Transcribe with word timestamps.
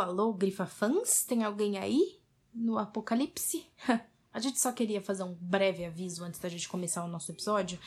alô, 0.00 0.32
Grifa 0.32 0.66
fãs? 0.66 1.24
Tem 1.24 1.44
alguém 1.44 1.78
aí? 1.78 2.20
No 2.52 2.78
apocalipse? 2.78 3.66
A 4.32 4.38
gente 4.38 4.60
só 4.60 4.70
queria 4.70 5.00
fazer 5.00 5.24
um 5.24 5.34
breve 5.40 5.84
aviso 5.84 6.22
antes 6.22 6.38
da 6.38 6.48
gente 6.48 6.68
começar 6.68 7.04
o 7.04 7.08
nosso 7.08 7.32
episódio, 7.32 7.78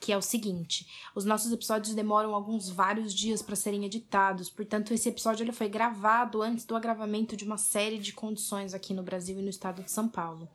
que 0.00 0.12
é 0.12 0.16
o 0.16 0.22
seguinte: 0.22 0.86
os 1.14 1.24
nossos 1.24 1.52
episódios 1.52 1.94
demoram 1.94 2.34
alguns 2.34 2.68
vários 2.68 3.14
dias 3.14 3.40
para 3.40 3.54
serem 3.54 3.84
editados, 3.84 4.50
portanto 4.50 4.92
esse 4.92 5.08
episódio 5.08 5.44
ele 5.44 5.52
foi 5.52 5.68
gravado 5.68 6.42
antes 6.42 6.64
do 6.64 6.74
agravamento 6.74 7.36
de 7.36 7.44
uma 7.44 7.58
série 7.58 7.98
de 7.98 8.12
condições 8.12 8.74
aqui 8.74 8.92
no 8.92 9.02
Brasil 9.02 9.38
e 9.38 9.42
no 9.42 9.50
estado 9.50 9.82
de 9.82 9.90
São 9.90 10.08
Paulo. 10.08 10.48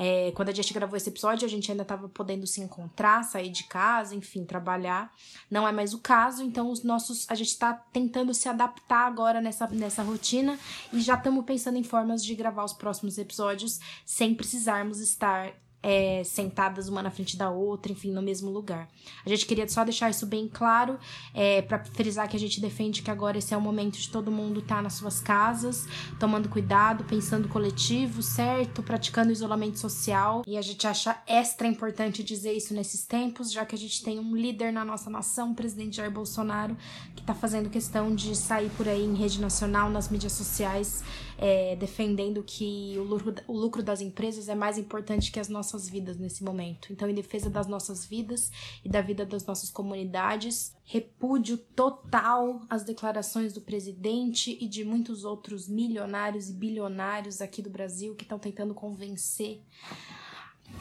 É, 0.00 0.30
quando 0.36 0.48
a 0.48 0.52
gente 0.52 0.72
gravou 0.72 0.96
esse 0.96 1.08
episódio, 1.08 1.44
a 1.44 1.48
gente 1.50 1.68
ainda 1.72 1.82
estava 1.82 2.08
podendo 2.08 2.46
se 2.46 2.60
encontrar, 2.60 3.24
sair 3.24 3.50
de 3.50 3.64
casa, 3.64 4.14
enfim, 4.14 4.44
trabalhar. 4.44 5.12
Não 5.50 5.66
é 5.66 5.72
mais 5.72 5.92
o 5.92 5.98
caso, 5.98 6.40
então 6.44 6.70
os 6.70 6.84
nossos. 6.84 7.28
A 7.28 7.34
gente 7.34 7.48
está 7.48 7.72
tentando 7.72 8.32
se 8.32 8.48
adaptar 8.48 9.08
agora 9.08 9.40
nessa, 9.40 9.66
nessa 9.66 10.04
rotina 10.04 10.56
e 10.92 11.00
já 11.00 11.14
estamos 11.14 11.44
pensando 11.44 11.78
em 11.78 11.82
formas 11.82 12.24
de 12.24 12.32
gravar 12.36 12.64
os 12.64 12.72
próximos 12.72 13.18
episódios 13.18 13.80
sem 14.06 14.36
precisarmos 14.78 15.00
estar 15.00 15.52
é, 15.80 16.22
sentadas 16.24 16.88
uma 16.88 17.02
na 17.02 17.10
frente 17.10 17.36
da 17.36 17.50
outra, 17.50 17.92
enfim, 17.92 18.10
no 18.10 18.20
mesmo 18.20 18.50
lugar. 18.50 18.88
A 19.24 19.28
gente 19.28 19.46
queria 19.46 19.68
só 19.68 19.84
deixar 19.84 20.10
isso 20.10 20.26
bem 20.26 20.48
claro, 20.52 20.98
é, 21.32 21.62
para 21.62 21.84
frisar 21.84 22.28
que 22.28 22.36
a 22.36 22.40
gente 22.40 22.60
defende 22.60 23.00
que 23.00 23.10
agora 23.10 23.38
esse 23.38 23.54
é 23.54 23.56
o 23.56 23.60
momento 23.60 23.96
de 23.96 24.10
todo 24.10 24.30
mundo 24.30 24.60
estar 24.60 24.76
tá 24.76 24.82
nas 24.82 24.94
suas 24.94 25.20
casas, 25.20 25.86
tomando 26.18 26.48
cuidado, 26.48 27.04
pensando 27.04 27.48
coletivo, 27.48 28.22
certo? 28.22 28.82
Praticando 28.82 29.30
isolamento 29.30 29.78
social. 29.78 30.42
E 30.46 30.56
a 30.56 30.62
gente 30.62 30.86
acha 30.86 31.16
extra 31.26 31.68
importante 31.68 32.24
dizer 32.24 32.52
isso 32.52 32.74
nesses 32.74 33.04
tempos, 33.04 33.52
já 33.52 33.64
que 33.64 33.74
a 33.74 33.78
gente 33.78 34.02
tem 34.02 34.18
um 34.18 34.34
líder 34.34 34.72
na 34.72 34.84
nossa 34.84 35.08
nação, 35.08 35.52
o 35.52 35.54
presidente 35.54 35.96
Jair 35.96 36.10
Bolsonaro, 36.10 36.76
que 37.14 37.20
está 37.20 37.34
fazendo 37.34 37.70
questão 37.70 38.14
de 38.14 38.34
sair 38.34 38.70
por 38.70 38.88
aí 38.88 39.04
em 39.04 39.14
rede 39.14 39.40
nacional, 39.40 39.88
nas 39.88 40.08
mídias 40.08 40.32
sociais, 40.32 41.04
é, 41.40 41.76
defendendo 41.76 42.42
que 42.42 42.94
o 42.98 43.04
lucro, 43.04 43.34
o 43.46 43.52
lucro 43.56 43.80
das 43.80 44.00
empresas 44.00 44.48
é 44.48 44.56
mais 44.56 44.76
importante 44.76 45.30
que 45.30 45.38
as 45.38 45.48
nossas 45.48 45.88
vidas 45.88 46.18
nesse 46.18 46.42
momento. 46.42 46.92
Então, 46.92 47.08
em 47.08 47.14
defesa 47.14 47.48
das 47.48 47.68
nossas 47.68 48.04
vidas 48.04 48.50
e 48.84 48.88
da 48.88 49.00
vida 49.00 49.24
das 49.24 49.46
nossas 49.46 49.70
comunidades, 49.70 50.74
repúdio 50.84 51.56
total 51.56 52.60
as 52.68 52.82
declarações 52.82 53.52
do 53.52 53.60
presidente 53.60 54.58
e 54.60 54.66
de 54.66 54.84
muitos 54.84 55.24
outros 55.24 55.68
milionários 55.68 56.50
e 56.50 56.52
bilionários 56.52 57.40
aqui 57.40 57.62
do 57.62 57.70
Brasil 57.70 58.16
que 58.16 58.24
estão 58.24 58.38
tentando 58.38 58.74
convencer 58.74 59.62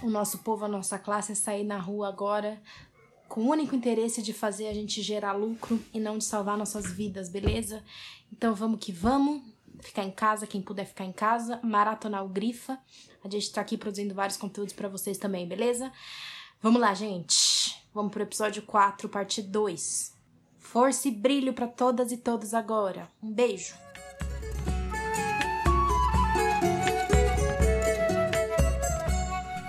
o 0.02 0.10
nosso 0.10 0.40
povo, 0.40 0.66
a 0.66 0.68
nossa 0.68 0.98
classe 0.98 1.34
a 1.34 1.36
sair 1.36 1.64
na 1.64 1.78
rua 1.78 2.08
agora 2.08 2.60
com 3.28 3.42
o 3.42 3.50
único 3.50 3.76
interesse 3.76 4.22
de 4.22 4.34
fazer 4.34 4.68
a 4.68 4.74
gente 4.74 5.02
gerar 5.02 5.34
lucro 5.34 5.80
e 5.94 6.00
não 6.00 6.18
de 6.18 6.24
salvar 6.24 6.58
nossas 6.58 6.92
vidas, 6.92 7.30
beleza? 7.30 7.84
Então 8.32 8.56
vamos 8.56 8.80
que 8.80 8.92
vamos 8.92 9.42
ficar 9.88 10.04
em 10.04 10.12
casa, 10.12 10.46
quem 10.46 10.62
puder 10.62 10.86
ficar 10.86 11.06
em 11.06 11.12
casa, 11.12 11.60
maratonar 11.64 12.24
o 12.24 12.30
Grifa. 12.30 12.78
A 13.24 13.30
gente 13.30 13.52
tá 13.52 13.62
aqui 13.62 13.78
produzindo 13.78 14.14
vários 14.14 14.38
conteúdos 14.38 14.74
para 14.74 14.88
vocês 14.88 15.18
também, 15.18 15.48
beleza? 15.48 15.92
Vamos 16.62 16.82
lá, 16.82 16.94
gente. 16.94 17.76
Vamos 17.94 18.12
pro 18.12 18.24
episódio 18.24 18.62
4, 18.64 19.10
parte 19.10 19.42
2. 19.42 20.16
Força 20.60 21.08
e 21.08 21.12
brilho 21.12 21.54
para 21.54 21.68
todas 21.68 22.12
e 22.12 22.18
todos 22.18 22.54
agora. 22.54 23.08
Um 23.24 23.32
beijo. 23.32 23.74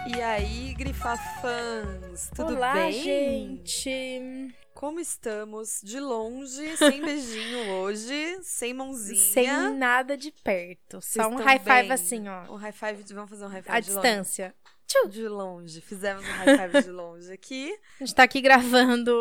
E 0.07 0.21
aí, 0.21 0.75
grifafãs, 0.75 2.31
tudo 2.35 2.55
Olá, 2.55 2.75
bem? 2.75 2.93
gente. 2.93 4.55
Como 4.79 5.01
estamos? 5.01 5.81
De 5.83 5.99
longe, 5.99 6.77
sem 6.77 7.03
beijinho 7.03 7.69
hoje, 7.83 8.39
sem 8.45 8.73
mãozinha. 8.73 9.21
Sem 9.21 9.75
nada 9.77 10.17
de 10.17 10.31
perto. 10.31 11.01
Só 11.03 11.27
um 11.27 11.35
high 11.35 11.59
five 11.59 11.83
bem? 11.83 11.91
assim, 11.91 12.29
ó. 12.29 12.45
Um 12.53 12.55
high 12.55 12.71
five, 12.71 13.03
vamos 13.13 13.29
fazer 13.29 13.45
um 13.45 13.49
high 13.49 13.61
five 13.61 13.81
de 13.81 13.87
distância. 13.87 14.45
Longe. 14.45 14.78
De 15.11 15.29
longe. 15.29 15.83
Fizemos 15.83 16.25
um 16.25 16.33
high 16.33 16.57
five 16.57 16.83
de 16.83 16.91
longe 16.91 17.31
aqui. 17.31 17.79
A 18.01 18.05
gente 18.05 18.15
tá 18.15 18.23
aqui 18.23 18.41
gravando 18.41 19.13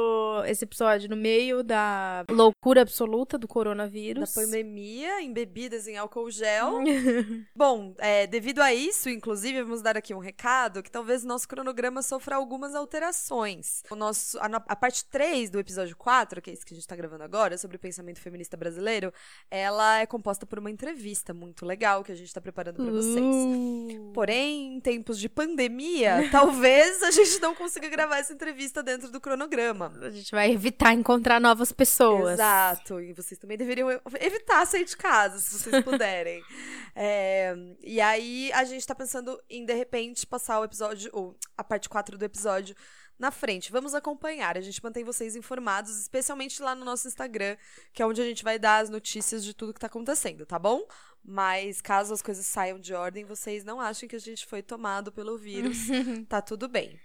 esse 0.45 0.63
episódio 0.63 1.09
no 1.09 1.17
meio 1.17 1.61
da 1.61 2.23
loucura 2.31 2.81
absoluta 2.81 3.37
do 3.37 3.49
coronavírus. 3.49 4.33
Da 4.33 4.41
pandemia, 4.41 5.21
em 5.21 5.33
bebidas 5.33 5.85
em 5.85 5.97
álcool 5.97 6.31
gel. 6.31 6.79
Bom, 7.53 7.93
é, 7.97 8.25
devido 8.25 8.61
a 8.61 8.73
isso, 8.73 9.09
inclusive, 9.09 9.61
vamos 9.61 9.81
dar 9.81 9.97
aqui 9.97 10.13
um 10.13 10.19
recado 10.19 10.81
que 10.81 10.89
talvez 10.89 11.25
o 11.25 11.27
nosso 11.27 11.45
cronograma 11.45 12.01
sofra 12.01 12.37
algumas 12.37 12.73
alterações. 12.73 13.83
O 13.91 13.95
nosso, 13.95 14.39
a, 14.39 14.45
a 14.45 14.75
parte 14.75 15.03
3 15.03 15.49
do 15.49 15.59
episódio 15.59 15.97
4, 15.97 16.41
que 16.41 16.49
é 16.49 16.53
esse 16.53 16.65
que 16.65 16.73
a 16.73 16.77
gente 16.77 16.87
tá 16.87 16.95
gravando 16.95 17.25
agora, 17.25 17.57
sobre 17.57 17.75
o 17.75 17.79
pensamento 17.79 18.21
feminista 18.21 18.55
brasileiro, 18.55 19.13
ela 19.51 19.99
é 19.99 20.05
composta 20.05 20.45
por 20.45 20.59
uma 20.59 20.71
entrevista 20.71 21.33
muito 21.33 21.65
legal 21.65 22.05
que 22.05 22.11
a 22.11 22.15
gente 22.15 22.33
tá 22.33 22.39
preparando 22.39 22.77
para 22.77 22.91
vocês. 22.91 23.17
Uh. 23.17 24.11
Porém, 24.13 24.77
em 24.77 24.79
tempos 24.79 25.19
de 25.19 25.27
pandemia, 25.27 25.56
pandemia, 25.57 26.29
talvez 26.31 27.01
a 27.01 27.09
gente 27.09 27.39
não 27.39 27.55
consiga 27.55 27.89
gravar 27.89 28.19
essa 28.19 28.31
entrevista 28.31 28.83
dentro 28.83 29.09
do 29.09 29.19
cronograma. 29.19 29.91
A 30.03 30.11
gente 30.11 30.29
vai 30.29 30.51
evitar 30.51 30.93
encontrar 30.93 31.41
novas 31.41 31.71
pessoas. 31.71 32.33
Exato. 32.33 33.01
E 33.01 33.11
vocês 33.13 33.39
também 33.39 33.57
deveriam 33.57 33.89
evitar 34.21 34.65
sair 34.67 34.85
de 34.85 34.95
casa, 34.95 35.39
se 35.39 35.57
vocês 35.57 35.83
puderem. 35.83 36.43
é, 36.95 37.55
e 37.81 37.99
aí, 37.99 38.51
a 38.53 38.63
gente 38.63 38.85
tá 38.85 38.93
pensando 38.93 39.41
em, 39.49 39.65
de 39.65 39.73
repente, 39.73 40.27
passar 40.27 40.59
o 40.59 40.63
episódio, 40.63 41.09
ou 41.11 41.35
a 41.57 41.63
parte 41.63 41.89
4 41.89 42.17
do 42.17 42.23
episódio 42.23 42.75
na 43.17 43.31
frente. 43.31 43.71
Vamos 43.71 43.95
acompanhar. 43.95 44.57
A 44.57 44.61
gente 44.61 44.83
mantém 44.83 45.03
vocês 45.03 45.35
informados, 45.35 45.99
especialmente 45.99 46.61
lá 46.61 46.75
no 46.75 46.85
nosso 46.85 47.07
Instagram, 47.07 47.57
que 47.91 48.03
é 48.03 48.05
onde 48.05 48.21
a 48.21 48.25
gente 48.25 48.43
vai 48.43 48.59
dar 48.59 48.77
as 48.77 48.89
notícias 48.89 49.43
de 49.43 49.55
tudo 49.55 49.73
que 49.73 49.79
tá 49.79 49.87
acontecendo, 49.87 50.45
tá 50.45 50.59
bom? 50.59 50.85
Mas 51.29 51.81
caso 51.81 52.13
as 52.13 52.21
coisas 52.21 52.45
saiam 52.45 52.79
de 52.79 52.93
ordem, 52.93 53.25
vocês 53.25 53.65
não 53.65 53.81
achem 53.81 54.07
que 54.07 54.15
a 54.15 54.19
gente 54.19 54.45
foi 54.45 54.61
tomado 54.63 55.11
pelo 55.11 55.37
vírus. 55.37 55.79
tá 56.29 56.41
tudo 56.41 56.69
bem. 56.69 56.97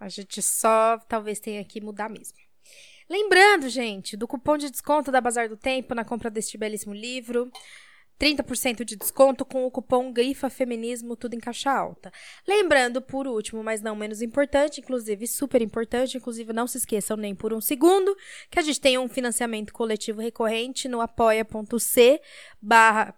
A 0.00 0.08
gente 0.08 0.40
só 0.40 0.98
talvez 1.06 1.38
tenha 1.38 1.62
que 1.62 1.78
mudar 1.78 2.08
mesmo. 2.08 2.38
Lembrando, 3.08 3.68
gente, 3.68 4.16
do 4.16 4.26
cupom 4.26 4.56
de 4.56 4.70
desconto 4.70 5.12
da 5.12 5.20
Bazar 5.20 5.50
do 5.50 5.58
Tempo 5.58 5.94
na 5.94 6.06
compra 6.06 6.30
deste 6.30 6.56
belíssimo 6.56 6.94
livro. 6.94 7.52
30% 8.18 8.84
de 8.84 8.96
desconto 8.96 9.44
com 9.44 9.66
o 9.66 9.70
cupom 9.70 10.12
Grifa 10.12 10.48
Feminismo, 10.48 11.16
tudo 11.16 11.34
em 11.34 11.40
caixa 11.40 11.70
alta. 11.70 12.12
Lembrando, 12.46 13.02
por 13.02 13.26
último, 13.26 13.62
mas 13.62 13.82
não 13.82 13.94
menos 13.94 14.22
importante, 14.22 14.80
inclusive 14.80 15.26
super 15.26 15.60
importante, 15.60 16.16
inclusive 16.16 16.52
não 16.52 16.66
se 16.66 16.78
esqueçam 16.78 17.16
nem 17.16 17.34
por 17.34 17.52
um 17.52 17.60
segundo, 17.60 18.16
que 18.50 18.58
a 18.58 18.62
gente 18.62 18.80
tem 18.80 18.98
um 18.98 19.08
financiamento 19.08 19.72
coletivo 19.72 20.20
recorrente 20.20 20.88
no 20.88 21.00
apoia.c 21.00 22.20
barra, 22.60 23.14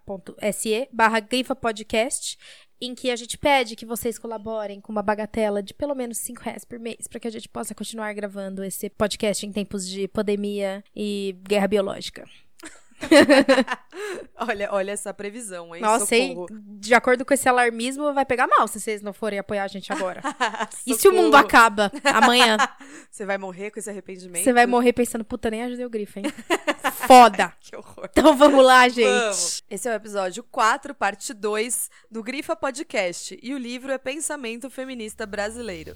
.se, 0.53 0.87
barra 0.91 1.19
Grifa 1.19 1.55
Podcast, 1.55 2.37
em 2.81 2.95
que 2.95 3.11
a 3.11 3.15
gente 3.15 3.37
pede 3.37 3.75
que 3.75 3.85
vocês 3.85 4.17
colaborem 4.17 4.79
com 4.79 4.91
uma 4.91 5.03
bagatela 5.03 5.61
de 5.61 5.73
pelo 5.73 5.93
menos 5.93 6.17
5 6.19 6.41
reais 6.41 6.63
por 6.63 6.79
mês, 6.79 7.07
para 7.07 7.19
que 7.19 7.27
a 7.27 7.31
gente 7.31 7.49
possa 7.49 7.75
continuar 7.75 8.13
gravando 8.13 8.63
esse 8.63 8.89
podcast 8.89 9.45
em 9.45 9.51
tempos 9.51 9.87
de 9.87 10.07
pandemia 10.07 10.83
e 10.95 11.35
guerra 11.43 11.67
biológica. 11.67 12.25
olha, 14.37 14.69
olha 14.71 14.91
essa 14.91 15.13
previsão, 15.13 15.75
hein? 15.75 15.81
Nossa, 15.81 16.15
e 16.15 16.35
de 16.79 16.93
acordo 16.93 17.25
com 17.25 17.33
esse 17.33 17.47
alarmismo, 17.47 18.13
vai 18.13 18.25
pegar 18.25 18.47
mal 18.47 18.67
se 18.67 18.79
vocês 18.79 19.01
não 19.01 19.13
forem 19.13 19.39
apoiar 19.39 19.63
a 19.63 19.67
gente 19.67 19.91
agora. 19.91 20.21
e 20.85 20.93
se 20.95 21.07
o 21.07 21.13
mundo 21.13 21.35
acaba 21.35 21.91
amanhã? 22.03 22.57
Você 23.09 23.25
vai 23.25 23.37
morrer 23.37 23.71
com 23.71 23.79
esse 23.79 23.89
arrependimento? 23.89 24.43
Você 24.43 24.53
vai 24.53 24.65
morrer 24.65 24.93
pensando, 24.93 25.23
puta, 25.23 25.49
nem 25.49 25.63
ajudei 25.63 25.85
o 25.85 25.89
grifo, 25.89 26.19
hein? 26.19 26.25
Foda! 27.07 27.53
que 27.59 27.75
horror. 27.75 28.09
Então 28.11 28.35
vamos 28.35 28.63
lá, 28.63 28.87
gente. 28.87 29.05
Vamos. 29.05 29.63
Esse 29.69 29.87
é 29.87 29.91
o 29.91 29.95
episódio 29.95 30.43
4, 30.43 30.93
parte 30.93 31.33
2 31.33 31.89
do 32.09 32.23
Grifa 32.23 32.55
Podcast. 32.55 33.37
E 33.41 33.53
o 33.53 33.57
livro 33.57 33.91
é 33.91 33.97
Pensamento 33.97 34.69
Feminista 34.69 35.25
Brasileiro. 35.25 35.95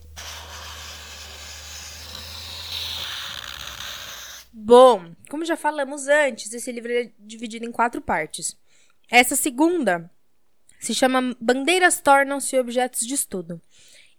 Bom, 4.56 5.16
como 5.30 5.44
já 5.44 5.58
falamos 5.58 6.08
antes, 6.08 6.54
esse 6.54 6.72
livro 6.72 6.92
é 6.92 7.12
dividido 7.18 7.66
em 7.66 7.72
quatro 7.72 8.00
partes. 8.00 8.56
Essa 9.10 9.36
segunda 9.36 10.12
se 10.80 10.94
chama 10.94 11.36
Bandeiras 11.42 12.00
Tornam-se 12.00 12.60
Objetos 12.60 13.08
de 13.08 13.16
Estudo. 13.16 13.60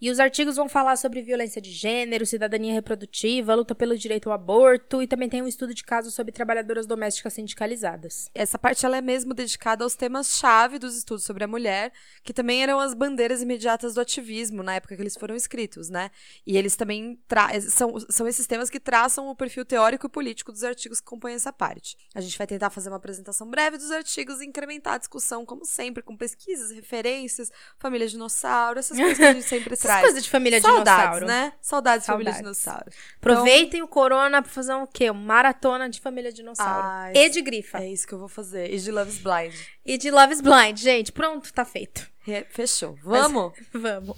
E 0.01 0.11
os 0.11 0.19
artigos 0.19 0.57
vão 0.57 0.69
falar 0.69 0.97
sobre 0.97 1.23
violência 1.23 1.61
de 1.61 1.71
gênero, 1.71 2.27
cidadania 2.27 2.73
reprodutiva, 2.73 3.55
luta 3.55 3.75
pelo 3.75 3.97
direito 3.97 4.29
ao 4.29 4.35
aborto 4.35 5.03
e 5.03 5.07
também 5.07 5.29
tem 5.29 5.43
um 5.43 5.49
estudo 5.49 5.75
de 5.75 5.85
casos 5.85 6.15
sobre 6.15 6.33
trabalhadoras 6.33 6.87
domésticas 6.87 7.35
sindicalizadas. 7.35 8.31
Essa 8.35 8.59
parte 8.59 8.85
ela 8.85 8.97
é 8.97 9.01
mesmo 9.01 9.35
dedicada 9.35 9.85
aos 9.85 9.95
temas-chave 9.95 10.79
dos 10.79 10.97
estudos 10.97 11.25
sobre 11.25 11.45
a 11.45 11.49
mulher, 11.49 11.93
que 12.23 12.33
também 12.33 12.63
eram 12.63 12.81
as 12.81 12.95
bandeiras 12.95 13.43
imediatas 13.43 13.95
do 13.95 14.01
ativismo 14.01 14.63
na 14.63 14.75
época 14.75 14.97
que 14.97 15.03
eles 15.03 15.17
foram 15.17 15.35
escritos, 15.35 15.89
né? 15.89 16.11
E 16.47 16.57
eles 16.57 16.77
também 16.77 17.19
são, 17.69 17.99
são 18.09 18.27
esses 18.27 18.47
temas 18.47 18.69
que 18.71 18.81
traçam 18.81 19.29
o 19.29 19.37
perfil 19.37 19.65
teórico 19.65 20.07
e 20.07 20.11
político 20.11 20.53
dos 20.53 20.65
artigos 20.65 21.01
que 21.01 21.07
compõem 21.07 21.35
essa 21.35 21.53
parte. 21.53 21.97
A 22.15 22.21
gente 22.21 22.37
vai 22.37 22.47
tentar 22.47 22.71
fazer 22.71 22.91
uma 22.91 22.97
apresentação 22.97 23.49
breve 23.49 23.77
dos 23.77 23.91
artigos 23.91 24.41
e 24.41 24.47
incrementar 24.47 24.95
a 24.95 24.99
discussão, 24.99 25.45
como 25.45 25.65
sempre, 25.65 26.03
com 26.03 26.17
pesquisas, 26.17 26.71
referências, 26.71 27.51
família 27.79 28.09
dinossauro, 28.09 28.79
essas 28.79 28.99
coisas 28.99 29.19
que 29.19 29.25
a 29.25 29.33
gente 29.33 29.47
sempre 29.47 29.77
traz. 29.87 30.01
coisas 30.03 30.25
de 30.25 30.31
família 30.31 30.61
Saudades, 30.61 30.85
dinossauro. 30.85 31.27
né? 31.27 31.53
Saudades, 31.61 32.07
de 32.07 32.13
família 32.13 32.33
dinossauro. 32.33 32.91
Aproveitem 33.17 33.83
o 33.83 33.89
corona 33.89 34.43
pra 34.43 34.51
fazer 34.51 34.75
um 34.75 34.87
quê? 34.87 35.11
Uma 35.11 35.21
maratona 35.21 35.89
de 35.89 36.01
família 36.01 36.33
dinossauro. 36.33 36.87
Ai, 36.87 37.13
e 37.15 37.29
de 37.29 37.41
grifa. 37.41 37.79
É 37.79 37.89
isso 37.89 38.07
que 38.07 38.13
eu 38.13 38.19
vou 38.19 38.29
fazer. 38.29 38.73
E 38.73 38.79
de 38.79 38.91
Love 38.91 39.11
is 39.11 39.19
Blind. 39.19 39.55
E 39.85 39.97
de 39.99 40.11
Love 40.11 40.33
is 40.33 40.41
Blind, 40.41 40.79
gente. 40.79 41.13
Pronto, 41.13 41.53
tá 41.53 41.65
feito. 41.65 42.09
Fechou. 42.51 42.99
Vamos? 43.03 43.53
Vamos. 43.73 44.17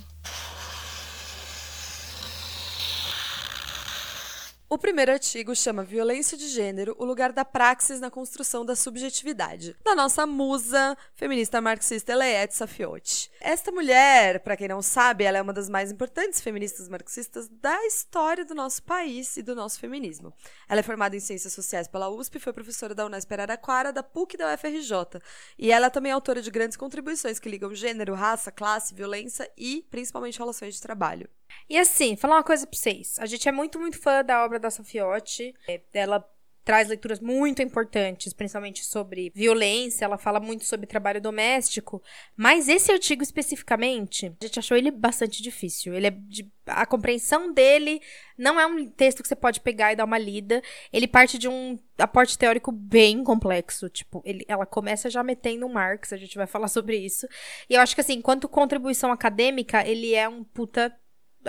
O 4.68 4.76
primeiro 4.76 5.12
artigo 5.12 5.54
chama 5.54 5.84
Violência 5.84 6.36
de 6.36 6.48
Gênero, 6.48 6.96
o 6.98 7.04
lugar 7.04 7.32
da 7.32 7.44
praxis 7.44 8.00
na 8.00 8.10
construção 8.10 8.66
da 8.66 8.74
subjetividade, 8.74 9.76
da 9.84 9.94
nossa 9.94 10.26
musa 10.26 10.98
feminista 11.14 11.60
marxista 11.60 12.10
Eleette 12.10 12.56
Safiotti. 12.56 13.30
Esta 13.40 13.70
mulher, 13.70 14.40
para 14.40 14.56
quem 14.56 14.66
não 14.66 14.82
sabe, 14.82 15.22
ela 15.22 15.38
é 15.38 15.42
uma 15.42 15.52
das 15.52 15.68
mais 15.68 15.92
importantes 15.92 16.40
feministas 16.40 16.88
marxistas 16.88 17.48
da 17.48 17.86
história 17.86 18.44
do 18.44 18.56
nosso 18.56 18.82
país 18.82 19.36
e 19.36 19.42
do 19.42 19.54
nosso 19.54 19.78
feminismo. 19.78 20.34
Ela 20.68 20.80
é 20.80 20.82
formada 20.82 21.14
em 21.14 21.20
Ciências 21.20 21.52
Sociais 21.52 21.86
pela 21.86 22.08
USP, 22.08 22.40
foi 22.40 22.52
professora 22.52 22.92
da 22.92 23.06
Unesp 23.06 23.30
Araraquara, 23.30 23.92
da 23.92 24.02
PUC 24.02 24.34
e 24.34 24.38
da 24.38 24.52
UFRJ. 24.52 25.22
E 25.56 25.70
ela 25.70 25.90
também 25.90 26.10
é 26.10 26.12
autora 26.12 26.42
de 26.42 26.50
grandes 26.50 26.76
contribuições 26.76 27.38
que 27.38 27.48
ligam 27.48 27.72
gênero, 27.72 28.14
raça, 28.14 28.50
classe, 28.50 28.92
violência 28.92 29.48
e, 29.56 29.86
principalmente, 29.92 30.40
relações 30.40 30.74
de 30.74 30.82
trabalho. 30.82 31.30
E 31.69 31.78
assim, 31.78 32.16
falar 32.16 32.37
uma 32.37 32.44
coisa 32.44 32.66
pra 32.66 32.78
vocês. 32.78 33.16
A 33.19 33.26
gente 33.26 33.48
é 33.48 33.52
muito, 33.52 33.78
muito 33.78 33.98
fã 34.00 34.25
da 34.25 34.44
obra 34.44 34.58
da 34.58 34.70
Safiotti. 34.70 35.54
É, 35.69 35.81
Ela 35.94 36.25
traz 36.64 36.88
leituras 36.88 37.20
muito 37.20 37.62
importantes, 37.62 38.32
principalmente 38.32 38.84
sobre 38.84 39.31
violência. 39.32 40.04
Ela 40.04 40.19
fala 40.19 40.40
muito 40.40 40.64
sobre 40.64 40.84
trabalho 40.84 41.20
doméstico. 41.20 42.02
Mas 42.37 42.69
esse 42.69 42.90
artigo 42.90 43.22
especificamente, 43.22 44.26
a 44.40 44.44
gente 44.44 44.58
achou 44.58 44.76
ele 44.76 44.90
bastante 44.90 45.43
difícil. 45.44 45.94
Ele 45.94 46.08
é 46.08 46.10
de- 46.10 46.50
a 46.66 46.84
compreensão 46.84 47.52
dele 47.52 48.00
não 48.37 48.58
é 48.58 48.66
um 48.66 48.84
texto 48.90 49.22
que 49.22 49.28
você 49.28 49.37
pode 49.37 49.60
pegar 49.60 49.92
e 49.92 49.96
dar 49.96 50.04
uma 50.04 50.19
lida. 50.19 50.60
Ele 50.92 51.06
parte 51.06 51.38
de 51.38 51.46
um 51.49 51.78
aporte 51.99 52.37
teórico 52.37 52.72
bem 52.72 53.22
complexo. 53.22 53.88
Tipo, 53.88 54.20
ele- 54.25 54.44
ela 54.49 54.66
começa 54.66 55.08
já 55.08 55.22
metendo 55.22 55.69
Marx, 55.69 56.12
a 56.12 56.16
gente 56.16 56.37
vai 56.37 56.49
falar 56.49 56.66
sobre 56.69 56.96
isso. 56.99 57.28
E 57.70 57.75
eu 57.75 57.81
acho 57.81 57.94
que 57.94 58.00
assim, 58.00 58.14
enquanto 58.14 58.49
contribuição 58.49 59.12
acadêmica, 59.12 59.87
ele 59.87 60.14
é 60.14 60.28
um 60.28 60.42
puta 60.42 60.92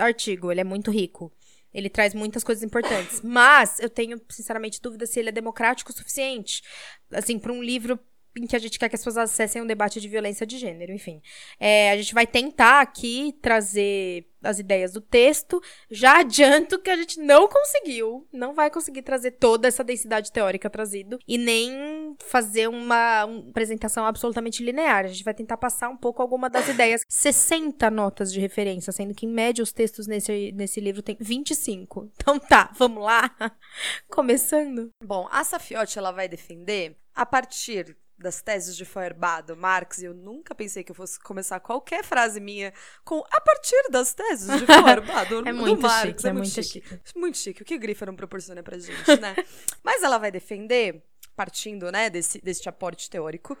artigo, 0.00 0.50
ele 0.50 0.60
é 0.60 0.64
muito 0.64 0.90
rico. 0.90 1.32
Ele 1.72 1.90
traz 1.90 2.14
muitas 2.14 2.42
coisas 2.42 2.64
importantes. 2.64 3.20
Mas 3.22 3.78
eu 3.78 3.90
tenho, 3.90 4.20
sinceramente, 4.30 4.80
dúvida 4.80 5.06
se 5.06 5.20
ele 5.20 5.28
é 5.28 5.32
democrático 5.32 5.90
o 5.90 5.94
suficiente. 5.94 6.62
Assim, 7.12 7.38
para 7.38 7.52
um 7.52 7.62
livro 7.62 7.98
em 8.38 8.46
que 8.46 8.56
a 8.56 8.58
gente 8.58 8.78
quer 8.78 8.88
que 8.88 8.96
as 8.96 9.00
pessoas 9.00 9.16
acessem 9.16 9.62
um 9.62 9.66
debate 9.66 10.00
de 10.00 10.08
violência 10.08 10.46
de 10.46 10.58
gênero, 10.58 10.92
enfim. 10.92 11.20
É, 11.58 11.90
a 11.90 11.96
gente 11.96 12.14
vai 12.14 12.26
tentar 12.26 12.80
aqui 12.80 13.36
trazer 13.40 14.26
as 14.42 14.58
ideias 14.58 14.92
do 14.92 15.00
texto. 15.00 15.60
Já 15.90 16.20
adianto 16.20 16.78
que 16.78 16.90
a 16.90 16.96
gente 16.96 17.20
não 17.20 17.48
conseguiu, 17.48 18.26
não 18.32 18.54
vai 18.54 18.70
conseguir 18.70 19.02
trazer 19.02 19.32
toda 19.32 19.68
essa 19.68 19.84
densidade 19.84 20.32
teórica 20.32 20.70
trazido 20.70 21.18
e 21.26 21.38
nem 21.38 22.16
fazer 22.26 22.68
uma, 22.68 23.24
uma 23.24 23.50
apresentação 23.50 24.04
absolutamente 24.06 24.62
linear. 24.62 25.04
A 25.04 25.08
gente 25.08 25.24
vai 25.24 25.34
tentar 25.34 25.56
passar 25.56 25.88
um 25.88 25.96
pouco 25.96 26.22
alguma 26.22 26.48
das 26.48 26.68
ideias. 26.68 27.02
60 27.08 27.90
notas 27.90 28.32
de 28.32 28.40
referência, 28.40 28.92
sendo 28.92 29.14
que 29.14 29.26
em 29.26 29.30
média 29.30 29.62
os 29.62 29.72
textos 29.72 30.06
nesse, 30.06 30.52
nesse 30.52 30.80
livro 30.80 31.02
tem 31.02 31.16
25. 31.18 32.08
Então 32.28 32.38
tá, 32.38 32.70
vamos 32.76 33.02
lá. 33.02 33.30
Começando. 34.10 34.90
Bom, 35.02 35.26
a 35.30 35.42
Safiotti 35.44 35.98
ela 35.98 36.10
vai 36.10 36.28
defender 36.28 36.96
a 37.14 37.24
partir 37.24 37.96
das 38.18 38.42
teses 38.42 38.76
de 38.76 38.84
Feuerbach, 38.84 39.46
do 39.46 39.56
Marx, 39.56 39.98
e 39.98 40.06
eu 40.06 40.12
nunca 40.14 40.54
pensei 40.54 40.82
que 40.82 40.90
eu 40.90 40.94
fosse 40.96 41.20
começar 41.20 41.60
qualquer 41.60 42.02
frase 42.04 42.40
minha 42.40 42.72
com 43.04 43.22
a 43.30 43.40
partir 43.40 43.90
das 43.90 44.12
teses 44.12 44.48
de 44.58 44.66
Feuerbach, 44.66 45.28
do, 45.28 45.48
É 45.48 45.52
do 45.52 45.58
muito 45.58 45.82
Marx. 45.82 46.08
chique, 46.08 46.26
é 46.28 46.32
muito 46.32 46.48
chique. 46.50 46.84
Muito 47.14 47.38
chique. 47.38 47.62
O 47.62 47.64
que 47.64 47.76
o 47.76 47.78
Grifa 47.78 48.04
não 48.06 48.16
proporciona 48.16 48.62
pra 48.62 48.76
gente, 48.78 49.16
né? 49.20 49.36
Mas 49.84 50.02
ela 50.02 50.18
vai 50.18 50.30
defender, 50.32 51.02
partindo, 51.36 51.92
né, 51.92 52.10
desse, 52.10 52.40
deste 52.40 52.68
aporte 52.68 53.08
teórico, 53.08 53.56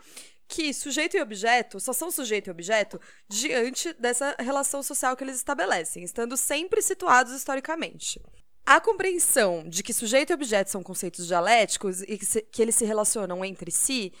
que 0.48 0.72
sujeito 0.74 1.16
e 1.16 1.20
objeto 1.20 1.78
só 1.78 1.92
são 1.92 2.10
sujeito 2.10 2.48
e 2.48 2.50
objeto 2.50 3.00
diante 3.28 3.92
dessa 3.92 4.34
relação 4.40 4.82
social 4.82 5.14
que 5.14 5.22
eles 5.22 5.36
estabelecem, 5.36 6.02
estando 6.02 6.36
sempre 6.36 6.80
situados 6.82 7.32
historicamente. 7.34 8.20
A 8.66 8.80
compreensão 8.80 9.66
de 9.68 9.82
que 9.82 9.94
sujeito 9.94 10.30
e 10.30 10.34
objeto 10.34 10.70
são 10.70 10.82
conceitos 10.82 11.26
dialéticos 11.26 12.02
e 12.02 12.18
que, 12.18 12.26
se- 12.26 12.42
que 12.42 12.60
eles 12.60 12.74
se 12.74 12.84
relacionam 12.84 13.42
entre 13.44 13.70
si 13.70 14.12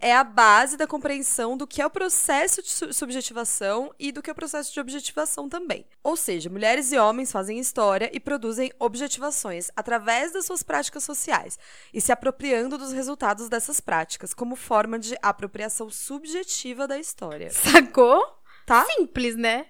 é 0.00 0.14
a 0.14 0.24
base 0.24 0.76
da 0.76 0.86
compreensão 0.86 1.56
do 1.56 1.66
que 1.66 1.80
é 1.80 1.86
o 1.86 1.90
processo 1.90 2.62
de 2.62 2.70
su- 2.70 2.92
subjetivação 2.92 3.92
e 3.98 4.12
do 4.12 4.22
que 4.22 4.30
é 4.30 4.32
o 4.32 4.36
processo 4.36 4.72
de 4.72 4.80
objetivação 4.80 5.48
também. 5.48 5.86
Ou 6.02 6.16
seja, 6.16 6.50
mulheres 6.50 6.92
e 6.92 6.98
homens 6.98 7.32
fazem 7.32 7.58
história 7.58 8.10
e 8.12 8.20
produzem 8.20 8.72
objetivações 8.78 9.70
através 9.76 10.32
das 10.32 10.46
suas 10.46 10.62
práticas 10.62 11.04
sociais 11.04 11.58
e 11.92 12.00
se 12.00 12.12
apropriando 12.12 12.78
dos 12.78 12.92
resultados 12.92 13.48
dessas 13.48 13.80
práticas 13.80 14.34
como 14.34 14.56
forma 14.56 14.98
de 14.98 15.16
apropriação 15.22 15.90
subjetiva 15.90 16.86
da 16.86 16.98
história. 16.98 17.50
Sacou? 17.50 18.22
Tá? 18.64 18.84
Simples, 18.84 19.36
né? 19.36 19.66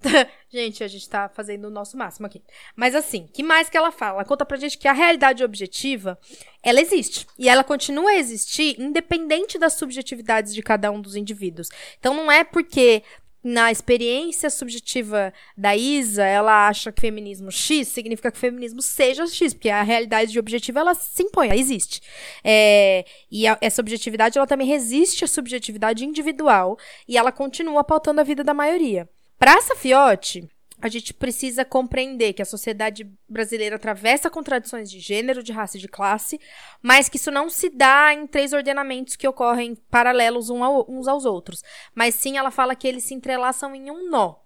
gente, 0.48 0.84
a 0.84 0.88
gente 0.88 1.08
tá 1.08 1.28
fazendo 1.28 1.66
o 1.66 1.70
nosso 1.70 1.96
máximo 1.96 2.26
aqui. 2.26 2.42
Mas 2.76 2.94
assim, 2.94 3.26
que 3.32 3.42
mais 3.42 3.68
que 3.68 3.76
ela 3.76 3.90
fala? 3.90 4.18
Ela 4.18 4.24
conta 4.24 4.46
pra 4.46 4.56
gente 4.56 4.78
que 4.78 4.88
a 4.88 4.92
realidade 4.92 5.42
objetiva, 5.42 6.18
ela 6.62 6.80
existe. 6.80 7.26
E 7.38 7.48
ela 7.48 7.64
continua 7.64 8.10
a 8.10 8.16
existir 8.16 8.80
independente 8.80 9.58
das 9.58 9.74
subjetividades 9.74 10.54
de 10.54 10.62
cada 10.62 10.90
um 10.90 11.00
dos 11.00 11.16
indivíduos. 11.16 11.68
Então 11.98 12.14
não 12.14 12.30
é 12.30 12.44
porque 12.44 13.02
na 13.42 13.70
experiência 13.70 14.50
subjetiva 14.50 15.32
da 15.56 15.76
Isa, 15.76 16.24
ela 16.24 16.68
acha 16.68 16.90
que 16.90 17.00
feminismo 17.00 17.50
X 17.50 17.88
significa 17.88 18.32
que 18.32 18.38
feminismo 18.38 18.82
seja 18.82 19.26
X, 19.26 19.54
porque 19.54 19.70
a 19.70 19.82
realidade 19.82 20.38
objetiva 20.38 20.80
ela 20.80 20.94
se 20.94 21.22
impõe, 21.22 21.46
ela 21.46 21.56
existe. 21.56 22.02
É, 22.42 23.04
e 23.30 23.46
a- 23.46 23.56
essa 23.60 23.80
objetividade 23.80 24.36
ela 24.38 24.46
também 24.46 24.66
resiste 24.66 25.24
à 25.24 25.28
subjetividade 25.28 26.04
individual 26.04 26.76
e 27.06 27.16
ela 27.16 27.30
continua 27.32 27.84
pautando 27.84 28.20
a 28.20 28.24
vida 28.24 28.42
da 28.42 28.52
maioria. 28.52 29.08
Para 29.38 29.60
Safiotti, 29.60 30.48
a 30.80 30.88
gente 30.88 31.14
precisa 31.14 31.64
compreender 31.64 32.32
que 32.32 32.42
a 32.42 32.44
sociedade 32.44 33.08
brasileira 33.28 33.76
atravessa 33.76 34.30
contradições 34.30 34.90
de 34.90 35.00
gênero, 35.00 35.42
de 35.42 35.52
raça 35.52 35.76
e 35.76 35.80
de 35.80 35.88
classe, 35.88 36.40
mas 36.82 37.08
que 37.08 37.16
isso 37.16 37.30
não 37.30 37.48
se 37.48 37.68
dá 37.68 38.12
em 38.12 38.26
três 38.26 38.52
ordenamentos 38.52 39.16
que 39.16 39.26
ocorrem 39.26 39.76
paralelos 39.90 40.50
uns 40.50 41.08
aos 41.08 41.24
outros. 41.24 41.62
Mas 41.94 42.14
sim, 42.14 42.36
ela 42.36 42.50
fala 42.50 42.76
que 42.76 42.86
eles 42.86 43.04
se 43.04 43.14
entrelaçam 43.14 43.74
em 43.74 43.90
um 43.90 44.08
nó. 44.10 44.36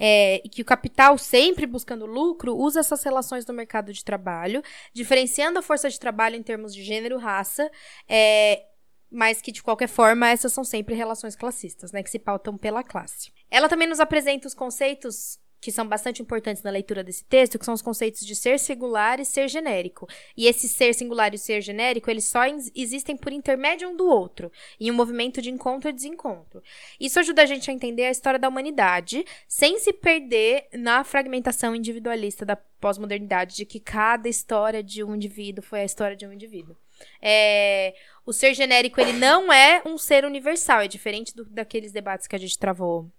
É, 0.00 0.40
e 0.44 0.48
que 0.48 0.62
o 0.62 0.64
capital, 0.64 1.18
sempre 1.18 1.66
buscando 1.66 2.06
lucro, 2.06 2.56
usa 2.56 2.78
essas 2.78 3.02
relações 3.02 3.44
no 3.44 3.52
mercado 3.52 3.92
de 3.92 4.04
trabalho, 4.04 4.62
diferenciando 4.92 5.58
a 5.58 5.62
força 5.62 5.90
de 5.90 5.98
trabalho 5.98 6.36
em 6.36 6.42
termos 6.42 6.72
de 6.72 6.84
gênero, 6.84 7.18
raça, 7.18 7.68
é, 8.08 8.62
mas 9.10 9.42
que, 9.42 9.50
de 9.50 9.60
qualquer 9.60 9.88
forma, 9.88 10.28
essas 10.28 10.52
são 10.52 10.62
sempre 10.62 10.94
relações 10.94 11.34
classistas, 11.34 11.90
né? 11.90 12.00
Que 12.04 12.10
se 12.10 12.18
pautam 12.20 12.56
pela 12.56 12.84
classe. 12.84 13.32
Ela 13.50 13.68
também 13.68 13.88
nos 13.88 14.00
apresenta 14.00 14.46
os 14.46 14.54
conceitos 14.54 15.38
que 15.60 15.72
são 15.72 15.86
bastante 15.88 16.22
importantes 16.22 16.62
na 16.62 16.70
leitura 16.70 17.02
desse 17.02 17.24
texto, 17.24 17.58
que 17.58 17.64
são 17.64 17.74
os 17.74 17.82
conceitos 17.82 18.24
de 18.24 18.36
ser 18.36 18.60
singular 18.60 19.18
e 19.18 19.24
ser 19.24 19.48
genérico. 19.48 20.06
E 20.36 20.46
esse 20.46 20.68
ser 20.68 20.94
singular 20.94 21.34
e 21.34 21.38
ser 21.38 21.60
genérico, 21.60 22.08
eles 22.08 22.24
só 22.26 22.44
ex- 22.44 22.70
existem 22.74 23.16
por 23.16 23.32
intermédio 23.32 23.88
um 23.88 23.96
do 23.96 24.06
outro, 24.06 24.52
em 24.78 24.88
um 24.90 24.94
movimento 24.94 25.42
de 25.42 25.50
encontro 25.50 25.90
e 25.90 25.92
desencontro. 25.92 26.62
Isso 27.00 27.18
ajuda 27.18 27.42
a 27.42 27.46
gente 27.46 27.68
a 27.68 27.74
entender 27.74 28.04
a 28.04 28.10
história 28.10 28.38
da 28.38 28.48
humanidade, 28.48 29.24
sem 29.48 29.80
se 29.80 29.92
perder 29.92 30.68
na 30.72 31.02
fragmentação 31.02 31.74
individualista 31.74 32.44
da 32.46 32.54
pós-modernidade, 32.54 33.56
de 33.56 33.66
que 33.66 33.80
cada 33.80 34.28
história 34.28 34.80
de 34.80 35.02
um 35.02 35.16
indivíduo 35.16 35.64
foi 35.64 35.80
a 35.80 35.84
história 35.84 36.16
de 36.16 36.24
um 36.24 36.32
indivíduo. 36.32 36.76
É, 37.20 37.96
o 38.24 38.32
ser 38.32 38.54
genérico, 38.54 39.00
ele 39.00 39.12
não 39.12 39.52
é 39.52 39.82
um 39.84 39.98
ser 39.98 40.24
universal, 40.24 40.82
é 40.82 40.88
diferente 40.88 41.34
do- 41.34 41.44
daqueles 41.46 41.90
debates 41.90 42.28
que 42.28 42.36
a 42.36 42.38
gente 42.38 42.56
travou 42.56 43.10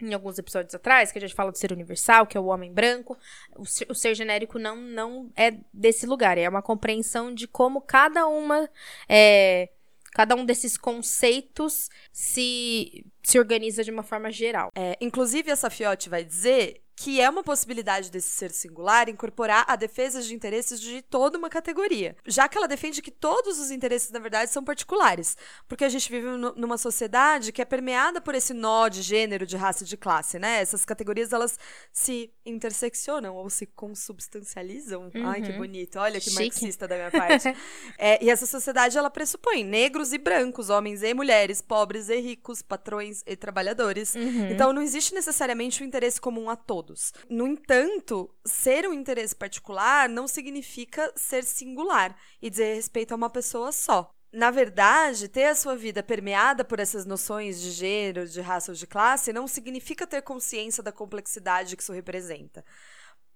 em 0.00 0.14
alguns 0.14 0.38
episódios 0.38 0.74
atrás, 0.74 1.12
que 1.12 1.18
a 1.18 1.20
gente 1.20 1.34
fala 1.34 1.52
do 1.52 1.58
ser 1.58 1.72
universal, 1.72 2.26
que 2.26 2.36
é 2.36 2.40
o 2.40 2.46
homem 2.46 2.72
branco. 2.72 3.16
O 3.56 3.64
ser, 3.64 3.86
o 3.90 3.94
ser 3.94 4.14
genérico 4.14 4.58
não, 4.58 4.76
não 4.76 5.30
é 5.36 5.56
desse 5.72 6.06
lugar, 6.06 6.38
é 6.38 6.48
uma 6.48 6.62
compreensão 6.62 7.32
de 7.32 7.46
como 7.46 7.80
cada 7.80 8.26
uma. 8.26 8.68
é, 9.08 9.70
cada 10.12 10.34
um 10.34 10.44
desses 10.44 10.76
conceitos 10.76 11.88
se, 12.12 13.06
se 13.22 13.38
organiza 13.38 13.84
de 13.84 13.90
uma 13.90 14.02
forma 14.02 14.30
geral. 14.30 14.70
É, 14.74 14.96
inclusive, 15.00 15.50
a 15.50 15.56
Safiotti 15.56 16.08
vai 16.08 16.24
dizer 16.24 16.82
que 17.00 17.18
é 17.18 17.30
uma 17.30 17.42
possibilidade 17.42 18.10
desse 18.10 18.28
ser 18.28 18.50
singular 18.50 19.08
incorporar 19.08 19.64
a 19.66 19.74
defesa 19.74 20.20
de 20.20 20.34
interesses 20.34 20.78
de 20.78 21.00
toda 21.00 21.38
uma 21.38 21.48
categoria, 21.48 22.14
já 22.26 22.46
que 22.46 22.58
ela 22.58 22.68
defende 22.68 23.00
que 23.00 23.10
todos 23.10 23.58
os 23.58 23.70
interesses, 23.70 24.10
na 24.10 24.18
verdade, 24.18 24.52
são 24.52 24.62
particulares, 24.62 25.34
porque 25.66 25.82
a 25.82 25.88
gente 25.88 26.10
vive 26.10 26.26
numa 26.56 26.76
sociedade 26.76 27.52
que 27.52 27.62
é 27.62 27.64
permeada 27.64 28.20
por 28.20 28.34
esse 28.34 28.52
nó 28.52 28.86
de 28.86 29.00
gênero, 29.00 29.46
de 29.46 29.56
raça 29.56 29.82
e 29.82 29.86
de 29.86 29.96
classe, 29.96 30.38
né? 30.38 30.60
Essas 30.60 30.84
categorias, 30.84 31.32
elas 31.32 31.58
se 31.90 32.30
interseccionam 32.44 33.34
ou 33.34 33.48
se 33.48 33.64
consubstancializam. 33.64 35.10
Uhum. 35.14 35.26
Ai, 35.26 35.40
que 35.40 35.52
uhum. 35.52 35.56
bonito. 35.56 35.98
Olha 35.98 36.20
que 36.20 36.28
Chique. 36.28 36.42
marxista 36.42 36.86
da 36.86 36.96
minha 36.96 37.10
parte. 37.10 37.48
é, 37.96 38.22
e 38.22 38.28
essa 38.28 38.44
sociedade, 38.44 38.98
ela 38.98 39.08
pressupõe 39.08 39.64
negros 39.64 40.12
e 40.12 40.18
brancos, 40.18 40.68
homens 40.68 41.02
e 41.02 41.14
mulheres, 41.14 41.62
pobres 41.62 42.10
e 42.10 42.20
ricos, 42.20 42.60
patrões 42.60 43.22
e 43.26 43.34
trabalhadores. 43.36 44.14
Uhum. 44.14 44.50
Então, 44.50 44.70
não 44.70 44.82
existe 44.82 45.14
necessariamente 45.14 45.80
o 45.80 45.84
um 45.84 45.88
interesse 45.88 46.20
comum 46.20 46.50
a 46.50 46.56
todos 46.56 46.89
todos. 46.90 47.12
No 47.28 47.46
entanto, 47.46 48.30
ser 48.44 48.86
um 48.86 48.92
interesse 48.92 49.34
particular 49.34 50.08
não 50.08 50.26
significa 50.26 51.12
ser 51.16 51.44
singular 51.44 52.16
e 52.42 52.50
dizer 52.50 52.74
respeito 52.74 53.12
a 53.12 53.16
uma 53.16 53.30
pessoa 53.30 53.72
só. 53.72 54.14
Na 54.32 54.50
verdade, 54.50 55.28
ter 55.28 55.46
a 55.46 55.56
sua 55.56 55.74
vida 55.74 56.02
permeada 56.02 56.64
por 56.64 56.78
essas 56.78 57.04
noções 57.04 57.60
de 57.60 57.70
gênero, 57.70 58.28
de 58.28 58.40
raça 58.40 58.70
ou 58.70 58.76
de 58.76 58.86
classe 58.86 59.32
não 59.32 59.48
significa 59.48 60.06
ter 60.06 60.22
consciência 60.22 60.82
da 60.82 60.92
complexidade 60.92 61.76
que 61.76 61.82
isso 61.82 61.92
representa 61.92 62.64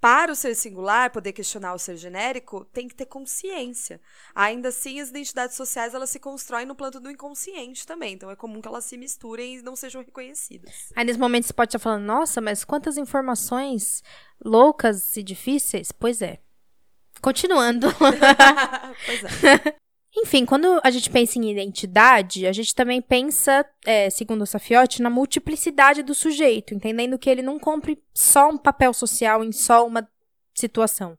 para 0.05 0.31
o 0.31 0.37
ser 0.37 0.55
singular 0.55 1.11
poder 1.11 1.33
questionar 1.33 1.73
o 1.73 1.79
ser 1.79 1.97
genérico, 1.97 2.67
tem 2.75 2.87
que 2.87 2.95
ter 2.95 3.07
consciência. 3.07 3.99
Ainda 4.35 4.69
assim, 4.69 5.01
as 5.01 5.09
identidades 5.09 5.57
sociais 5.57 5.95
elas 5.95 6.11
se 6.11 6.21
constroem 6.21 6.67
no 6.67 6.75
plano 6.75 7.01
do 7.01 7.11
inconsciente 7.11 7.87
também. 7.87 8.13
Então 8.13 8.31
é 8.31 8.37
comum 8.37 8.61
que 8.61 8.69
elas 8.69 8.85
se 8.85 8.99
misturem 8.99 9.57
e 9.57 9.63
não 9.63 9.75
sejam 9.75 10.03
reconhecidas. 10.03 10.93
Aí 10.95 11.07
nesse 11.07 11.19
momento 11.19 11.47
você 11.47 11.55
pode 11.55 11.71
estar 11.71 11.79
falando, 11.79 12.05
nossa, 12.05 12.39
mas 12.43 12.65
quantas 12.65 12.99
informações 12.99 14.03
loucas 14.45 15.17
e 15.17 15.23
difíceis? 15.23 15.91
Pois 15.91 16.21
é. 16.21 16.39
Continuando. 17.23 17.87
pois 17.97 19.25
é. 19.25 19.77
Enfim, 20.17 20.47
quando 20.47 20.81
a 20.85 20.91
gente 20.91 21.11
pensa 21.11 21.39
em 21.39 21.51
identidade, 21.51 22.47
a 22.47 22.53
gente 22.53 22.73
também 22.75 23.03
pensa, 23.03 23.67
é, 23.85 24.09
segundo 24.09 24.43
o 24.43 24.47
Safiotti, 24.47 25.03
na 25.03 25.11
multiplicidade 25.11 26.05
do 26.05 26.15
sujeito, 26.15 26.73
entendendo 26.73 27.19
que 27.19 27.29
ele 27.29 27.43
não 27.43 27.59
cumpre 27.59 28.01
só 28.15 28.49
um 28.49 28.57
papel 28.57 28.95
social 28.95 29.43
em 29.43 29.51
só 29.51 29.85
uma 29.85 30.09
situação. 30.55 31.19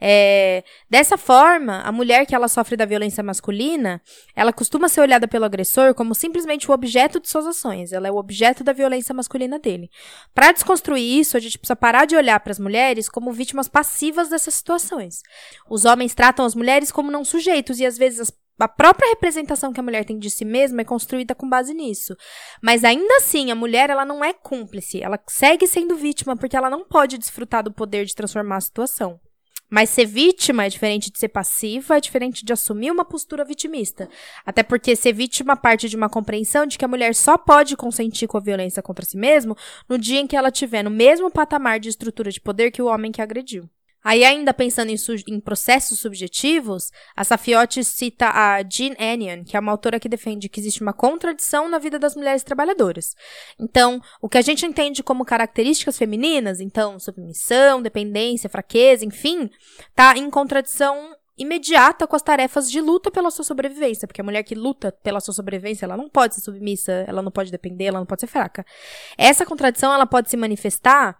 É, 0.00 0.62
dessa 0.88 1.16
forma, 1.16 1.80
a 1.80 1.90
mulher 1.90 2.26
que 2.26 2.34
ela 2.34 2.48
sofre 2.48 2.76
da 2.76 2.84
violência 2.84 3.22
masculina, 3.22 4.00
ela 4.34 4.52
costuma 4.52 4.88
ser 4.88 5.00
olhada 5.00 5.26
pelo 5.26 5.44
agressor 5.44 5.94
como 5.94 6.14
simplesmente 6.14 6.70
o 6.70 6.74
objeto 6.74 7.18
de 7.20 7.28
suas 7.28 7.46
ações. 7.46 7.92
Ela 7.92 8.08
é 8.08 8.10
o 8.10 8.16
objeto 8.16 8.62
da 8.62 8.72
violência 8.72 9.14
masculina 9.14 9.58
dele. 9.58 9.90
Para 10.34 10.52
desconstruir 10.52 11.18
isso, 11.18 11.36
a 11.36 11.40
gente 11.40 11.58
precisa 11.58 11.76
parar 11.76 12.04
de 12.04 12.16
olhar 12.16 12.40
para 12.40 12.52
as 12.52 12.58
mulheres 12.58 13.08
como 13.08 13.32
vítimas 13.32 13.68
passivas 13.68 14.28
dessas 14.28 14.54
situações. 14.54 15.22
Os 15.68 15.84
homens 15.84 16.14
tratam 16.14 16.44
as 16.44 16.54
mulheres 16.54 16.92
como 16.92 17.10
não 17.10 17.24
sujeitos 17.24 17.80
e 17.80 17.86
às 17.86 17.96
vezes 17.96 18.20
as 18.20 18.30
a 18.58 18.68
própria 18.68 19.08
representação 19.10 19.72
que 19.72 19.80
a 19.80 19.82
mulher 19.82 20.04
tem 20.04 20.18
de 20.18 20.30
si 20.30 20.44
mesma 20.44 20.80
é 20.80 20.84
construída 20.84 21.34
com 21.34 21.48
base 21.48 21.74
nisso. 21.74 22.16
Mas 22.62 22.84
ainda 22.84 23.16
assim, 23.16 23.50
a 23.50 23.54
mulher 23.54 23.90
ela 23.90 24.04
não 24.04 24.24
é 24.24 24.32
cúmplice, 24.32 25.02
ela 25.02 25.20
segue 25.28 25.66
sendo 25.66 25.96
vítima 25.96 26.36
porque 26.36 26.56
ela 26.56 26.70
não 26.70 26.84
pode 26.84 27.18
desfrutar 27.18 27.62
do 27.62 27.72
poder 27.72 28.06
de 28.06 28.14
transformar 28.14 28.56
a 28.56 28.60
situação. 28.60 29.20
Mas 29.68 29.90
ser 29.90 30.06
vítima 30.06 30.64
é 30.64 30.68
diferente 30.68 31.10
de 31.10 31.18
ser 31.18 31.28
passiva, 31.28 31.96
é 31.96 32.00
diferente 32.00 32.44
de 32.44 32.52
assumir 32.52 32.90
uma 32.90 33.04
postura 33.04 33.44
vitimista. 33.44 34.08
Até 34.44 34.62
porque 34.62 34.94
ser 34.94 35.12
vítima 35.12 35.56
parte 35.56 35.88
de 35.88 35.96
uma 35.96 36.08
compreensão 36.08 36.66
de 36.66 36.78
que 36.78 36.84
a 36.84 36.88
mulher 36.88 37.14
só 37.14 37.36
pode 37.36 37.76
consentir 37.76 38.28
com 38.28 38.36
a 38.36 38.40
violência 38.40 38.82
contra 38.82 39.04
si 39.04 39.16
mesma 39.16 39.56
no 39.88 39.98
dia 39.98 40.20
em 40.20 40.26
que 40.26 40.36
ela 40.36 40.48
estiver 40.48 40.84
no 40.84 40.90
mesmo 40.90 41.30
patamar 41.30 41.80
de 41.80 41.88
estrutura 41.88 42.30
de 42.30 42.40
poder 42.40 42.70
que 42.70 42.80
o 42.80 42.86
homem 42.86 43.10
que 43.10 43.20
agrediu. 43.20 43.68
Aí, 44.08 44.24
ainda 44.24 44.54
pensando 44.54 44.90
em, 44.90 44.96
em, 45.26 45.40
processos 45.40 45.98
subjetivos, 45.98 46.92
a 47.16 47.24
Safiotti 47.24 47.82
cita 47.82 48.28
a 48.28 48.62
Jean 48.62 48.94
Anion, 49.00 49.42
que 49.42 49.56
é 49.56 49.58
uma 49.58 49.72
autora 49.72 49.98
que 49.98 50.08
defende 50.08 50.48
que 50.48 50.60
existe 50.60 50.80
uma 50.80 50.92
contradição 50.92 51.68
na 51.68 51.80
vida 51.80 51.98
das 51.98 52.14
mulheres 52.14 52.44
trabalhadoras. 52.44 53.16
Então, 53.58 54.00
o 54.22 54.28
que 54.28 54.38
a 54.38 54.42
gente 54.42 54.64
entende 54.64 55.02
como 55.02 55.24
características 55.24 55.98
femininas, 55.98 56.60
então, 56.60 57.00
submissão, 57.00 57.82
dependência, 57.82 58.48
fraqueza, 58.48 59.04
enfim, 59.04 59.50
tá 59.92 60.16
em 60.16 60.30
contradição 60.30 61.12
imediata 61.36 62.06
com 62.06 62.16
as 62.16 62.22
tarefas 62.22 62.70
de 62.70 62.80
luta 62.80 63.10
pela 63.10 63.30
sua 63.30 63.44
sobrevivência, 63.44 64.06
porque 64.06 64.20
a 64.20 64.24
mulher 64.24 64.42
que 64.42 64.54
luta 64.54 64.90
pela 65.02 65.20
sua 65.20 65.34
sobrevivência, 65.34 65.84
ela 65.84 65.96
não 65.96 66.08
pode 66.08 66.36
ser 66.36 66.42
submissa, 66.42 67.04
ela 67.08 67.20
não 67.20 67.30
pode 67.32 67.50
depender, 67.50 67.86
ela 67.86 67.98
não 67.98 68.06
pode 68.06 68.20
ser 68.20 68.26
fraca. 68.26 68.64
Essa 69.18 69.44
contradição, 69.44 69.92
ela 69.92 70.06
pode 70.06 70.30
se 70.30 70.36
manifestar 70.36 71.18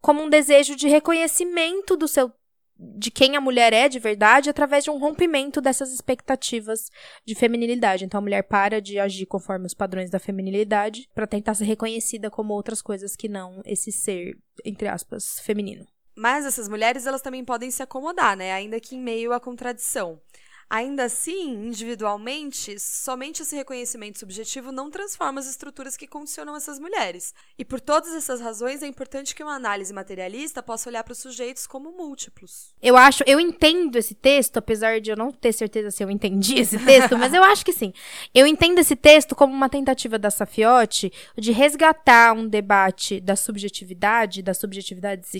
como 0.00 0.22
um 0.22 0.28
desejo 0.28 0.76
de 0.76 0.88
reconhecimento 0.88 1.96
do 1.96 2.08
seu 2.08 2.32
de 2.80 3.10
quem 3.10 3.34
a 3.34 3.40
mulher 3.40 3.72
é 3.72 3.88
de 3.88 3.98
verdade 3.98 4.48
através 4.48 4.84
de 4.84 4.90
um 4.90 4.98
rompimento 4.98 5.60
dessas 5.60 5.92
expectativas 5.92 6.90
de 7.26 7.34
feminilidade. 7.34 8.04
Então 8.04 8.18
a 8.18 8.20
mulher 8.20 8.44
para 8.44 8.80
de 8.80 9.00
agir 9.00 9.26
conforme 9.26 9.66
os 9.66 9.74
padrões 9.74 10.10
da 10.10 10.20
feminilidade 10.20 11.08
para 11.12 11.26
tentar 11.26 11.54
ser 11.54 11.64
reconhecida 11.64 12.30
como 12.30 12.54
outras 12.54 12.80
coisas 12.80 13.16
que 13.16 13.28
não 13.28 13.60
esse 13.64 13.90
ser, 13.90 14.38
entre 14.64 14.86
aspas, 14.86 15.40
feminino. 15.40 15.84
Mas 16.16 16.44
essas 16.44 16.68
mulheres, 16.68 17.06
elas 17.06 17.22
também 17.22 17.44
podem 17.44 17.70
se 17.70 17.82
acomodar, 17.82 18.36
né? 18.36 18.52
Ainda 18.52 18.80
que 18.80 18.96
em 18.96 19.00
meio 19.00 19.32
à 19.32 19.40
contradição. 19.40 20.20
Ainda 20.70 21.04
assim, 21.04 21.66
individualmente, 21.66 22.78
somente 22.78 23.42
esse 23.42 23.56
reconhecimento 23.56 24.18
subjetivo 24.18 24.70
não 24.70 24.90
transforma 24.90 25.40
as 25.40 25.46
estruturas 25.46 25.96
que 25.96 26.06
condicionam 26.06 26.54
essas 26.54 26.78
mulheres. 26.78 27.32
E 27.58 27.64
por 27.64 27.80
todas 27.80 28.12
essas 28.12 28.38
razões, 28.38 28.82
é 28.82 28.86
importante 28.86 29.34
que 29.34 29.42
uma 29.42 29.54
análise 29.54 29.94
materialista 29.94 30.62
possa 30.62 30.90
olhar 30.90 31.02
para 31.02 31.12
os 31.12 31.18
sujeitos 31.18 31.66
como 31.66 31.92
múltiplos. 31.92 32.74
Eu 32.82 32.98
acho, 32.98 33.24
eu 33.26 33.40
entendo 33.40 33.96
esse 33.96 34.14
texto, 34.14 34.58
apesar 34.58 35.00
de 35.00 35.10
eu 35.10 35.16
não 35.16 35.32
ter 35.32 35.54
certeza 35.54 35.90
se 35.90 36.04
eu 36.04 36.10
entendi 36.10 36.58
esse 36.60 36.78
texto, 36.84 37.16
mas 37.16 37.32
eu 37.32 37.42
acho 37.42 37.64
que 37.64 37.72
sim. 37.72 37.92
Eu 38.34 38.46
entendo 38.46 38.78
esse 38.78 38.94
texto 38.94 39.34
como 39.34 39.54
uma 39.54 39.70
tentativa 39.70 40.18
da 40.18 40.30
Safiotti 40.30 41.10
de 41.36 41.50
resgatar 41.50 42.34
um 42.34 42.46
debate 42.46 43.20
da 43.20 43.36
subjetividade, 43.36 44.42
das 44.42 44.58
subjetividades 44.58 45.34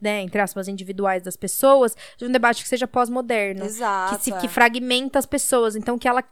né, 0.00 0.22
entre 0.22 0.40
aspas, 0.40 0.68
individuais 0.68 1.22
das 1.22 1.36
pessoas, 1.36 1.96
de 2.16 2.24
um 2.24 2.32
debate 2.32 2.62
que 2.62 2.68
seja 2.68 2.86
pós-moderno. 2.86 3.64
Exato. 3.64 4.16
Que, 4.16 4.24
se, 4.24 4.32
é. 4.32 4.38
que 4.38 4.48
fragmenta 4.48 5.18
as 5.18 5.26
pessoas. 5.26 5.76
Então, 5.76 5.98
que 5.98 6.08
ela 6.08 6.24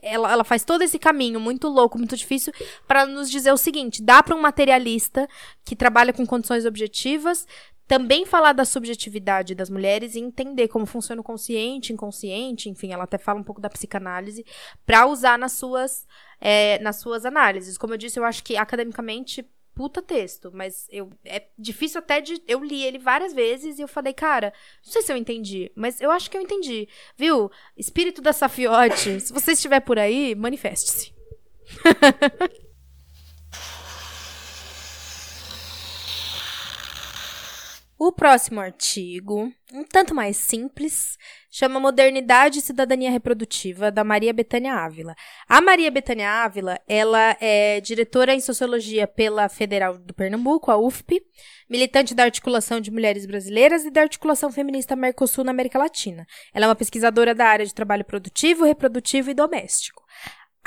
ela, 0.00 0.30
ela 0.30 0.44
faz 0.44 0.64
todo 0.64 0.82
esse 0.82 1.00
caminho 1.00 1.40
muito 1.40 1.68
louco, 1.68 1.98
muito 1.98 2.16
difícil, 2.16 2.52
para 2.86 3.04
nos 3.04 3.28
dizer 3.28 3.52
o 3.52 3.56
seguinte: 3.56 4.00
dá 4.00 4.22
para 4.22 4.34
um 4.34 4.40
materialista 4.40 5.28
que 5.64 5.74
trabalha 5.74 6.12
com 6.12 6.24
condições 6.24 6.64
objetivas 6.64 7.44
também 7.88 8.26
falar 8.26 8.52
da 8.52 8.66
subjetividade 8.66 9.54
das 9.54 9.70
mulheres 9.70 10.14
e 10.14 10.20
entender 10.20 10.68
como 10.68 10.84
funciona 10.84 11.22
o 11.22 11.24
consciente, 11.24 11.90
inconsciente, 11.90 12.68
enfim, 12.68 12.92
ela 12.92 13.04
até 13.04 13.16
fala 13.16 13.40
um 13.40 13.42
pouco 13.42 13.62
da 13.62 13.70
psicanálise, 13.70 14.44
para 14.84 15.06
usar 15.06 15.38
nas 15.38 15.52
suas, 15.52 16.06
é, 16.38 16.78
nas 16.80 16.96
suas 16.96 17.24
análises. 17.24 17.78
Como 17.78 17.94
eu 17.94 17.98
disse, 17.98 18.20
eu 18.20 18.24
acho 18.26 18.44
que 18.44 18.58
academicamente 18.58 19.42
puta 19.78 20.02
texto, 20.02 20.50
mas 20.52 20.88
eu 20.90 21.08
é 21.24 21.46
difícil 21.56 22.00
até 22.00 22.20
de 22.20 22.42
eu 22.48 22.58
li 22.64 22.82
ele 22.82 22.98
várias 22.98 23.32
vezes 23.32 23.78
e 23.78 23.82
eu 23.82 23.86
falei, 23.86 24.12
cara, 24.12 24.52
não 24.84 24.92
sei 24.92 25.02
se 25.02 25.12
eu 25.12 25.16
entendi, 25.16 25.70
mas 25.76 26.00
eu 26.00 26.10
acho 26.10 26.28
que 26.28 26.36
eu 26.36 26.40
entendi. 26.40 26.88
Viu? 27.16 27.48
Espírito 27.76 28.20
da 28.20 28.32
Safiote, 28.32 29.20
se 29.20 29.32
você 29.32 29.52
estiver 29.52 29.78
por 29.78 29.96
aí, 29.96 30.34
manifeste-se. 30.34 31.14
O 38.00 38.12
próximo 38.12 38.60
artigo, 38.60 39.52
um 39.72 39.82
tanto 39.82 40.14
mais 40.14 40.36
simples, 40.36 41.18
chama 41.50 41.80
Modernidade 41.80 42.60
e 42.60 42.62
Cidadania 42.62 43.10
Reprodutiva, 43.10 43.90
da 43.90 44.04
Maria 44.04 44.32
Betânia 44.32 44.72
Ávila. 44.72 45.16
A 45.48 45.60
Maria 45.60 45.90
Betânia 45.90 46.30
Ávila, 46.30 46.78
ela 46.86 47.36
é 47.40 47.80
diretora 47.80 48.32
em 48.32 48.40
Sociologia 48.40 49.08
pela 49.08 49.48
Federal 49.48 49.98
do 49.98 50.14
Pernambuco, 50.14 50.70
a 50.70 50.78
UFP, 50.78 51.20
militante 51.68 52.14
da 52.14 52.22
Articulação 52.22 52.80
de 52.80 52.92
Mulheres 52.92 53.26
Brasileiras 53.26 53.84
e 53.84 53.90
da 53.90 54.02
Articulação 54.02 54.52
Feminista 54.52 54.94
Mercosul 54.94 55.42
na 55.42 55.50
América 55.50 55.76
Latina. 55.76 56.24
Ela 56.54 56.66
é 56.66 56.68
uma 56.68 56.76
pesquisadora 56.76 57.34
da 57.34 57.46
área 57.46 57.66
de 57.66 57.74
trabalho 57.74 58.04
produtivo, 58.04 58.64
reprodutivo 58.64 59.28
e 59.28 59.34
doméstico. 59.34 60.04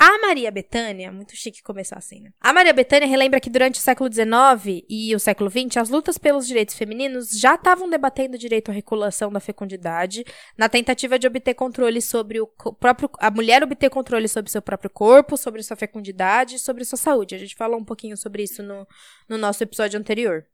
A 0.04 0.18
Maria 0.18 0.50
Bethânia, 0.50 1.12
muito 1.12 1.36
chique 1.36 1.62
começar 1.62 1.96
assim, 1.96 2.22
né? 2.22 2.30
A 2.40 2.52
Maria 2.52 2.72
Bethânia 2.72 3.06
relembra 3.06 3.38
que 3.38 3.48
durante 3.48 3.78
o 3.78 3.80
século 3.80 4.12
XIX 4.12 4.84
e 4.90 5.14
o 5.14 5.20
século 5.20 5.48
XX, 5.48 5.76
as 5.76 5.90
lutas 5.90 6.18
pelos 6.18 6.44
direitos 6.44 6.74
femininos 6.74 7.30
já 7.30 7.54
estavam 7.54 7.88
debatendo 7.88 8.34
o 8.34 8.38
direito 8.38 8.68
à 8.68 8.74
regulação 8.74 9.30
da 9.30 9.38
fecundidade, 9.38 10.24
na 10.58 10.68
tentativa 10.68 11.20
de 11.20 11.28
obter 11.28 11.54
controle 11.54 12.02
sobre 12.02 12.40
o 12.40 12.48
próprio. 12.48 13.08
a 13.20 13.30
mulher 13.30 13.62
obter 13.62 13.90
controle 13.90 14.26
sobre 14.26 14.50
seu 14.50 14.60
próprio 14.60 14.90
corpo, 14.90 15.36
sobre 15.36 15.62
sua 15.62 15.76
fecundidade 15.76 16.56
e 16.56 16.58
sobre 16.58 16.84
sua 16.84 16.98
saúde. 16.98 17.36
A 17.36 17.38
gente 17.38 17.54
falou 17.54 17.78
um 17.78 17.84
pouquinho 17.84 18.16
sobre 18.16 18.42
isso 18.42 18.60
no, 18.60 18.84
no 19.28 19.38
nosso 19.38 19.62
episódio 19.62 20.00
anterior. 20.00 20.44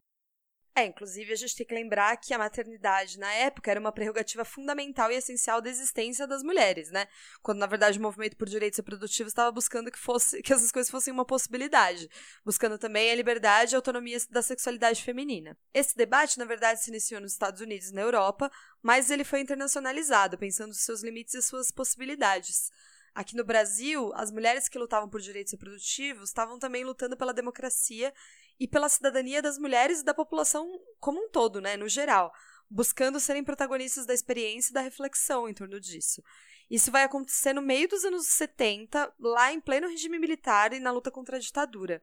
É, 0.75 0.87
inclusive 0.87 1.33
a 1.33 1.37
gente 1.37 1.57
tem 1.57 1.67
que 1.67 1.75
lembrar 1.75 2.17
que 2.19 2.33
a 2.33 2.39
maternidade 2.39 3.19
na 3.19 3.33
época 3.33 3.69
era 3.69 3.81
uma 3.81 3.91
prerrogativa 3.91 4.45
fundamental 4.45 5.11
e 5.11 5.17
essencial 5.17 5.61
da 5.61 5.69
existência 5.69 6.25
das 6.25 6.43
mulheres, 6.43 6.91
né? 6.91 7.09
Quando 7.43 7.59
na 7.59 7.67
verdade 7.67 7.99
o 7.99 8.03
movimento 8.03 8.37
por 8.37 8.49
direitos 8.49 8.77
reprodutivos 8.77 9.33
estava 9.33 9.51
buscando 9.51 9.91
que 9.91 9.99
fosse 9.99 10.41
que 10.41 10.53
essas 10.53 10.71
coisas 10.71 10.89
fossem 10.89 11.13
uma 11.13 11.25
possibilidade, 11.25 12.09
buscando 12.45 12.79
também 12.79 13.11
a 13.11 13.15
liberdade 13.17 13.73
e 13.73 13.75
a 13.75 13.79
autonomia 13.79 14.19
da 14.31 14.41
sexualidade 14.41 15.03
feminina. 15.03 15.59
Esse 15.75 15.97
debate 15.97 16.39
na 16.39 16.45
verdade 16.45 16.81
se 16.81 16.91
iniciou 16.91 17.21
nos 17.21 17.33
Estados 17.33 17.61
Unidos 17.61 17.91
e 17.91 17.95
na 17.95 18.03
Europa, 18.03 18.49
mas 18.81 19.11
ele 19.11 19.25
foi 19.25 19.41
internacionalizado, 19.41 20.39
pensando 20.39 20.69
nos 20.69 20.85
seus 20.85 21.03
limites 21.03 21.35
e 21.35 21.43
suas 21.43 21.73
possibilidades. 21.73 22.71
Aqui 23.19 23.35
no 23.35 23.45
Brasil, 23.45 24.13
as 24.15 24.31
mulheres 24.31 24.69
que 24.69 24.79
lutavam 24.79 25.09
por 25.09 25.21
direitos 25.21 25.53
reprodutivos 25.53 26.29
estavam 26.29 26.57
também 26.57 26.85
lutando 26.85 27.17
pela 27.17 27.35
democracia 27.35 28.15
e 28.59 28.67
pela 28.67 28.89
cidadania 28.89 29.41
das 29.41 29.59
mulheres 29.59 30.01
e 30.01 30.05
da 30.05 30.15
população 30.15 30.69
como 30.99 31.25
um 31.25 31.29
todo, 31.29 31.61
né, 31.61 31.77
no 31.77 31.89
geral, 31.89 32.33
buscando 32.71 33.21
serem 33.21 33.45
protagonistas 33.45 34.07
da 34.07 34.15
experiência 34.15 34.71
e 34.71 34.75
da 34.75 34.81
reflexão 34.81 35.49
em 35.49 35.55
torno 35.55 35.81
disso. 35.81 36.23
Isso 36.71 36.91
vai 36.91 37.05
acontecer 37.05 37.55
no 37.55 37.63
meio 37.63 37.89
dos 37.89 38.05
anos 38.05 38.27
70, 38.27 39.15
lá 39.19 39.53
em 39.53 39.61
pleno 39.61 39.89
regime 39.89 40.19
militar 40.19 40.73
e 40.73 40.81
na 40.81 40.91
luta 40.91 41.11
contra 41.11 41.37
a 41.37 41.41
ditadura. 41.41 42.03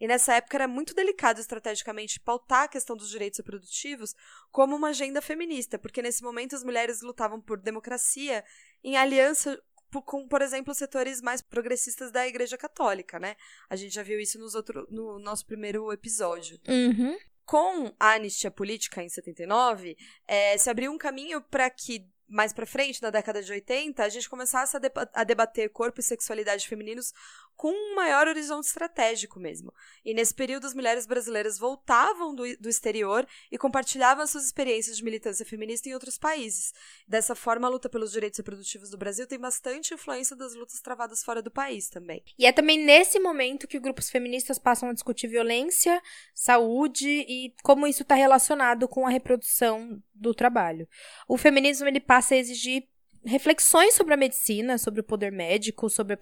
E 0.00 0.06
nessa 0.06 0.34
época 0.34 0.56
era 0.56 0.68
muito 0.68 0.94
delicado 0.94 1.40
estrategicamente 1.40 2.20
pautar 2.20 2.64
a 2.64 2.68
questão 2.68 2.96
dos 2.96 3.08
direitos 3.08 3.38
reprodutivos 3.38 4.14
como 4.50 4.76
uma 4.76 4.88
agenda 4.88 5.22
feminista, 5.22 5.78
porque 5.78 6.02
nesse 6.02 6.22
momento 6.22 6.54
as 6.54 6.62
mulheres 6.62 7.00
lutavam 7.00 7.40
por 7.40 7.58
democracia 7.58 8.44
em 8.84 8.96
aliança 8.96 9.60
com, 10.02 10.26
por 10.26 10.42
exemplo, 10.42 10.74
setores 10.74 11.20
mais 11.20 11.42
progressistas 11.42 12.10
da 12.10 12.26
Igreja 12.26 12.56
Católica, 12.56 13.18
né? 13.18 13.36
A 13.68 13.76
gente 13.76 13.94
já 13.94 14.02
viu 14.02 14.18
isso 14.18 14.38
nos 14.38 14.54
outro, 14.54 14.86
no 14.90 15.18
nosso 15.18 15.46
primeiro 15.46 15.92
episódio. 15.92 16.58
Uhum. 16.68 17.16
Com 17.44 17.94
a 17.98 18.14
anistia 18.14 18.50
política 18.50 19.02
em 19.02 19.08
79, 19.08 19.96
é, 20.26 20.58
se 20.58 20.68
abriu 20.68 20.90
um 20.90 20.98
caminho 20.98 21.40
para 21.40 21.70
que 21.70 22.08
mais 22.28 22.52
para 22.52 22.66
frente, 22.66 23.00
na 23.00 23.10
década 23.10 23.42
de 23.42 23.52
80, 23.52 24.02
a 24.02 24.08
gente 24.08 24.28
começasse 24.28 24.76
a, 24.76 24.80
a, 25.14 25.24
debater 25.24 25.70
corpo 25.70 26.00
e 26.00 26.02
sexualidade 26.02 26.66
femininos 26.66 27.12
com 27.56 27.72
um 27.72 27.94
maior 27.94 28.28
horizonte 28.28 28.66
estratégico 28.66 29.40
mesmo. 29.40 29.72
E 30.04 30.12
nesse 30.12 30.34
período, 30.34 30.66
as 30.66 30.74
mulheres 30.74 31.06
brasileiras 31.06 31.58
voltavam 31.58 32.34
do, 32.34 32.44
do 32.58 32.68
exterior 32.68 33.26
e 33.50 33.56
compartilhavam 33.56 34.26
suas 34.26 34.44
experiências 34.44 34.96
de 34.96 35.04
militância 35.04 35.44
feminista 35.44 35.88
em 35.88 35.94
outros 35.94 36.18
países. 36.18 36.72
Dessa 37.08 37.34
forma, 37.34 37.66
a 37.66 37.70
luta 37.70 37.88
pelos 37.88 38.12
direitos 38.12 38.38
reprodutivos 38.38 38.90
do 38.90 38.98
Brasil 38.98 39.26
tem 39.26 39.38
bastante 39.38 39.94
influência 39.94 40.36
das 40.36 40.54
lutas 40.54 40.80
travadas 40.80 41.24
fora 41.24 41.40
do 41.40 41.50
país 41.50 41.88
também. 41.88 42.22
E 42.38 42.46
é 42.46 42.52
também 42.52 42.78
nesse 42.78 43.18
momento 43.18 43.66
que 43.66 43.80
grupos 43.80 44.10
feministas 44.10 44.58
passam 44.58 44.90
a 44.90 44.92
discutir 44.92 45.28
violência, 45.28 46.02
saúde 46.34 47.08
e 47.08 47.54
como 47.62 47.86
isso 47.86 48.02
está 48.02 48.14
relacionado 48.14 48.86
com 48.86 49.06
a 49.06 49.10
reprodução 49.10 50.02
do 50.14 50.34
trabalho. 50.34 50.88
O 51.26 51.38
feminismo 51.38 51.88
ele 51.88 52.00
passa 52.00 52.34
a 52.34 52.38
exigir 52.38 52.86
reflexões 53.26 53.94
sobre 53.94 54.14
a 54.14 54.16
medicina, 54.16 54.78
sobre 54.78 55.00
o 55.00 55.04
poder 55.04 55.32
médico, 55.32 55.90
sobre 55.90 56.14
a 56.14 56.18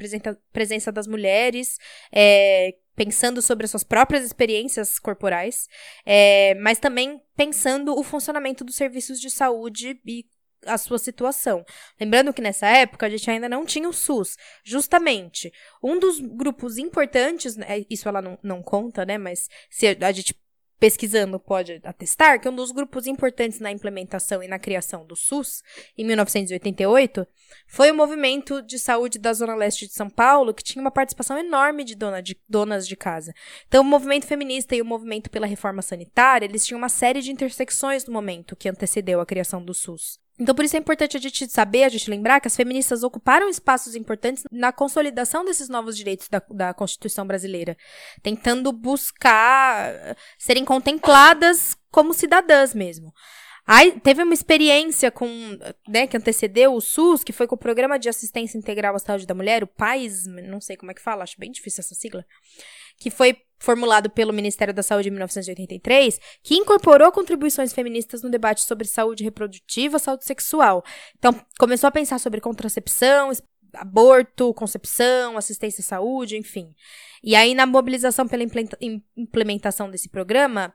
presença 0.53 0.91
das 0.91 1.07
mulheres, 1.07 1.79
é, 2.11 2.75
pensando 2.97 3.43
sobre 3.43 3.65
as 3.65 3.71
suas 3.71 3.85
próprias 3.85 4.25
experiências 4.25 4.99
corporais, 4.99 5.69
é, 6.07 6.55
mas 6.55 6.79
também 6.79 7.21
pensando 7.37 7.97
o 7.97 8.03
funcionamento 8.03 8.65
dos 8.65 8.77
serviços 8.77 9.21
de 9.21 9.31
saúde 9.31 10.01
e 10.07 10.27
a 10.67 10.79
sua 10.79 10.99
situação. 10.99 11.65
Lembrando 12.01 12.33
que 12.33 12.41
nessa 12.41 12.67
época 12.67 13.07
a 13.07 13.11
gente 13.11 13.31
ainda 13.31 13.49
não 13.49 13.67
tinha 13.67 13.89
o 13.89 13.93
SUS. 13.93 14.37
Justamente, 14.65 15.53
um 15.83 15.99
dos 15.99 16.19
grupos 16.21 16.79
importantes, 16.79 17.57
né, 17.57 17.85
isso 17.91 18.09
ela 18.09 18.23
não, 18.23 18.39
não 18.43 18.63
conta, 18.63 19.05
né? 19.05 19.19
Mas 19.19 19.49
se 19.69 19.87
a 19.89 20.13
gente 20.13 20.35
pesquisando 20.79 21.39
pode 21.39 21.81
atestar 21.85 22.41
que 22.41 22.49
um 22.49 22.55
dos 22.55 22.71
grupos 22.71 23.07
importantes 23.07 23.61
na 23.61 23.71
implementação 23.71 24.43
e 24.43 24.49
na 24.49 24.59
criação 24.59 25.07
do 25.07 25.17
SUS, 25.17 25.63
em 25.97 26.05
1988, 26.05 27.27
foi 27.67 27.91
o 27.91 27.95
movimento 27.95 28.61
de 28.63 28.79
saúde 28.79 29.19
da 29.19 29.33
Zona 29.33 29.55
Leste 29.55 29.87
de 29.87 29.93
São 29.93 30.11
Paulo, 30.11 30.53
que 30.53 30.63
tinha 30.63 30.83
uma 30.83 30.91
participação 30.91 31.39
enorme 31.39 31.85
de, 31.85 31.95
dona 31.95 32.21
de 32.21 32.37
donas 32.49 32.87
de 32.87 32.97
casa. 32.97 33.33
Então, 33.67 33.83
o 33.83 33.85
movimento 33.85 34.27
feminista 34.27 34.75
e 34.75 34.83
o 34.83 34.85
movimento 34.85 35.31
pela 35.31 35.47
reforma 35.47 35.83
sanitária, 35.83 36.47
eles 36.47 36.67
tinham 36.67 36.79
uma 36.79 36.89
série 36.89 37.21
de 37.21 37.31
intersecções 37.31 38.05
no 38.07 38.13
momento 38.13 38.57
que 38.57 38.69
antecedeu 38.69 39.21
a 39.21 39.27
criação 39.27 39.65
do 39.65 39.75
SUS. 39.75 40.19
Então, 40.39 40.55
por 40.55 40.65
isso 40.65 40.77
é 40.77 40.81
importante 40.81 41.17
a 41.17 41.21
gente 41.21 41.49
saber, 41.49 41.85
a 41.85 41.89
gente 41.89 42.11
lembrar 42.11 42.41
que 42.41 42.49
as 42.49 42.57
feministas 42.57 43.05
ocuparam 43.05 43.49
espaços 43.49 43.95
importantes 43.95 44.43
na 44.51 44.73
consolidação 44.73 45.45
desses 45.45 45.69
novos 45.69 45.97
direitos 45.97 46.29
da, 46.29 46.43
da 46.51 46.75
Constituição 46.75 47.25
brasileira, 47.25 47.77
tentando 48.21 48.73
buscar 48.73 50.17
serem 50.37 50.65
contempladas 50.65 51.77
como 51.91 52.13
cidadãs 52.13 52.75
mesmo. 52.75 53.13
Aí 53.67 53.99
teve 54.01 54.23
uma 54.23 54.35
experiência 54.35 55.11
com, 55.11 55.27
né, 55.89 56.07
que 56.07 56.17
antecedeu 56.17 56.75
o 56.75 56.81
SUS, 56.81 57.25
que 57.25 57.33
foi 57.33 57.47
com 57.47 57.55
o 57.55 57.59
Programa 57.59 57.99
de 57.99 58.09
Assistência 58.09 58.59
Integral 58.59 58.95
à 58.95 58.99
Saúde 58.99 59.27
da 59.27 59.35
Mulher, 59.35 59.63
o 59.63 59.67
PAIS, 59.67 60.27
não 60.27 60.61
sei 60.61 60.77
como 60.77 60.91
é 60.91 60.95
que 60.95 61.01
fala, 61.01 61.23
acho 61.23 61.39
bem 61.39 61.51
difícil 61.51 61.81
essa 61.81 61.95
sigla, 61.95 62.27
que 62.99 63.11
foi 63.11 63.39
formulado 63.59 64.11
pelo 64.11 64.33
Ministério 64.33 64.75
da 64.75 64.83
Saúde 64.83 65.09
em 65.09 65.13
1983, 65.13 66.21
que 66.43 66.55
incorporou 66.55 67.11
contribuições 67.13 67.73
feministas 67.73 68.23
no 68.23 68.31
debate 68.31 68.63
sobre 68.63 68.87
saúde 68.87 69.25
reprodutiva, 69.25 69.99
saúde 69.99 70.25
sexual. 70.25 70.85
Então, 71.19 71.35
começou 71.59 71.89
a 71.89 71.93
pensar 71.93 72.19
sobre 72.19 72.41
contracepção, 72.41 73.31
aborto, 73.75 74.53
concepção, 74.55 75.37
assistência 75.37 75.83
à 75.83 75.85
saúde, 75.85 76.37
enfim. 76.37 76.75
E 77.23 77.35
aí, 77.35 77.55
na 77.55 77.67
mobilização 77.67 78.29
pela 78.29 78.45
implementação 79.17 79.91
desse 79.91 80.09
programa, 80.09 80.75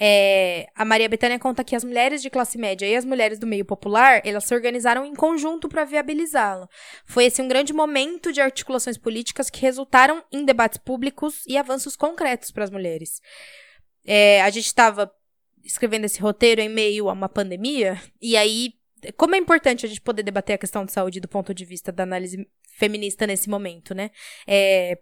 é, 0.00 0.68
a 0.74 0.84
Maria 0.84 1.08
Bethânia 1.08 1.38
conta 1.38 1.64
que 1.64 1.74
as 1.74 1.82
mulheres 1.82 2.22
de 2.22 2.30
classe 2.30 2.56
média 2.56 2.86
e 2.86 2.94
as 2.94 3.04
mulheres 3.04 3.38
do 3.38 3.46
meio 3.46 3.64
popular, 3.64 4.22
elas 4.24 4.44
se 4.44 4.54
organizaram 4.54 5.04
em 5.04 5.14
conjunto 5.14 5.68
para 5.68 5.84
viabilizá-lo. 5.84 6.68
Foi 7.04 7.24
esse 7.24 7.42
um 7.42 7.48
grande 7.48 7.72
momento 7.72 8.32
de 8.32 8.40
articulações 8.40 8.96
políticas 8.96 9.50
que 9.50 9.60
resultaram 9.60 10.22
em 10.30 10.44
debates 10.44 10.78
públicos 10.78 11.42
e 11.46 11.56
avanços 11.56 11.96
concretos 11.96 12.52
para 12.52 12.64
as 12.64 12.70
mulheres. 12.70 13.20
É, 14.06 14.40
a 14.42 14.50
gente 14.50 14.66
estava 14.66 15.10
escrevendo 15.64 16.04
esse 16.04 16.20
roteiro 16.20 16.60
em 16.60 16.68
meio 16.68 17.10
a 17.10 17.12
uma 17.12 17.28
pandemia, 17.28 18.00
e 18.22 18.36
aí, 18.36 18.74
como 19.16 19.34
é 19.34 19.38
importante 19.38 19.84
a 19.84 19.88
gente 19.88 20.00
poder 20.00 20.22
debater 20.22 20.54
a 20.54 20.58
questão 20.58 20.84
de 20.84 20.92
saúde 20.92 21.20
do 21.20 21.28
ponto 21.28 21.52
de 21.52 21.64
vista 21.64 21.90
da 21.90 22.04
análise 22.04 22.48
feminista 22.78 23.26
nesse 23.26 23.50
momento, 23.50 23.94
né? 23.94 24.10
É, 24.46 24.98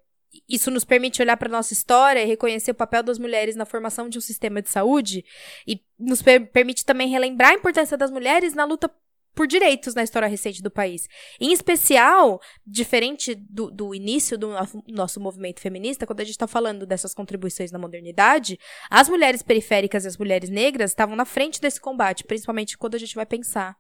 isso 0.49 0.71
nos 0.71 0.85
permite 0.85 1.23
olhar 1.23 1.37
para 1.37 1.49
nossa 1.49 1.73
história 1.73 2.23
e 2.23 2.27
reconhecer 2.27 2.71
o 2.71 2.75
papel 2.75 3.03
das 3.03 3.19
mulheres 3.19 3.57
na 3.57 3.65
formação 3.65 4.09
de 4.09 4.19
um 4.19 4.21
sistema 4.21 4.63
de 4.63 4.71
saúde 4.71 5.25
e 5.67 5.81
nos 5.99 6.23
per 6.23 6.51
permite 6.51 6.85
também 6.85 7.09
relembrar 7.09 7.51
a 7.51 7.55
importância 7.55 7.97
das 7.97 8.11
mulheres 8.11 8.55
na 8.55 8.65
luta 8.65 8.91
por 9.37 9.47
direitos 9.47 9.95
na 9.95 10.03
história 10.03 10.27
recente 10.27 10.63
do 10.63 10.71
país. 10.71 11.07
Em 11.39 11.53
especial, 11.53 12.41
diferente 12.67 13.35
do, 13.35 13.71
do 13.71 13.95
início 13.95 14.39
do 14.39 14.49
nosso 14.89 15.21
movimento 15.21 15.61
feminista, 15.61 16.07
quando 16.07 16.21
a 16.21 16.25
gente 16.25 16.33
está 16.33 16.47
falando 16.47 16.87
dessas 16.87 17.13
contribuições 17.13 17.71
na 17.71 17.79
modernidade, 17.79 18.59
as 18.89 19.11
mulheres 19.11 19.43
periféricas 19.43 20.05
e 20.05 20.09
as 20.09 20.17
mulheres 20.17 20.49
negras 20.49 20.91
estavam 20.91 21.15
na 21.15 21.27
frente 21.27 21.61
desse 21.61 21.79
combate, 21.79 22.25
principalmente 22.25 22.79
quando 22.79 22.95
a 22.95 22.99
gente 22.99 23.15
vai 23.15 23.27
pensar 23.27 23.77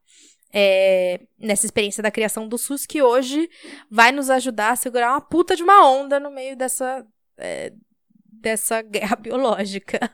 é, 0.59 1.21
nessa 1.39 1.67
experiência 1.67 2.03
da 2.03 2.11
criação 2.11 2.49
do 2.49 2.57
SUS, 2.57 2.87
que 2.87 3.03
hoje 3.03 3.47
vai 3.91 4.11
nos 4.11 4.31
ajudar 4.31 4.71
a 4.71 4.77
segurar 4.77 5.13
uma 5.13 5.21
puta 5.21 5.55
de 5.55 5.63
uma 5.63 5.87
onda 5.87 6.19
no 6.19 6.31
meio 6.31 6.57
dessa, 6.57 7.07
é, 7.37 7.75
dessa 8.41 8.81
guerra 8.81 9.17
biológica 9.21 10.11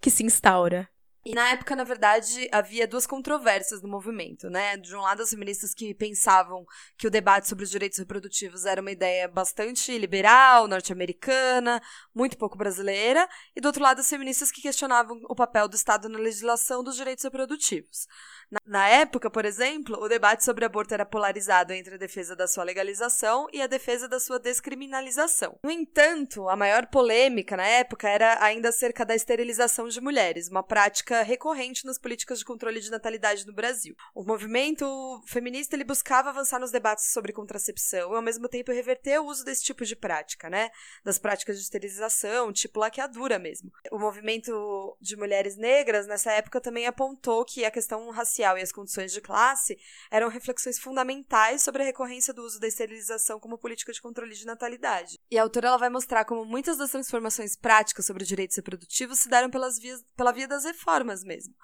que 0.00 0.10
se 0.10 0.24
instaura. 0.24 0.88
E 1.26 1.34
na 1.34 1.50
época, 1.52 1.74
na 1.74 1.84
verdade, 1.84 2.46
havia 2.52 2.86
duas 2.86 3.06
controvérsias 3.06 3.80
no 3.80 3.88
movimento, 3.88 4.50
né? 4.50 4.76
De 4.76 4.94
um 4.94 5.00
lado, 5.00 5.22
as 5.22 5.30
feministas 5.30 5.72
que 5.72 5.94
pensavam 5.94 6.66
que 6.98 7.06
o 7.06 7.10
debate 7.10 7.48
sobre 7.48 7.64
os 7.64 7.70
direitos 7.70 7.98
reprodutivos 7.98 8.66
era 8.66 8.80
uma 8.80 8.90
ideia 8.90 9.26
bastante 9.26 9.96
liberal, 9.96 10.68
norte-americana, 10.68 11.80
muito 12.14 12.36
pouco 12.36 12.58
brasileira, 12.58 13.26
e 13.56 13.60
do 13.60 13.66
outro 13.66 13.82
lado, 13.82 14.00
as 14.00 14.08
feministas 14.08 14.50
que 14.50 14.60
questionavam 14.60 15.18
o 15.26 15.34
papel 15.34 15.66
do 15.66 15.76
Estado 15.76 16.10
na 16.10 16.18
legislação 16.18 16.84
dos 16.84 16.94
direitos 16.94 17.24
reprodutivos. 17.24 18.06
Na, 18.50 18.58
na 18.66 18.88
época, 18.88 19.30
por 19.30 19.46
exemplo, 19.46 19.96
o 19.98 20.08
debate 20.08 20.44
sobre 20.44 20.66
aborto 20.66 20.92
era 20.92 21.06
polarizado 21.06 21.72
entre 21.72 21.94
a 21.94 21.98
defesa 21.98 22.36
da 22.36 22.46
sua 22.46 22.64
legalização 22.64 23.46
e 23.50 23.62
a 23.62 23.66
defesa 23.66 24.06
da 24.06 24.20
sua 24.20 24.38
descriminalização. 24.38 25.58
No 25.64 25.70
entanto, 25.70 26.50
a 26.50 26.56
maior 26.56 26.86
polêmica 26.88 27.56
na 27.56 27.66
época 27.66 28.10
era 28.10 28.44
ainda 28.44 28.68
acerca 28.68 29.06
da 29.06 29.14
esterilização 29.14 29.88
de 29.88 30.02
mulheres, 30.02 30.50
uma 30.50 30.62
prática 30.62 31.13
recorrente 31.22 31.84
nas 31.84 31.98
políticas 31.98 32.38
de 32.38 32.44
controle 32.44 32.80
de 32.80 32.90
natalidade 32.90 33.46
no 33.46 33.52
Brasil. 33.52 33.94
O 34.14 34.24
movimento 34.24 35.22
feminista 35.26 35.76
ele 35.76 35.84
buscava 35.84 36.30
avançar 36.30 36.58
nos 36.58 36.70
debates 36.70 37.12
sobre 37.12 37.32
contracepção 37.32 38.12
e, 38.12 38.16
ao 38.16 38.22
mesmo 38.22 38.48
tempo, 38.48 38.72
reverter 38.72 39.20
o 39.20 39.26
uso 39.26 39.44
desse 39.44 39.62
tipo 39.62 39.84
de 39.84 39.96
prática, 39.96 40.48
né? 40.48 40.70
Das 41.04 41.18
práticas 41.18 41.56
de 41.56 41.62
esterilização, 41.62 42.52
tipo 42.52 42.80
laqueadura 42.80 43.38
mesmo. 43.38 43.70
O 43.90 43.98
movimento 43.98 44.96
de 45.00 45.16
mulheres 45.16 45.56
negras, 45.56 46.06
nessa 46.06 46.32
época, 46.32 46.60
também 46.60 46.86
apontou 46.86 47.44
que 47.44 47.64
a 47.64 47.70
questão 47.70 48.10
racial 48.10 48.58
e 48.58 48.62
as 48.62 48.72
condições 48.72 49.12
de 49.12 49.20
classe 49.20 49.78
eram 50.10 50.28
reflexões 50.28 50.78
fundamentais 50.78 51.62
sobre 51.62 51.82
a 51.82 51.86
recorrência 51.86 52.32
do 52.32 52.42
uso 52.42 52.60
da 52.60 52.68
esterilização 52.68 53.38
como 53.38 53.58
política 53.58 53.92
de 53.92 54.00
controle 54.00 54.34
de 54.34 54.46
natalidade. 54.46 55.18
E 55.30 55.38
a 55.38 55.42
autora 55.42 55.68
ela 55.68 55.76
vai 55.76 55.90
mostrar 55.90 56.24
como 56.24 56.44
muitas 56.44 56.76
das 56.76 56.90
transformações 56.90 57.56
práticas 57.56 58.06
sobre 58.06 58.24
direitos 58.24 58.56
reprodutivos 58.56 59.20
se 59.20 59.28
deram 59.28 59.50
pelas 59.50 59.78
vias, 59.78 60.04
pela 60.16 60.32
via 60.32 60.48
das 60.48 60.64
reformas 60.64 61.03
reformas 61.04 61.22
mesmo. 61.22 61.54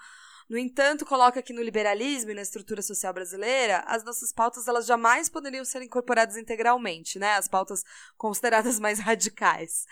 No 0.48 0.58
entanto, 0.58 1.06
coloca 1.06 1.40
que 1.40 1.52
no 1.52 1.62
liberalismo 1.62 2.32
e 2.32 2.34
na 2.34 2.42
estrutura 2.42 2.82
social 2.82 3.12
brasileira, 3.12 3.84
as 3.86 4.02
nossas 4.02 4.32
pautas 4.32 4.66
elas 4.66 4.84
jamais 4.84 5.28
poderiam 5.28 5.64
ser 5.64 5.80
incorporadas 5.80 6.36
integralmente, 6.36 7.20
né? 7.20 7.34
As 7.34 7.46
pautas 7.46 7.84
consideradas 8.16 8.78
mais 8.80 8.98
radicais. 8.98 9.86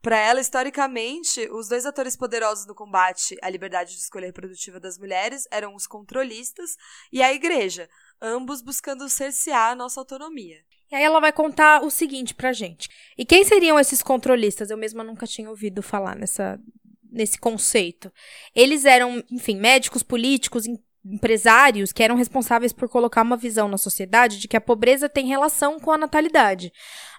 Para 0.00 0.16
ela, 0.16 0.40
historicamente, 0.40 1.48
os 1.50 1.66
dois 1.66 1.84
atores 1.84 2.16
poderosos 2.16 2.64
no 2.64 2.76
combate 2.76 3.36
à 3.42 3.50
liberdade 3.50 3.90
de 3.90 3.98
escolha 3.98 4.26
reprodutiva 4.26 4.78
das 4.78 4.98
mulheres 4.98 5.48
eram 5.50 5.74
os 5.74 5.84
controlistas 5.84 6.76
e 7.12 7.20
a 7.20 7.32
igreja, 7.32 7.88
ambos 8.22 8.62
buscando 8.62 9.08
cercear 9.08 9.72
a 9.72 9.74
nossa 9.74 9.98
autonomia. 9.98 10.58
E 10.92 10.94
aí 10.94 11.02
ela 11.02 11.18
vai 11.18 11.32
contar 11.32 11.82
o 11.82 11.90
seguinte 11.90 12.36
pra 12.36 12.52
gente. 12.52 12.88
E 13.18 13.24
quem 13.24 13.42
seriam 13.42 13.80
esses 13.80 14.00
controlistas? 14.00 14.70
Eu 14.70 14.76
mesma 14.76 15.02
nunca 15.02 15.26
tinha 15.26 15.50
ouvido 15.50 15.82
falar 15.82 16.14
nessa, 16.14 16.56
nesse 17.14 17.38
conceito. 17.38 18.12
Eles 18.54 18.84
eram, 18.84 19.22
enfim, 19.30 19.56
médicos, 19.56 20.02
políticos, 20.02 20.66
empresários 21.04 21.92
que 21.92 22.02
eram 22.02 22.16
responsáveis 22.16 22.72
por 22.72 22.88
colocar 22.88 23.22
uma 23.22 23.36
visão 23.36 23.68
na 23.68 23.76
sociedade 23.76 24.38
de 24.38 24.48
que 24.48 24.56
a 24.56 24.60
pobreza 24.60 25.08
tem 25.08 25.26
relação 25.26 25.78
com 25.78 25.92
a 25.92 25.98
natalidade. 25.98 26.72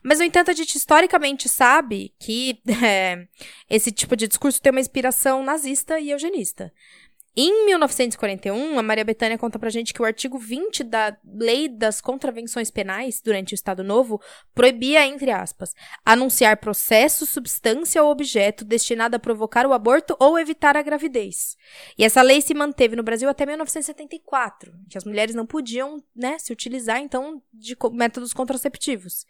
Mas, 0.03 0.19
no 0.19 0.25
entanto, 0.25 0.49
a 0.49 0.53
gente 0.53 0.75
historicamente 0.75 1.47
sabe 1.47 2.13
que 2.19 2.59
é, 2.83 3.27
esse 3.69 3.91
tipo 3.91 4.15
de 4.15 4.27
discurso 4.27 4.61
tem 4.61 4.71
uma 4.71 4.79
inspiração 4.79 5.43
nazista 5.43 5.99
e 5.99 6.09
eugenista. 6.09 6.73
Em 7.37 7.65
1941, 7.65 8.79
a 8.79 8.81
Maria 8.81 9.03
Bethânia 9.03 9.37
conta 9.37 9.59
pra 9.59 9.69
gente 9.69 9.93
que 9.93 10.01
o 10.01 10.05
artigo 10.05 10.39
20 10.39 10.85
da 10.85 11.17
Lei 11.25 11.67
das 11.67 11.99
Contravenções 11.99 12.71
Penais, 12.71 13.21
durante 13.21 13.53
o 13.53 13.55
Estado 13.55 13.83
Novo, 13.83 14.21
proibia, 14.53 15.05
entre 15.05 15.31
aspas, 15.31 15.73
anunciar 16.05 16.55
processo, 16.55 17.25
substância 17.25 18.01
ou 18.01 18.09
objeto 18.09 18.63
destinado 18.63 19.17
a 19.17 19.19
provocar 19.19 19.67
o 19.67 19.73
aborto 19.73 20.15
ou 20.17 20.39
evitar 20.39 20.77
a 20.77 20.81
gravidez. 20.81 21.57
E 21.97 22.05
essa 22.05 22.21
lei 22.21 22.39
se 22.39 22.53
manteve 22.53 22.95
no 22.95 23.03
Brasil 23.03 23.27
até 23.27 23.45
1974, 23.45 24.71
que 24.89 24.97
as 24.97 25.03
mulheres 25.03 25.35
não 25.35 25.45
podiam, 25.45 26.01
né, 26.15 26.39
se 26.39 26.53
utilizar, 26.53 27.01
então, 27.01 27.43
de 27.53 27.75
métodos 27.91 28.31
contraceptivos. 28.31 29.25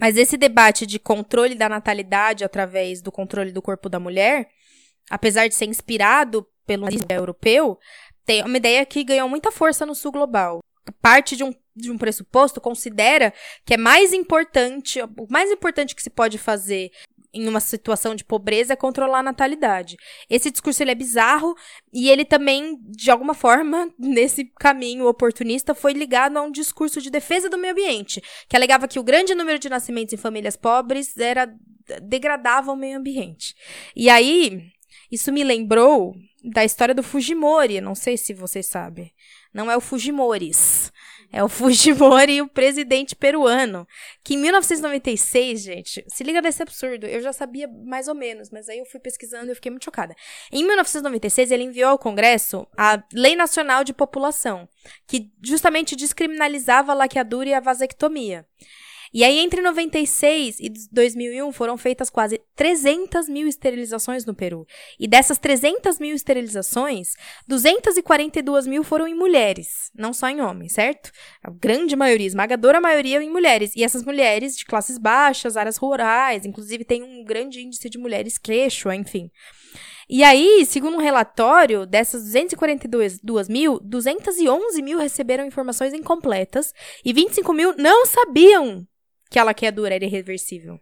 Mas 0.00 0.16
esse 0.16 0.38
debate 0.38 0.86
de 0.86 0.98
controle 0.98 1.54
da 1.54 1.68
natalidade 1.68 2.44
através 2.44 3.02
do 3.02 3.12
controle 3.12 3.52
do 3.52 3.60
corpo 3.60 3.90
da 3.90 4.00
mulher, 4.00 4.48
apesar 5.10 5.48
de 5.48 5.54
ser 5.54 5.66
inspirado 5.66 6.46
pelo 6.66 6.86
europeu, 7.08 7.78
tem 8.24 8.44
uma 8.44 8.56
ideia 8.56 8.84
que 8.86 9.04
ganhou 9.04 9.28
muita 9.28 9.50
força 9.50 9.84
no 9.84 9.94
sul 9.94 10.12
global. 10.12 10.60
Parte 11.00 11.36
de 11.36 11.44
um, 11.44 11.52
de 11.74 11.90
um 11.90 11.98
pressuposto 11.98 12.60
considera 12.60 13.32
que 13.64 13.74
é 13.74 13.76
mais 13.76 14.12
importante, 14.12 15.00
o 15.02 15.26
mais 15.28 15.50
importante 15.50 15.94
que 15.94 16.02
se 16.02 16.10
pode 16.10 16.38
fazer 16.38 16.90
em 17.34 17.48
uma 17.48 17.60
situação 17.60 18.14
de 18.14 18.24
pobreza 18.24 18.74
é 18.74 18.76
controlar 18.76 19.20
a 19.20 19.22
natalidade. 19.22 19.96
Esse 20.28 20.50
discurso 20.50 20.82
ele 20.82 20.90
é 20.90 20.94
bizarro 20.94 21.54
e 21.92 22.10
ele 22.10 22.24
também, 22.24 22.78
de 22.82 23.10
alguma 23.10 23.32
forma, 23.32 23.90
nesse 23.98 24.44
caminho 24.58 25.06
oportunista, 25.06 25.74
foi 25.74 25.92
ligado 25.92 26.36
a 26.36 26.42
um 26.42 26.50
discurso 26.50 27.00
de 27.00 27.10
defesa 27.10 27.48
do 27.48 27.58
meio 27.58 27.72
ambiente, 27.72 28.22
que 28.48 28.56
alegava 28.56 28.86
que 28.86 28.98
o 28.98 29.04
grande 29.04 29.34
número 29.34 29.58
de 29.58 29.70
nascimentos 29.70 30.12
em 30.12 30.18
famílias 30.18 30.56
pobres 30.56 31.16
era 31.16 31.52
degradava 32.02 32.70
o 32.70 32.76
meio 32.76 32.98
ambiente. 32.98 33.54
E 33.96 34.08
aí, 34.08 34.70
isso 35.10 35.32
me 35.32 35.42
lembrou 35.42 36.14
da 36.42 36.64
história 36.64 36.94
do 36.94 37.02
Fujimori, 37.02 37.80
não 37.80 37.94
sei 37.94 38.16
se 38.16 38.34
vocês 38.34 38.66
sabem. 38.66 39.12
Não 39.52 39.70
é 39.70 39.76
o 39.76 39.80
Fujimoris. 39.80 40.92
É 41.32 41.42
o 41.42 41.48
Fujimori, 41.48 42.42
o 42.42 42.48
presidente 42.48 43.16
peruano. 43.16 43.86
Que 44.22 44.34
em 44.34 44.38
1996, 44.38 45.62
gente, 45.62 46.04
se 46.08 46.22
liga 46.22 46.42
desse 46.42 46.62
absurdo. 46.62 47.06
Eu 47.06 47.22
já 47.22 47.32
sabia 47.32 47.66
mais 47.68 48.06
ou 48.06 48.14
menos, 48.14 48.50
mas 48.50 48.68
aí 48.68 48.78
eu 48.78 48.84
fui 48.84 49.00
pesquisando 49.00 49.46
e 49.46 49.50
eu 49.50 49.54
fiquei 49.54 49.70
muito 49.70 49.84
chocada. 49.84 50.14
Em 50.52 50.62
1996, 50.62 51.50
ele 51.50 51.64
enviou 51.64 51.90
ao 51.90 51.98
Congresso 51.98 52.66
a 52.76 53.02
Lei 53.14 53.34
Nacional 53.34 53.82
de 53.82 53.94
População, 53.94 54.68
que 55.06 55.32
justamente 55.42 55.96
descriminalizava 55.96 56.92
a 56.92 56.94
laqueadura 56.94 57.48
e 57.48 57.54
a 57.54 57.60
vasectomia. 57.60 58.46
E 59.14 59.24
aí, 59.24 59.38
entre 59.40 59.60
96 59.60 60.58
e 60.58 60.72
2001, 60.90 61.52
foram 61.52 61.76
feitas 61.76 62.08
quase 62.08 62.40
300 62.56 63.28
mil 63.28 63.46
esterilizações 63.46 64.24
no 64.24 64.34
Peru. 64.34 64.66
E 64.98 65.06
dessas 65.06 65.36
300 65.38 65.98
mil 65.98 66.14
esterilizações, 66.14 67.14
242 67.46 68.66
mil 68.66 68.82
foram 68.82 69.06
em 69.06 69.14
mulheres, 69.14 69.90
não 69.94 70.14
só 70.14 70.28
em 70.28 70.40
homens, 70.40 70.72
certo? 70.72 71.10
A 71.42 71.50
grande 71.50 71.94
maioria, 71.94 72.26
esmagadora 72.26 72.80
maioria 72.80 73.22
em 73.22 73.28
mulheres. 73.28 73.76
E 73.76 73.84
essas 73.84 74.02
mulheres 74.02 74.56
de 74.56 74.64
classes 74.64 74.96
baixas, 74.96 75.58
áreas 75.58 75.76
rurais, 75.76 76.46
inclusive 76.46 76.82
tem 76.82 77.02
um 77.02 77.22
grande 77.22 77.60
índice 77.60 77.90
de 77.90 77.98
mulheres 77.98 78.38
quechua, 78.38 78.96
enfim. 78.96 79.30
E 80.08 80.24
aí, 80.24 80.64
segundo 80.66 80.96
um 80.96 81.00
relatório, 81.00 81.86
dessas 81.86 82.24
242 82.24 83.48
mil, 83.48 83.78
211 83.80 84.82
mil 84.82 84.98
receberam 84.98 85.46
informações 85.46 85.94
incompletas 85.94 86.72
e 87.04 87.12
25 87.12 87.52
mil 87.52 87.74
não 87.76 88.04
sabiam 88.06 88.86
que 89.32 89.38
ela 89.38 89.54
quer 89.54 89.72
dura 89.72 89.94
era 89.94 90.04
irreversível. 90.04 90.78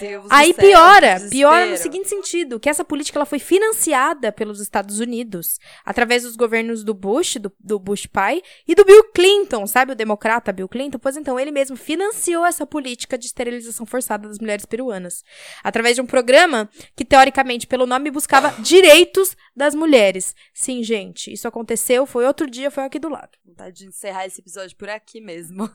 Deus 0.00 0.26
Aí 0.30 0.52
céu, 0.52 0.64
piora, 0.64 1.16
piora 1.30 1.66
no 1.66 1.76
seguinte 1.76 2.08
sentido, 2.08 2.58
que 2.58 2.68
essa 2.68 2.84
política 2.84 3.18
ela 3.18 3.26
foi 3.26 3.38
financiada 3.38 4.32
pelos 4.32 4.60
Estados 4.60 4.98
Unidos, 5.00 5.58
através 5.84 6.22
dos 6.22 6.36
governos 6.36 6.82
do 6.82 6.94
Bush, 6.94 7.36
do, 7.36 7.52
do 7.60 7.78
Bush 7.78 8.06
pai, 8.06 8.42
e 8.66 8.74
do 8.74 8.84
Bill 8.84 9.04
Clinton, 9.12 9.66
sabe 9.66 9.92
o 9.92 9.96
democrata 9.96 10.52
Bill 10.52 10.68
Clinton? 10.68 10.98
Pois 10.98 11.16
então, 11.16 11.38
ele 11.38 11.50
mesmo 11.50 11.76
financiou 11.76 12.44
essa 12.44 12.66
política 12.66 13.18
de 13.18 13.26
esterilização 13.26 13.86
forçada 13.86 14.28
das 14.28 14.38
mulheres 14.38 14.64
peruanas, 14.64 15.22
através 15.62 15.96
de 15.96 16.02
um 16.02 16.06
programa 16.06 16.68
que, 16.96 17.04
teoricamente, 17.04 17.66
pelo 17.66 17.86
nome, 17.86 18.10
buscava 18.10 18.54
direitos 18.60 19.36
das 19.54 19.74
mulheres. 19.74 20.34
Sim, 20.52 20.82
gente, 20.82 21.32
isso 21.32 21.46
aconteceu, 21.46 22.06
foi 22.06 22.26
outro 22.26 22.48
dia, 22.48 22.70
foi 22.70 22.84
aqui 22.84 22.98
do 22.98 23.08
lado. 23.08 23.30
Vontade 23.44 23.78
de 23.78 23.86
encerrar 23.86 24.26
esse 24.26 24.40
episódio 24.40 24.76
por 24.76 24.88
aqui 24.88 25.20
mesmo. 25.20 25.70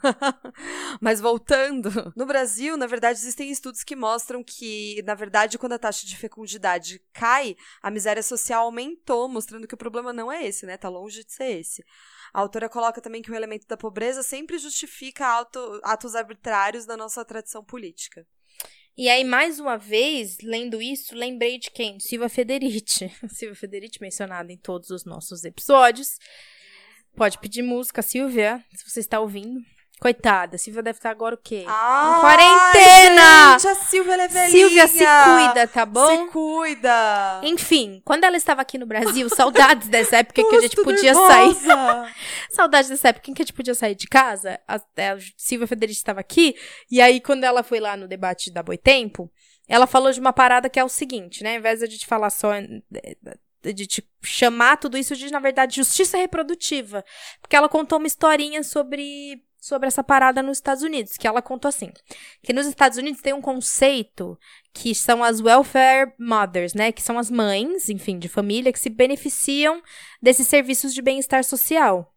Mas 0.99 1.21
voltando, 1.21 2.11
no 2.15 2.25
Brasil, 2.25 2.75
na 2.75 2.87
verdade, 2.87 3.19
existem 3.19 3.49
estudos 3.49 3.83
que 3.83 3.95
mostram 3.99 4.43
que, 4.43 5.01
na 5.05 5.13
verdade, 5.13 5.57
quando 5.57 5.73
a 5.73 5.79
taxa 5.79 6.07
de 6.07 6.15
fecundidade 6.17 7.01
cai, 7.13 7.55
a 7.81 7.91
miséria 7.91 8.23
social 8.23 8.63
aumentou, 8.63 9.27
mostrando 9.27 9.67
que 9.67 9.73
o 9.75 9.77
problema 9.77 10.13
não 10.13 10.31
é 10.31 10.47
esse, 10.47 10.65
né? 10.65 10.77
Tá 10.77 10.87
longe 10.89 11.23
de 11.23 11.33
ser 11.33 11.59
esse. 11.59 11.83
A 12.33 12.39
autora 12.39 12.69
coloca 12.69 13.01
também 13.01 13.21
que 13.21 13.31
o 13.31 13.35
elemento 13.35 13.67
da 13.67 13.75
pobreza 13.75 14.23
sempre 14.23 14.57
justifica 14.57 15.27
auto- 15.27 15.81
atos 15.83 16.15
arbitrários 16.15 16.85
da 16.85 16.95
nossa 16.95 17.25
tradição 17.25 17.63
política. 17.63 18.25
E 18.97 19.07
aí, 19.07 19.23
mais 19.23 19.59
uma 19.59 19.77
vez, 19.77 20.37
lendo 20.43 20.81
isso, 20.81 21.15
lembrei 21.15 21.57
de 21.57 21.71
quem? 21.71 21.99
Silva 21.99 22.27
Federici. 22.27 23.09
Silva 23.29 23.55
Federici, 23.55 24.01
mencionada 24.01 24.51
em 24.51 24.57
todos 24.57 24.89
os 24.89 25.05
nossos 25.05 25.43
episódios. 25.43 26.17
Pode 27.15 27.39
pedir 27.39 27.61
música, 27.61 28.01
Silvia, 28.01 28.63
se 28.73 28.89
você 28.89 28.99
está 28.99 29.19
ouvindo. 29.19 29.59
Coitada, 29.99 30.57
Silvia 30.57 30.81
deve 30.81 30.97
estar 30.97 31.09
agora 31.09 31.35
o 31.35 31.37
quê? 31.37 31.65
Ah, 31.67 32.19
quarentena! 32.21 33.59
Gente, 33.59 33.67
a 33.67 33.75
Silvia 33.75 34.13
é 34.13 34.27
velhinha! 34.29 34.49
Silvia, 34.49 34.87
se 34.87 34.99
cuida, 34.99 35.67
tá 35.67 35.85
bom? 35.85 36.07
Se 36.07 36.31
cuida! 36.31 37.41
Enfim, 37.43 38.01
quando 38.05 38.23
ela 38.23 38.37
estava 38.37 38.61
aqui 38.61 38.77
no 38.77 38.85
Brasil, 38.85 39.27
saudades 39.29 39.89
dessa 39.89 40.17
época 40.17 40.41
que 40.41 40.55
a 40.55 40.61
gente 40.61 40.75
podia 40.77 41.13
nervosa. 41.13 41.33
sair. 41.33 42.15
Saudades 42.49 42.89
dessa 42.89 43.09
época 43.09 43.29
em 43.29 43.33
que 43.33 43.41
a 43.41 43.45
gente 43.45 43.53
podia 43.53 43.75
sair 43.75 43.95
de 43.95 44.07
casa. 44.07 44.59
A, 44.67 44.75
a 44.75 45.17
Silvia 45.35 45.67
Federici 45.67 45.99
estava 45.99 46.21
aqui. 46.21 46.55
E 46.89 47.01
aí, 47.01 47.19
quando 47.19 47.43
ela 47.43 47.61
foi 47.61 47.79
lá 47.79 47.97
no 47.97 48.07
debate 48.07 48.51
da 48.51 48.63
Boitempo, 48.63 49.29
ela 49.67 49.85
falou 49.85 50.11
de 50.11 50.19
uma 50.19 50.33
parada 50.33 50.69
que 50.69 50.79
é 50.79 50.83
o 50.83 50.89
seguinte, 50.89 51.43
né? 51.43 51.51
Ao 51.53 51.59
invés 51.59 51.79
de 51.79 51.85
a 51.85 51.89
gente 51.89 52.07
falar 52.07 52.29
só 52.29 52.53
eh, 52.53 53.17
de 53.61 53.85
te 53.85 54.03
chamar 54.21 54.77
tudo 54.77 54.97
isso 54.97 55.15
de, 55.15 55.29
na 55.31 55.39
verdade, 55.39 55.75
justiça 55.75 56.17
reprodutiva. 56.17 57.03
Porque 57.41 57.55
ela 57.55 57.69
contou 57.69 57.97
uma 57.97 58.07
historinha 58.07 58.63
sobre, 58.63 59.43
sobre 59.59 59.87
essa 59.87 60.03
parada 60.03 60.41
nos 60.41 60.57
Estados 60.57 60.83
Unidos, 60.83 61.17
que 61.17 61.27
ela 61.27 61.41
contou 61.41 61.67
assim, 61.69 61.91
que 62.41 62.53
nos 62.53 62.65
Estados 62.65 62.97
Unidos 62.97 63.21
tem 63.21 63.33
um 63.33 63.41
conceito 63.41 64.39
que 64.73 64.95
são 64.95 65.23
as 65.23 65.41
welfare 65.41 66.13
mothers, 66.17 66.73
né, 66.73 66.91
que 66.91 67.01
são 67.01 67.17
as 67.17 67.29
mães, 67.29 67.89
enfim, 67.89 68.17
de 68.17 68.29
família, 68.29 68.71
que 68.71 68.79
se 68.79 68.89
beneficiam 68.89 69.81
desses 70.21 70.47
serviços 70.47 70.93
de 70.93 71.01
bem-estar 71.01 71.43
social. 71.43 72.13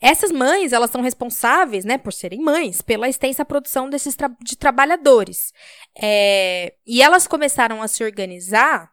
Essas 0.00 0.32
mães, 0.32 0.72
elas 0.72 0.90
são 0.90 1.00
responsáveis, 1.00 1.84
né, 1.84 1.96
por 1.96 2.12
serem 2.12 2.40
mães, 2.40 2.82
pela 2.82 3.08
extensa 3.08 3.44
produção 3.44 3.88
desses 3.88 4.16
tra 4.16 4.28
de 4.42 4.56
trabalhadores. 4.56 5.52
É, 5.96 6.74
e 6.84 7.00
elas 7.00 7.28
começaram 7.28 7.80
a 7.80 7.86
se 7.86 8.02
organizar 8.02 8.90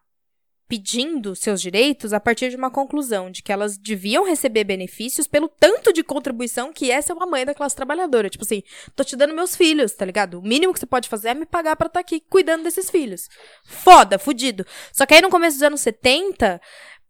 pedindo 0.70 1.34
seus 1.34 1.60
direitos 1.60 2.12
a 2.12 2.20
partir 2.20 2.48
de 2.48 2.54
uma 2.54 2.70
conclusão 2.70 3.28
de 3.28 3.42
que 3.42 3.50
elas 3.50 3.76
deviam 3.76 4.24
receber 4.24 4.62
benefícios 4.62 5.26
pelo 5.26 5.48
tanto 5.48 5.92
de 5.92 6.04
contribuição 6.04 6.72
que 6.72 6.92
essa 6.92 7.12
é 7.12 7.16
uma 7.16 7.26
mãe 7.26 7.44
da 7.44 7.52
classe 7.52 7.74
trabalhadora. 7.74 8.30
Tipo 8.30 8.44
assim, 8.44 8.62
tô 8.94 9.02
te 9.02 9.16
dando 9.16 9.34
meus 9.34 9.56
filhos, 9.56 9.92
tá 9.92 10.04
ligado? 10.04 10.38
O 10.38 10.42
mínimo 10.42 10.72
que 10.72 10.78
você 10.78 10.86
pode 10.86 11.08
fazer 11.08 11.30
é 11.30 11.34
me 11.34 11.44
pagar 11.44 11.74
pra 11.74 11.88
estar 11.88 11.98
aqui 11.98 12.20
cuidando 12.20 12.62
desses 12.62 12.88
filhos. 12.88 13.28
Foda, 13.64 14.16
fudido. 14.16 14.64
Só 14.92 15.04
que 15.04 15.14
aí 15.14 15.20
no 15.20 15.28
começo 15.28 15.56
dos 15.56 15.64
anos 15.64 15.80
70, 15.80 16.60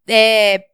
é, 0.09 0.64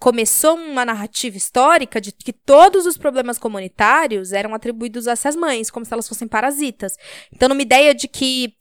começou 0.00 0.56
uma 0.56 0.84
narrativa 0.84 1.36
histórica 1.36 2.00
de 2.00 2.10
que 2.10 2.32
todos 2.32 2.86
os 2.86 2.98
problemas 2.98 3.38
comunitários 3.38 4.32
eram 4.32 4.52
atribuídos 4.52 5.06
a 5.06 5.12
essas 5.12 5.36
mães, 5.36 5.70
como 5.70 5.86
se 5.86 5.92
elas 5.92 6.08
fossem 6.08 6.26
parasitas. 6.26 6.96
Então, 7.32 7.48
numa 7.48 7.62
ideia 7.62 7.94
de 7.94 8.08
que 8.08 8.56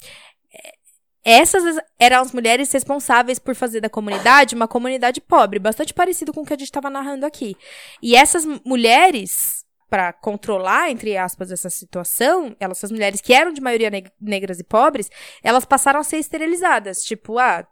essas 1.26 1.78
eram 1.98 2.22
as 2.22 2.32
mulheres 2.32 2.72
responsáveis 2.72 3.40
por 3.40 3.56
fazer 3.56 3.82
da 3.82 3.90
comunidade 3.90 4.54
uma 4.54 4.68
comunidade 4.68 5.20
pobre, 5.20 5.58
bastante 5.58 5.92
parecido 5.92 6.32
com 6.32 6.42
o 6.42 6.46
que 6.46 6.54
a 6.54 6.58
gente 6.58 6.68
estava 6.68 6.90
narrando 6.90 7.26
aqui. 7.26 7.58
E 8.00 8.16
essas 8.16 8.46
mulheres, 8.64 9.66
para 9.90 10.14
controlar, 10.14 10.92
entre 10.92 11.18
aspas, 11.18 11.52
essa 11.52 11.70
situação, 11.70 12.56
elas, 12.60 12.78
essas 12.78 12.92
mulheres 12.92 13.22
que 13.22 13.34
eram 13.34 13.52
de 13.52 13.60
maioria 13.60 13.90
neg 13.90 14.12
negras 14.22 14.60
e 14.60 14.64
pobres, 14.64 15.10
elas 15.44 15.66
passaram 15.66 16.00
a 16.00 16.04
ser 16.04 16.18
esterilizadas. 16.18 17.04
Tipo, 17.04 17.40
ah, 17.40 17.68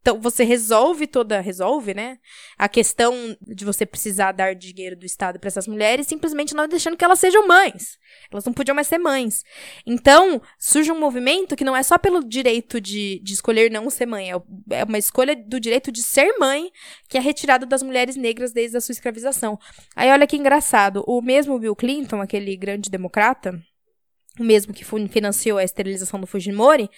então, 0.00 0.18
você 0.18 0.44
resolve 0.44 1.06
toda. 1.06 1.40
Resolve, 1.40 1.92
né? 1.92 2.18
A 2.56 2.68
questão 2.68 3.36
de 3.42 3.64
você 3.64 3.84
precisar 3.84 4.32
dar 4.32 4.54
dinheiro 4.54 4.96
do 4.96 5.04
Estado 5.04 5.38
para 5.38 5.48
essas 5.48 5.68
mulheres, 5.68 6.06
simplesmente 6.06 6.54
não 6.54 6.66
deixando 6.66 6.96
que 6.96 7.04
elas 7.04 7.18
sejam 7.18 7.46
mães. 7.46 7.98
Elas 8.32 8.44
não 8.44 8.52
podiam 8.52 8.74
mais 8.74 8.86
ser 8.86 8.98
mães. 8.98 9.44
Então, 9.86 10.40
surge 10.58 10.90
um 10.90 10.98
movimento 10.98 11.54
que 11.54 11.64
não 11.64 11.76
é 11.76 11.82
só 11.82 11.98
pelo 11.98 12.24
direito 12.24 12.80
de, 12.80 13.20
de 13.22 13.34
escolher 13.34 13.70
não 13.70 13.90
ser 13.90 14.06
mãe, 14.06 14.32
é, 14.32 14.34
é 14.70 14.84
uma 14.84 14.98
escolha 14.98 15.36
do 15.36 15.60
direito 15.60 15.92
de 15.92 16.02
ser 16.02 16.36
mãe, 16.38 16.70
que 17.08 17.18
é 17.18 17.20
retirado 17.20 17.66
das 17.66 17.82
mulheres 17.82 18.16
negras 18.16 18.52
desde 18.52 18.76
a 18.76 18.80
sua 18.80 18.92
escravização. 18.92 19.58
Aí, 19.94 20.10
olha 20.10 20.26
que 20.26 20.36
engraçado. 20.36 21.04
O 21.06 21.20
mesmo 21.20 21.58
Bill 21.58 21.76
Clinton, 21.76 22.20
aquele 22.22 22.56
grande 22.56 22.90
democrata, 22.90 23.60
o 24.38 24.44
mesmo 24.44 24.72
que 24.72 24.84
financiou 25.08 25.58
a 25.58 25.64
esterilização 25.64 26.18
do 26.18 26.26
Fujimori, 26.26 26.88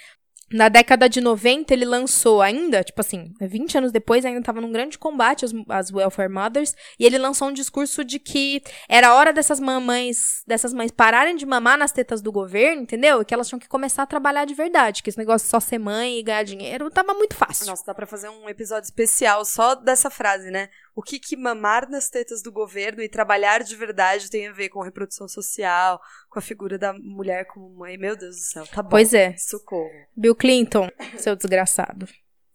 na 0.52 0.68
década 0.68 1.08
de 1.08 1.20
90, 1.20 1.72
ele 1.72 1.84
lançou 1.84 2.42
ainda, 2.42 2.82
tipo 2.84 3.00
assim, 3.00 3.32
20 3.40 3.78
anos 3.78 3.92
depois, 3.92 4.24
ainda 4.24 4.40
estava 4.40 4.60
num 4.60 4.72
grande 4.72 4.98
combate 4.98 5.44
às, 5.44 5.52
às 5.68 5.92
welfare 5.92 6.28
mothers, 6.28 6.74
e 6.98 7.06
ele 7.06 7.18
lançou 7.18 7.48
um 7.48 7.52
discurso 7.52 8.04
de 8.04 8.18
que 8.18 8.62
era 8.88 9.14
hora 9.14 9.32
dessas 9.32 9.58
mamães, 9.58 10.42
dessas 10.46 10.72
mães 10.72 10.90
pararem 10.90 11.36
de 11.36 11.46
mamar 11.46 11.78
nas 11.78 11.92
tetas 11.92 12.20
do 12.20 12.30
governo, 12.30 12.82
entendeu? 12.82 13.22
E 13.22 13.24
que 13.24 13.34
elas 13.34 13.48
tinham 13.48 13.58
que 13.58 13.68
começar 13.68 14.02
a 14.02 14.06
trabalhar 14.06 14.44
de 14.44 14.54
verdade, 14.54 15.02
que 15.02 15.10
esse 15.10 15.18
negócio 15.18 15.46
de 15.46 15.50
só 15.50 15.60
ser 15.60 15.78
mãe 15.78 16.18
e 16.18 16.22
ganhar 16.22 16.42
dinheiro 16.42 16.90
tava 16.90 17.14
muito 17.14 17.34
fácil. 17.34 17.66
Nossa, 17.66 17.84
dá 17.86 17.94
pra 17.94 18.06
fazer 18.06 18.28
um 18.28 18.48
episódio 18.48 18.84
especial 18.84 19.44
só 19.44 19.74
dessa 19.74 20.10
frase, 20.10 20.50
né? 20.50 20.68
O 20.94 21.02
que, 21.02 21.18
que 21.18 21.36
mamar 21.36 21.88
nas 21.88 22.08
tetas 22.08 22.42
do 22.42 22.52
governo 22.52 23.02
e 23.02 23.08
trabalhar 23.08 23.62
de 23.62 23.74
verdade 23.74 24.30
tem 24.30 24.48
a 24.48 24.52
ver 24.52 24.68
com 24.68 24.82
reprodução 24.82 25.26
social, 25.26 26.00
com 26.28 26.38
a 26.38 26.42
figura 26.42 26.78
da 26.78 26.92
mulher 26.92 27.46
como 27.46 27.70
mãe. 27.70 27.96
Meu 27.96 28.16
Deus 28.16 28.36
do 28.36 28.42
céu, 28.42 28.66
tá 28.66 28.82
bom. 28.82 28.90
Pois 28.90 29.14
é. 29.14 29.34
Socorro. 29.36 29.90
Bill 30.16 30.34
Clinton, 30.34 30.88
seu 31.18 31.34
desgraçado. 31.34 32.06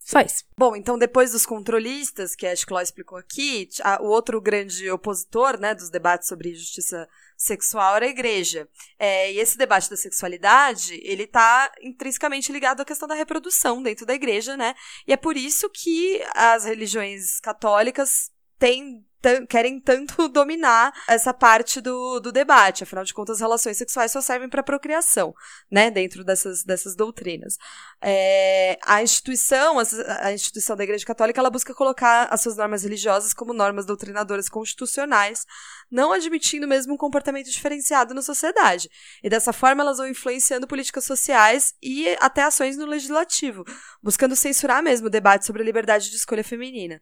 Só 0.07 0.21
isso. 0.21 0.45
Bom, 0.57 0.73
então 0.73 0.97
depois 0.97 1.33
dos 1.33 1.45
controlistas, 1.45 2.33
que 2.33 2.47
a 2.47 2.53
Escló 2.53 2.79
explicou 2.79 3.17
aqui, 3.17 3.67
a, 3.83 4.01
o 4.01 4.05
outro 4.05 4.39
grande 4.39 4.89
opositor, 4.89 5.59
né, 5.59 5.75
dos 5.75 5.89
debates 5.89 6.29
sobre 6.29 6.55
justiça 6.55 7.09
sexual 7.35 7.97
era 7.97 8.05
a 8.05 8.09
igreja. 8.09 8.69
É, 8.97 9.33
e 9.33 9.37
esse 9.37 9.57
debate 9.57 9.89
da 9.89 9.97
sexualidade, 9.97 10.97
ele 11.03 11.23
está 11.23 11.69
intrinsecamente 11.81 12.53
ligado 12.53 12.79
à 12.79 12.85
questão 12.85 13.05
da 13.05 13.15
reprodução 13.15 13.83
dentro 13.83 14.05
da 14.05 14.13
igreja, 14.13 14.55
né? 14.55 14.75
E 15.05 15.11
é 15.11 15.17
por 15.17 15.35
isso 15.35 15.69
que 15.69 16.23
as 16.33 16.63
religiões 16.63 17.41
católicas 17.41 18.31
têm 18.57 19.05
querem 19.49 19.79
tanto 19.79 20.27
dominar 20.29 20.93
essa 21.07 21.33
parte 21.33 21.81
do, 21.81 22.19
do 22.19 22.31
debate. 22.31 22.83
Afinal 22.83 23.03
de 23.03 23.13
contas, 23.13 23.37
as 23.37 23.41
relações 23.41 23.77
sexuais 23.77 24.11
só 24.11 24.21
servem 24.21 24.49
para 24.49 24.63
procriação, 24.63 25.33
né? 25.69 25.89
Dentro 25.89 26.23
dessas, 26.23 26.63
dessas 26.63 26.95
doutrinas. 26.95 27.57
É, 28.01 28.77
a 28.85 29.01
instituição, 29.01 29.77
a, 29.79 30.31
instituição 30.31 30.75
da 30.75 30.83
Igreja 30.83 31.05
Católica, 31.05 31.39
ela 31.39 31.49
busca 31.49 31.73
colocar 31.73 32.25
as 32.25 32.41
suas 32.41 32.55
normas 32.55 32.83
religiosas 32.83 33.33
como 33.33 33.53
normas 33.53 33.85
doutrinadoras 33.85 34.49
constitucionais, 34.49 35.45
não 35.89 36.11
admitindo 36.11 36.67
mesmo 36.67 36.93
um 36.93 36.97
comportamento 36.97 37.49
diferenciado 37.49 38.13
na 38.13 38.21
sociedade. 38.21 38.89
E 39.23 39.29
dessa 39.29 39.51
forma, 39.51 39.81
elas 39.81 39.97
vão 39.97 40.07
influenciando 40.07 40.67
políticas 40.67 41.05
sociais 41.05 41.73
e 41.81 42.07
até 42.19 42.43
ações 42.43 42.77
no 42.77 42.85
legislativo, 42.85 43.63
buscando 44.01 44.35
censurar 44.35 44.83
mesmo 44.83 45.07
o 45.07 45.11
debate 45.11 45.45
sobre 45.45 45.61
a 45.61 45.65
liberdade 45.65 46.09
de 46.09 46.15
escolha 46.15 46.43
feminina. 46.43 47.01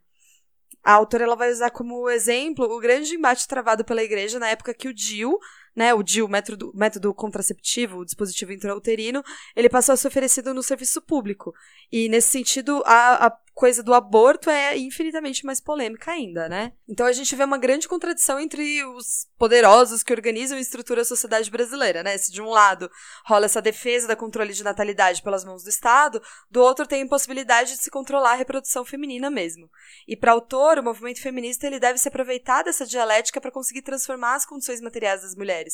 A 0.83 0.93
autora 0.93 1.23
ela 1.23 1.35
vai 1.35 1.51
usar 1.51 1.71
como 1.71 2.09
exemplo 2.09 2.65
o 2.65 2.79
grande 2.79 3.15
embate 3.15 3.47
travado 3.47 3.83
pela 3.83 4.03
igreja 4.03 4.37
na 4.39 4.49
época 4.49 4.73
que 4.73 4.87
o 4.87 4.93
DIU, 4.93 5.39
né, 5.75 5.93
o 5.93 6.01
DIU, 6.01 6.27
método, 6.27 6.71
método 6.73 7.13
contraceptivo, 7.13 7.99
o 7.99 8.05
dispositivo 8.05 8.53
intrauterino, 8.53 9.23
ele 9.55 9.69
passou 9.69 9.93
a 9.93 9.97
ser 9.97 10.07
oferecido 10.07 10.53
no 10.53 10.63
serviço 10.63 11.01
público. 11.01 11.53
E, 11.91 12.07
nesse 12.07 12.29
sentido, 12.29 12.81
a, 12.85 13.27
a 13.27 13.37
coisa 13.55 13.81
do 13.81 13.93
aborto 13.93 14.49
é 14.49 14.77
infinitamente 14.77 15.45
mais 15.45 15.61
polêmica 15.61 16.11
ainda, 16.11 16.49
né? 16.49 16.73
Então 16.89 17.05
a 17.05 17.13
gente 17.13 17.33
vê 17.37 17.43
uma 17.45 17.57
grande 17.57 17.87
contradição 17.87 18.37
entre 18.37 18.83
os 18.83 19.27
poderosos 19.37 20.03
que 20.03 20.11
organizam 20.11 20.57
e 20.57 20.61
estruturam 20.61 21.01
a 21.01 21.05
sociedade 21.05 21.49
brasileira, 21.49 22.03
né? 22.03 22.17
Se 22.17 22.33
de 22.33 22.41
um 22.41 22.49
lado 22.49 22.91
rola 23.25 23.45
essa 23.45 23.61
defesa 23.61 24.09
da 24.09 24.15
controle 24.15 24.51
de 24.51 24.61
natalidade 24.61 25.23
pelas 25.23 25.45
mãos 25.45 25.63
do 25.63 25.69
Estado, 25.69 26.21
do 26.51 26.61
outro 26.61 26.85
tem 26.85 27.01
a 27.01 27.05
impossibilidade 27.05 27.71
de 27.71 27.77
se 27.77 27.89
controlar 27.89 28.33
a 28.33 28.35
reprodução 28.35 28.83
feminina 28.83 29.29
mesmo. 29.29 29.69
E 30.05 30.17
para 30.17 30.33
autor, 30.33 30.77
o 30.77 30.83
movimento 30.83 31.21
feminista 31.21 31.65
ele 31.65 31.79
deve 31.79 31.97
se 31.97 32.09
aproveitar 32.09 32.61
dessa 32.61 32.85
dialética 32.85 33.39
para 33.39 33.51
conseguir 33.51 33.83
transformar 33.83 34.35
as 34.35 34.45
condições 34.45 34.81
materiais 34.81 35.21
das 35.21 35.33
mulheres 35.33 35.64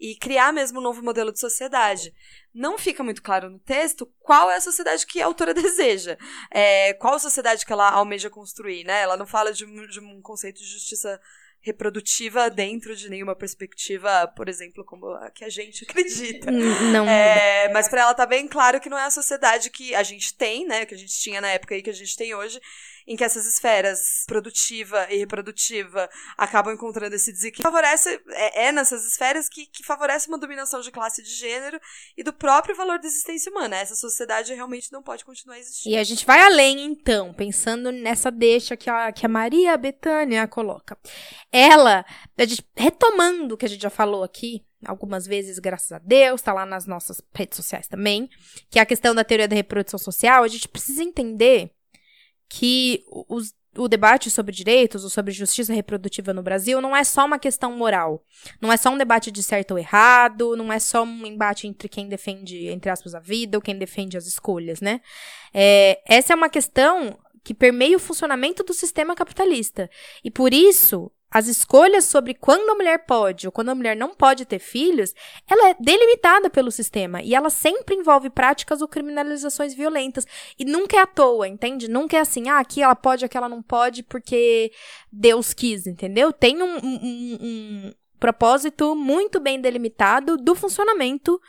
e 0.00 0.16
criar 0.16 0.52
mesmo 0.52 0.78
um 0.78 0.82
novo 0.82 1.02
modelo 1.02 1.32
de 1.32 1.40
sociedade 1.40 2.14
não 2.54 2.78
fica 2.78 3.02
muito 3.02 3.22
claro 3.22 3.48
no 3.48 3.58
texto 3.58 4.06
qual 4.20 4.50
é 4.50 4.56
a 4.56 4.60
sociedade 4.60 5.06
que 5.06 5.20
a 5.20 5.26
autora 5.26 5.54
deseja, 5.54 6.18
é, 6.50 6.92
qual 6.94 7.14
a 7.14 7.18
sociedade 7.18 7.64
que 7.64 7.72
ela 7.72 7.90
almeja 7.90 8.28
construir, 8.30 8.84
né? 8.84 9.02
Ela 9.02 9.16
não 9.16 9.26
fala 9.26 9.52
de 9.52 9.64
um, 9.64 9.86
de 9.86 10.00
um 10.00 10.20
conceito 10.20 10.58
de 10.58 10.66
justiça 10.66 11.20
reprodutiva 11.62 12.50
dentro 12.50 12.94
de 12.94 13.08
nenhuma 13.08 13.36
perspectiva, 13.36 14.26
por 14.36 14.48
exemplo, 14.48 14.84
como 14.84 15.06
a 15.10 15.30
que 15.30 15.44
a 15.44 15.48
gente 15.48 15.84
acredita. 15.88 16.50
Não. 16.50 17.08
É, 17.08 17.72
mas 17.72 17.88
para 17.88 18.02
ela 18.02 18.14
tá 18.14 18.26
bem 18.26 18.48
claro 18.48 18.80
que 18.80 18.90
não 18.90 18.98
é 18.98 19.04
a 19.04 19.10
sociedade 19.10 19.70
que 19.70 19.94
a 19.94 20.02
gente 20.02 20.36
tem, 20.36 20.66
né, 20.66 20.84
que 20.84 20.94
a 20.94 20.98
gente 20.98 21.18
tinha 21.18 21.40
na 21.40 21.48
época 21.48 21.76
e 21.76 21.82
que 21.82 21.90
a 21.90 21.94
gente 21.94 22.16
tem 22.16 22.34
hoje, 22.34 22.60
em 23.06 23.16
que 23.16 23.24
essas 23.24 23.46
esferas 23.46 24.24
produtiva 24.26 25.06
e 25.10 25.18
reprodutiva 25.18 26.08
acabam 26.36 26.74
encontrando 26.74 27.14
esse 27.14 27.32
desequilíbrio. 27.32 27.70
Favorece, 27.70 28.20
é, 28.30 28.66
é 28.66 28.72
nessas 28.72 29.06
esferas 29.06 29.48
que, 29.48 29.66
que 29.66 29.84
favorece 29.84 30.28
uma 30.28 30.38
dominação 30.38 30.80
de 30.80 30.90
classe 30.90 31.22
de 31.22 31.30
gênero 31.30 31.80
e 32.16 32.22
do 32.22 32.32
próprio 32.32 32.74
valor 32.74 32.98
da 32.98 33.06
existência 33.06 33.50
humana. 33.50 33.76
Essa 33.76 33.94
sociedade 33.94 34.54
realmente 34.54 34.92
não 34.92 35.02
pode 35.02 35.24
continuar 35.24 35.58
existindo. 35.58 35.94
E 35.94 35.98
a 35.98 36.04
gente 36.04 36.24
vai 36.26 36.40
além, 36.40 36.84
então, 36.84 37.32
pensando 37.32 37.90
nessa 37.90 38.30
deixa 38.30 38.76
que 38.76 38.88
a, 38.88 39.12
que 39.12 39.26
a 39.26 39.28
Maria 39.28 39.76
Betânia 39.76 40.46
coloca. 40.46 40.96
Ela, 41.50 42.04
a 42.36 42.44
gente, 42.44 42.64
retomando 42.76 43.54
o 43.54 43.58
que 43.58 43.66
a 43.66 43.68
gente 43.68 43.82
já 43.82 43.90
falou 43.90 44.22
aqui, 44.22 44.64
algumas 44.84 45.26
vezes, 45.26 45.58
graças 45.58 45.92
a 45.92 45.98
Deus, 45.98 46.42
tá 46.42 46.52
lá 46.52 46.66
nas 46.66 46.86
nossas 46.86 47.22
redes 47.34 47.56
sociais 47.56 47.86
também, 47.86 48.28
que 48.70 48.78
é 48.78 48.82
a 48.82 48.86
questão 48.86 49.14
da 49.14 49.24
teoria 49.24 49.48
da 49.48 49.56
reprodução 49.56 49.98
social, 49.98 50.42
a 50.42 50.48
gente 50.48 50.68
precisa 50.68 51.02
entender 51.02 51.70
que 52.54 53.02
os, 53.08 53.54
o 53.78 53.88
debate 53.88 54.30
sobre 54.30 54.54
direitos 54.54 55.04
ou 55.04 55.08
sobre 55.08 55.32
justiça 55.32 55.72
reprodutiva 55.72 56.34
no 56.34 56.42
Brasil 56.42 56.82
não 56.82 56.94
é 56.94 57.02
só 57.02 57.24
uma 57.24 57.38
questão 57.38 57.74
moral. 57.74 58.22
Não 58.60 58.70
é 58.70 58.76
só 58.76 58.90
um 58.90 58.98
debate 58.98 59.30
de 59.30 59.42
certo 59.42 59.70
ou 59.70 59.78
errado, 59.78 60.54
não 60.54 60.70
é 60.70 60.78
só 60.78 61.02
um 61.02 61.24
embate 61.24 61.66
entre 61.66 61.88
quem 61.88 62.10
defende, 62.10 62.68
entre 62.68 62.90
aspas, 62.90 63.14
a 63.14 63.20
vida 63.20 63.56
ou 63.56 63.62
quem 63.62 63.78
defende 63.78 64.18
as 64.18 64.26
escolhas, 64.26 64.82
né? 64.82 65.00
É, 65.54 66.02
essa 66.06 66.34
é 66.34 66.36
uma 66.36 66.50
questão 66.50 67.18
que 67.42 67.54
permeia 67.54 67.96
o 67.96 68.00
funcionamento 68.00 68.62
do 68.62 68.74
sistema 68.74 69.14
capitalista. 69.14 69.88
E 70.22 70.30
por 70.30 70.52
isso, 70.52 71.10
as 71.32 71.46
escolhas 71.46 72.04
sobre 72.04 72.34
quando 72.34 72.70
a 72.70 72.74
mulher 72.74 73.06
pode 73.06 73.46
ou 73.46 73.52
quando 73.52 73.70
a 73.70 73.74
mulher 73.74 73.96
não 73.96 74.14
pode 74.14 74.44
ter 74.44 74.58
filhos, 74.58 75.14
ela 75.48 75.70
é 75.70 75.76
delimitada 75.80 76.50
pelo 76.50 76.70
sistema 76.70 77.22
e 77.22 77.34
ela 77.34 77.48
sempre 77.48 77.94
envolve 77.94 78.28
práticas 78.28 78.82
ou 78.82 78.88
criminalizações 78.88 79.72
violentas 79.72 80.26
e 80.58 80.64
nunca 80.64 80.98
é 80.98 81.00
à 81.00 81.06
toa, 81.06 81.48
entende? 81.48 81.88
Nunca 81.88 82.18
é 82.18 82.20
assim, 82.20 82.50
ah, 82.50 82.58
aqui 82.58 82.82
ela 82.82 82.94
pode, 82.94 83.24
aqui 83.24 83.36
ela 83.36 83.48
não 83.48 83.62
pode 83.62 84.02
porque 84.02 84.70
Deus 85.10 85.54
quis, 85.54 85.86
entendeu? 85.86 86.32
Tem 86.32 86.60
um, 86.62 86.76
um, 86.76 87.38
um 87.40 87.92
propósito 88.20 88.94
muito 88.94 89.40
bem 89.40 89.58
delimitado 89.58 90.36
do 90.36 90.54
funcionamento 90.54 91.40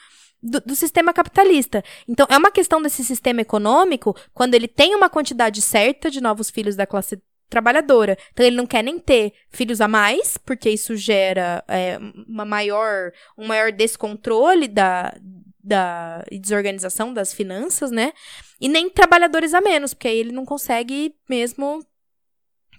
do, 0.42 0.60
do, 0.60 0.76
sistema 0.76 1.14
capitalista. 1.14 1.84
Então, 2.08 2.28
é 2.30 2.38
uma 2.38 2.52
questão 2.52 2.82
desse 2.82 3.04
sistema 3.04 3.42
econômico, 3.42 4.16
quando 4.34 4.56
ele 4.56 4.68
tem 4.68 4.94
uma 4.94 5.10
quantidade 5.10 5.62
certa 5.62 6.12
de 6.12 6.20
novos 6.20 6.50
filhos 6.50 6.76
da 6.76 6.86
classe 6.86 7.22
trabalhadora. 7.54 8.18
Então 8.32 8.44
ele 8.44 8.56
não 8.56 8.66
quer 8.66 8.84
nem 8.84 8.98
ter 8.98 9.32
filhos 9.50 9.80
a 9.80 9.88
mais, 9.88 10.38
porque 10.38 10.72
isso 10.72 10.96
gera 10.96 11.64
é, 11.68 12.00
uma 12.28 12.44
maior, 12.44 13.12
um 13.38 13.46
maior 13.46 13.72
descontrole 13.72 14.68
da, 14.68 15.16
da 15.64 16.24
desorganização 16.32 17.14
das 17.14 17.32
finanças, 17.32 17.92
né? 17.92 18.12
E 18.60 18.68
nem 18.68 18.90
trabalhadores 18.90 19.54
a 19.54 19.62
menos, 19.62 19.94
porque 19.94 20.08
aí 20.08 20.18
ele 20.18 20.32
não 20.32 20.46
consegue 20.46 21.16
mesmo 21.30 21.86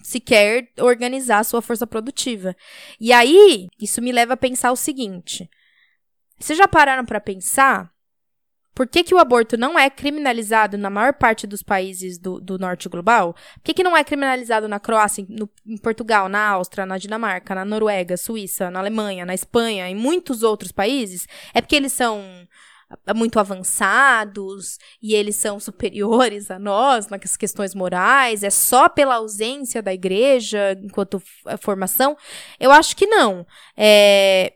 sequer 0.02 0.68
organizar 0.80 1.38
a 1.38 1.44
sua 1.44 1.62
força 1.62 1.86
produtiva. 1.86 2.56
E 2.98 3.12
aí, 3.12 3.68
isso 3.80 4.02
me 4.02 4.10
leva 4.10 4.34
a 4.34 4.36
pensar 4.36 4.72
o 4.72 4.76
seguinte: 4.76 5.48
vocês 6.36 6.58
já 6.58 6.66
pararam 6.66 7.04
para 7.04 7.20
pensar 7.20 7.93
por 8.74 8.88
que, 8.88 9.04
que 9.04 9.14
o 9.14 9.18
aborto 9.18 9.56
não 9.56 9.78
é 9.78 9.88
criminalizado 9.88 10.76
na 10.76 10.90
maior 10.90 11.14
parte 11.14 11.46
dos 11.46 11.62
países 11.62 12.18
do, 12.18 12.40
do 12.40 12.58
norte 12.58 12.88
global? 12.88 13.34
Por 13.54 13.62
que, 13.62 13.74
que 13.74 13.84
não 13.84 13.96
é 13.96 14.02
criminalizado 14.02 14.66
na 14.66 14.80
Croácia, 14.80 15.24
no, 15.28 15.48
em 15.64 15.76
Portugal, 15.76 16.28
na 16.28 16.48
Áustria, 16.48 16.84
na 16.84 16.98
Dinamarca, 16.98 17.54
na 17.54 17.64
Noruega, 17.64 18.16
Suíça, 18.16 18.70
na 18.70 18.80
Alemanha, 18.80 19.24
na 19.24 19.34
Espanha 19.34 19.88
e 19.88 19.94
muitos 19.94 20.42
outros 20.42 20.72
países? 20.72 21.26
É 21.54 21.60
porque 21.60 21.76
eles 21.76 21.92
são 21.92 22.20
muito 23.14 23.38
avançados 23.38 24.78
e 25.02 25.14
eles 25.14 25.36
são 25.36 25.58
superiores 25.58 26.50
a 26.50 26.58
nós 26.58 27.08
nas 27.08 27.36
questões 27.36 27.74
morais, 27.74 28.42
é 28.42 28.50
só 28.50 28.88
pela 28.88 29.16
ausência 29.16 29.82
da 29.82 29.92
igreja 29.92 30.78
enquanto 30.82 31.22
formação? 31.60 32.16
Eu 32.58 32.70
acho 32.70 32.96
que 32.96 33.06
não. 33.06 33.46
É, 33.76 34.54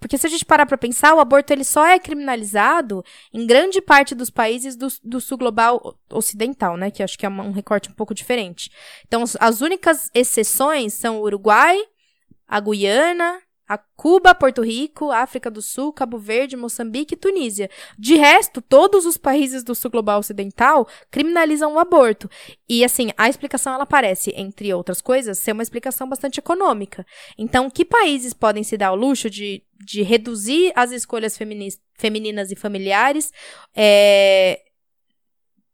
porque 0.00 0.18
se 0.18 0.26
a 0.26 0.30
gente 0.30 0.44
parar 0.44 0.66
para 0.66 0.76
pensar, 0.76 1.14
o 1.14 1.20
aborto 1.20 1.52
ele 1.52 1.64
só 1.64 1.86
é 1.86 1.98
criminalizado 1.98 3.04
em 3.32 3.46
grande 3.46 3.80
parte 3.80 4.14
dos 4.14 4.30
países 4.30 4.76
do, 4.76 4.88
do 5.02 5.20
sul 5.20 5.38
global 5.38 5.96
ocidental, 6.10 6.76
né? 6.76 6.90
Que 6.90 7.02
acho 7.02 7.18
que 7.18 7.24
é 7.24 7.28
um 7.28 7.52
recorte 7.52 7.90
um 7.90 7.94
pouco 7.94 8.14
diferente. 8.14 8.70
Então, 9.06 9.24
as 9.40 9.60
únicas 9.60 10.10
exceções 10.14 10.94
são 10.94 11.18
o 11.18 11.22
Uruguai, 11.22 11.78
a 12.46 12.60
Guiana, 12.60 13.40
a 13.66 13.78
Cuba, 13.78 14.34
Porto 14.34 14.62
Rico, 14.62 15.10
África 15.10 15.50
do 15.50 15.62
Sul, 15.62 15.92
Cabo 15.92 16.18
Verde, 16.18 16.56
Moçambique 16.56 17.14
e 17.14 17.16
Tunísia. 17.16 17.70
De 17.98 18.14
resto, 18.14 18.60
todos 18.60 19.06
os 19.06 19.16
países 19.16 19.64
do 19.64 19.74
sul 19.74 19.90
global 19.90 20.18
ocidental 20.18 20.86
criminalizam 21.10 21.72
o 21.72 21.78
aborto. 21.78 22.28
E 22.68 22.84
assim, 22.84 23.10
a 23.16 23.28
explicação 23.28 23.72
ela 23.72 23.86
parece, 23.86 24.32
entre 24.36 24.72
outras 24.74 25.00
coisas, 25.00 25.38
ser 25.38 25.52
uma 25.52 25.62
explicação 25.62 26.08
bastante 26.08 26.38
econômica. 26.38 27.06
Então, 27.38 27.70
que 27.70 27.84
países 27.84 28.34
podem 28.34 28.62
se 28.62 28.76
dar 28.76 28.88
ao 28.88 28.96
luxo 28.96 29.30
de, 29.30 29.62
de 29.82 30.02
reduzir 30.02 30.70
as 30.76 30.92
escolhas 30.92 31.38
femininas 31.38 32.50
e 32.50 32.56
familiares 32.56 33.32
é, 33.74 34.60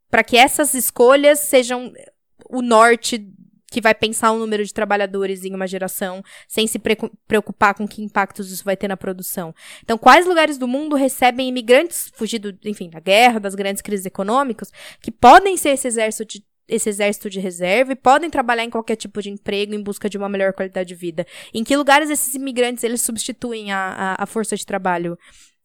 para 0.09 0.23
que 0.23 0.37
essas 0.37 0.75
escolhas 0.75 1.41
sejam 1.41 1.93
o 2.49 2.63
norte 2.63 3.19
que 3.71 3.81
vai 3.81 3.95
pensar 3.95 4.33
o 4.33 4.39
número 4.39 4.65
de 4.65 4.75
trabalhadores 4.75 5.45
em 5.45 5.55
uma 5.55 5.67
geração 5.67 6.23
sem 6.49 6.67
se 6.67 6.79
pre 6.79 6.97
preocupar 7.27 7.75
com 7.75 7.87
que 7.87 8.03
impactos 8.03 8.51
isso 8.51 8.65
vai 8.65 8.77
ter 8.77 8.89
na 8.89 8.97
produção. 8.97 9.55
Então, 9.83 9.97
quais 9.97 10.27
lugares 10.27 10.59
do 10.59 10.67
mundo 10.67 10.97
recebem 10.97 11.49
imigrantes 11.49 12.11
fugidos, 12.15 12.53
enfim, 12.65 12.91
da 12.91 12.99
guerra, 12.99 13.39
das 13.39 13.55
grandes 13.55 13.81
crises 13.81 14.05
econômicas, 14.05 14.73
que 15.01 15.13
podem 15.13 15.57
ser 15.57 15.71
esse 15.71 15.87
exército 15.87 16.25
de 16.25 16.51
esse 16.71 16.89
exército 16.89 17.29
de 17.29 17.41
reserva 17.41 17.93
e 17.93 17.97
podem 17.97 18.31
trabalhar 18.31 18.63
em 18.63 18.71
qualquer 18.71 18.95
tipo 18.95 19.21
de 19.21 19.29
emprego 19.29 19.75
em 19.75 19.83
busca 19.83 20.09
de 20.09 20.17
uma 20.17 20.29
melhor 20.29 20.53
qualidade 20.53 20.89
de 20.89 20.95
vida. 20.95 21.27
Em 21.53 21.65
que 21.65 21.77
lugares 21.77 22.09
esses 22.11 22.33
imigrantes 22.35 22.85
eles 22.85 23.01
substituem 23.01 23.73
a, 23.73 24.17
a, 24.19 24.23
a 24.23 24.27
força 24.27 24.57
de 24.57 24.65
trabalho 24.65 25.19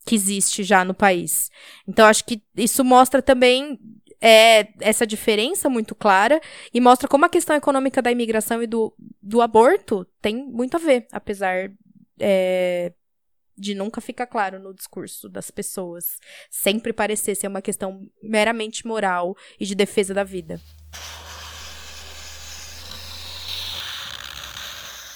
que 0.04 0.16
existe 0.16 0.64
já 0.64 0.84
no 0.84 0.96
país? 0.96 1.52
Então, 1.88 2.08
acho 2.08 2.26
que 2.26 2.42
isso 2.58 2.84
mostra 2.84 3.22
também 3.22 3.80
é 4.22 4.68
essa 4.80 5.06
diferença 5.06 5.70
muito 5.70 5.94
clara 5.94 6.42
e 6.74 6.82
mostra 6.82 7.08
como 7.08 7.26
a 7.26 7.30
questão 7.30 7.56
econômica 7.56 8.02
da 8.02 8.12
imigração 8.12 8.62
e 8.62 8.68
do, 8.68 8.94
do 9.22 9.42
aborto 9.42 10.06
tem 10.22 10.36
muito 10.36 10.78
a 10.78 10.80
ver, 10.80 11.08
apesar 11.12 11.72
é, 12.20 12.94
de 13.58 13.74
nunca 13.74 14.02
ficar 14.02 14.28
claro 14.28 14.60
no 14.60 14.74
discurso 14.74 15.30
das 15.30 15.50
pessoas. 15.50 16.18
Sempre 16.50 16.92
parecer 16.94 17.36
ser 17.36 17.48
uma 17.48 17.62
questão 17.62 18.06
meramente 18.22 18.86
moral 18.86 19.36
e 19.60 19.66
de 19.66 19.76
defesa 19.76 20.14
da 20.14 20.24
vida. 20.24 20.60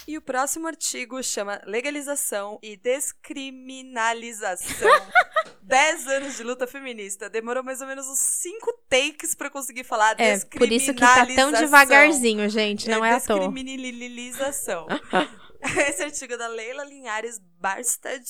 E 0.07 0.17
o 0.17 0.21
próximo 0.23 0.67
artigo 0.67 1.21
chama 1.21 1.61
Legalização 1.67 2.57
e 2.63 2.75
Descriminalização. 2.75 4.89
10 5.69 6.07
anos 6.07 6.35
de 6.35 6.43
luta 6.43 6.65
feminista. 6.65 7.29
Demorou 7.29 7.63
mais 7.63 7.79
ou 7.79 7.85
menos 7.85 8.07
uns 8.07 8.17
5 8.17 8.73
takes 8.89 9.35
para 9.35 9.51
conseguir 9.51 9.83
falar 9.83 10.19
é, 10.19 10.39
Por 10.39 10.71
isso 10.71 10.91
que 10.95 10.99
tá 10.99 11.27
tão 11.27 11.51
devagarzinho, 11.51 12.49
gente. 12.49 12.89
Não 12.89 13.05
é, 13.05 13.11
é 13.11 13.13
à 13.13 13.21
toa. 13.21 13.51
Descriminalização. 13.51 14.87
Esse 15.87 16.01
artigo 16.01 16.33
é 16.33 16.37
da 16.37 16.47
Leila 16.47 16.83
Linhares 16.85 17.39
Barstad, 17.59 18.25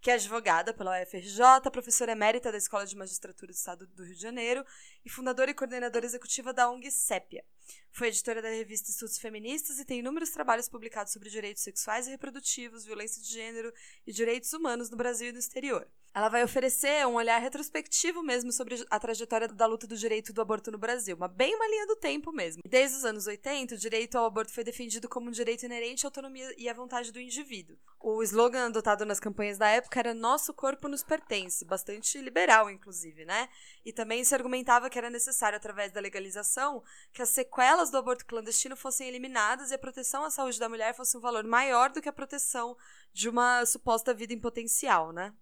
que 0.00 0.10
é 0.10 0.14
advogada 0.14 0.72
pela 0.72 1.02
UFRJ, 1.02 1.70
professora 1.72 2.12
emérita 2.12 2.52
da 2.52 2.58
Escola 2.58 2.86
de 2.86 2.94
Magistratura 2.94 3.50
do 3.50 3.56
Estado 3.56 3.86
do 3.88 4.04
Rio 4.04 4.14
de 4.14 4.20
Janeiro 4.20 4.64
e 5.04 5.10
fundadora 5.10 5.50
e 5.50 5.54
coordenadora 5.54 6.06
executiva 6.06 6.52
da 6.52 6.70
ONG 6.70 6.90
Sépia. 6.92 7.42
Foi 7.92 8.08
editora 8.08 8.42
da 8.42 8.48
revista 8.48 8.90
Estudos 8.90 9.18
Feministas 9.18 9.78
e 9.78 9.84
tem 9.84 10.00
inúmeros 10.00 10.30
trabalhos 10.30 10.68
publicados 10.68 11.12
sobre 11.12 11.30
direitos 11.30 11.62
sexuais 11.62 12.06
e 12.06 12.10
reprodutivos, 12.10 12.84
violência 12.84 13.22
de 13.22 13.28
gênero 13.28 13.72
e 14.06 14.12
direitos 14.12 14.52
humanos 14.52 14.90
no 14.90 14.96
Brasil 14.96 15.28
e 15.28 15.32
no 15.32 15.38
exterior. 15.38 15.88
Ela 16.14 16.28
vai 16.28 16.44
oferecer 16.44 17.04
um 17.08 17.14
olhar 17.14 17.38
retrospectivo 17.38 18.22
mesmo 18.22 18.52
sobre 18.52 18.84
a 18.88 19.00
trajetória 19.00 19.48
da 19.48 19.66
luta 19.66 19.84
do 19.84 19.96
direito 19.96 20.32
do 20.32 20.40
aborto 20.40 20.70
no 20.70 20.78
Brasil, 20.78 21.16
uma 21.16 21.26
bem 21.26 21.54
uma 21.56 21.66
linha 21.66 21.88
do 21.88 21.96
tempo 21.96 22.30
mesmo. 22.30 22.62
Desde 22.64 22.98
os 22.98 23.04
anos 23.04 23.26
80, 23.26 23.74
o 23.74 23.78
direito 23.78 24.16
ao 24.16 24.24
aborto 24.24 24.52
foi 24.52 24.62
defendido 24.62 25.08
como 25.08 25.28
um 25.28 25.32
direito 25.32 25.64
inerente 25.64 26.06
à 26.06 26.08
autonomia 26.08 26.54
e 26.56 26.68
à 26.68 26.72
vontade 26.72 27.10
do 27.10 27.20
indivíduo. 27.20 27.76
O 28.00 28.22
slogan 28.22 28.66
adotado 28.66 29.04
nas 29.04 29.18
campanhas 29.18 29.58
da 29.58 29.68
época 29.68 29.98
era 29.98 30.14
Nosso 30.14 30.54
corpo 30.54 30.86
nos 30.86 31.02
pertence, 31.02 31.64
bastante 31.64 32.18
liberal, 32.20 32.70
inclusive, 32.70 33.24
né? 33.24 33.48
E 33.84 33.92
também 33.92 34.24
se 34.24 34.34
argumentava 34.34 34.88
que 34.88 34.98
era 34.98 35.10
necessário, 35.10 35.56
através 35.56 35.92
da 35.92 36.00
legalização, 36.00 36.82
que 37.12 37.20
as 37.20 37.28
sequelas 37.28 37.90
do 37.90 37.98
aborto 37.98 38.24
clandestino 38.24 38.76
fossem 38.76 39.08
eliminadas 39.08 39.70
e 39.70 39.74
a 39.74 39.78
proteção 39.78 40.24
à 40.24 40.30
saúde 40.30 40.58
da 40.58 40.68
mulher 40.68 40.94
fosse 40.94 41.16
um 41.16 41.20
valor 41.20 41.44
maior 41.44 41.90
do 41.90 42.00
que 42.00 42.08
a 42.08 42.12
proteção 42.12 42.76
de 43.12 43.28
uma 43.28 43.64
suposta 43.66 44.14
vida 44.14 44.32
em 44.32 44.40
potencial, 44.40 45.12
né? 45.12 45.32